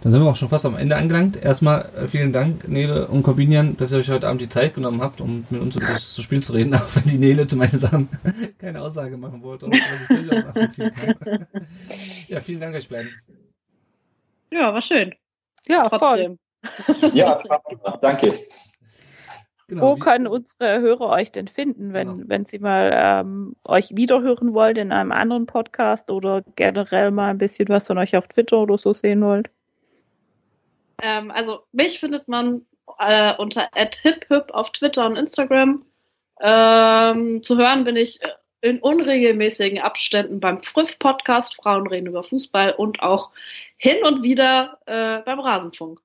Dann 0.00 0.12
sind 0.12 0.22
wir 0.22 0.30
auch 0.30 0.36
schon 0.36 0.48
fast 0.48 0.64
am 0.64 0.76
Ende 0.76 0.96
angelangt. 0.96 1.36
Erstmal 1.36 1.90
äh, 1.96 2.08
vielen 2.08 2.32
Dank, 2.32 2.68
Nele 2.68 3.08
und 3.08 3.24
Corbinian, 3.24 3.76
dass 3.76 3.92
ihr 3.92 3.98
euch 3.98 4.08
heute 4.08 4.28
Abend 4.28 4.40
die 4.40 4.48
Zeit 4.48 4.74
genommen 4.74 5.02
habt, 5.02 5.20
um 5.20 5.44
mit 5.50 5.60
uns 5.60 5.76
über 5.76 5.86
das 5.86 6.22
Spiel 6.22 6.42
zu 6.42 6.52
reden, 6.52 6.74
auch 6.76 6.94
wenn 6.94 7.04
die 7.04 7.18
Nele 7.18 7.46
zu 7.46 7.56
meinen 7.56 7.78
Sachen 7.78 8.08
keine 8.58 8.80
Aussage 8.80 9.16
machen 9.16 9.42
wollte, 9.42 9.66
was 9.66 9.76
ich 10.02 10.08
durchaus 10.08 10.44
nachvollziehen 10.44 10.92
kann. 10.94 11.46
ja, 12.28 12.40
vielen 12.40 12.60
Dank 12.60 12.76
euch 12.76 12.88
beiden. 12.88 13.10
Ja, 14.52 14.72
war 14.72 14.82
schön. 14.82 15.14
Ja, 15.66 15.88
Trotzdem. 15.88 16.38
voll. 16.86 17.10
Ja, 17.12 17.42
danke. 18.00 18.32
Genau, 19.68 19.82
Wo 19.82 19.96
können 19.96 20.26
unsere 20.26 20.80
Hörer 20.80 21.10
euch 21.10 21.30
denn 21.30 21.46
finden, 21.46 21.92
wenn, 21.92 22.14
genau. 22.14 22.24
wenn 22.26 22.46
sie 22.46 22.58
mal 22.58 22.90
ähm, 22.94 23.54
euch 23.64 23.94
wiederhören 23.94 24.54
wollen 24.54 24.76
in 24.76 24.92
einem 24.92 25.12
anderen 25.12 25.44
Podcast 25.44 26.10
oder 26.10 26.42
generell 26.56 27.10
mal 27.10 27.28
ein 27.28 27.38
bisschen 27.38 27.68
was 27.68 27.86
von 27.86 27.98
euch 27.98 28.16
auf 28.16 28.28
Twitter 28.28 28.56
oder 28.58 28.78
so 28.78 28.94
sehen 28.94 29.20
wollt? 29.20 29.50
Ähm, 31.02 31.30
also 31.30 31.60
mich 31.72 32.00
findet 32.00 32.28
man 32.28 32.62
äh, 32.98 33.34
unter 33.36 33.68
@hiphip 33.74 34.50
auf 34.52 34.72
Twitter 34.72 35.04
und 35.04 35.16
Instagram. 35.16 35.84
Ähm, 36.40 37.42
zu 37.42 37.58
hören 37.58 37.84
bin 37.84 37.96
ich 37.96 38.20
in 38.62 38.78
unregelmäßigen 38.80 39.80
Abständen 39.80 40.40
beim 40.40 40.62
Früff-Podcast 40.62 41.56
Frauen 41.56 41.86
reden 41.86 42.06
über 42.06 42.24
Fußball 42.24 42.72
und 42.72 43.02
auch 43.02 43.32
hin 43.76 44.02
und 44.02 44.22
wieder 44.22 44.78
äh, 44.86 45.18
beim 45.26 45.40
Rasenfunk. 45.40 46.00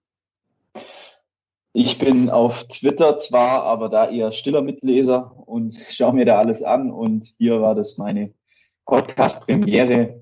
Ich 1.75 1.97
bin 1.97 2.29
auf 2.29 2.65
Twitter 2.65 3.17
zwar, 3.17 3.63
aber 3.63 3.89
da 3.89 4.07
eher 4.07 4.31
stiller 4.31 4.61
Mitleser 4.61 5.33
und 5.47 5.75
schaue 5.89 6.13
mir 6.13 6.25
da 6.25 6.37
alles 6.37 6.61
an. 6.61 6.91
Und 6.91 7.25
hier 7.39 7.61
war 7.61 7.73
das 7.73 7.97
meine 7.97 8.31
Podcast-Premiere. 8.85 10.21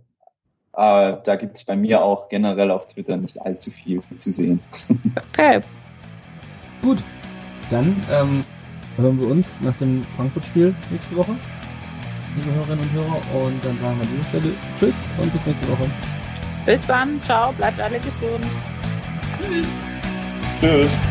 Äh, 0.74 1.18
da 1.24 1.36
gibt 1.36 1.58
es 1.58 1.66
bei 1.66 1.76
mir 1.76 2.02
auch 2.02 2.30
generell 2.30 2.72
auf 2.72 2.88
Twitter 2.88 3.18
nicht 3.18 3.42
allzu 3.42 3.70
viel 3.70 4.02
zu 4.16 4.32
sehen. 4.32 4.60
Okay. 5.34 5.60
Gut. 6.82 7.00
Dann 7.70 7.96
ähm, 8.12 8.44
hören 8.98 9.20
wir 9.20 9.28
uns 9.28 9.62
nach 9.62 9.76
dem 9.78 10.04
Frankfurt-Spiel 10.04 10.76
nächste 10.90 11.16
Woche, 11.16 11.36
liebe 12.36 12.54
Hörerinnen 12.54 12.80
und 12.80 12.92
Hörer. 12.94 13.46
Und 13.46 13.64
dann 13.64 13.78
sagen 13.80 13.98
wir 13.98 14.04
an 14.04 14.10
dieser 14.12 14.30
Stelle 14.30 14.54
Tschüss 14.78 14.96
und 15.22 15.34
bis 15.34 15.46
nächste 15.46 15.70
Woche. 15.70 15.90
Bis 16.66 16.86
dann. 16.88 17.22
Ciao. 17.24 17.52
Bleibt 17.54 17.80
alle 17.80 17.98
gesund. 18.00 18.46
Tschüss. 19.40 19.68
Tschüss. 20.62 21.11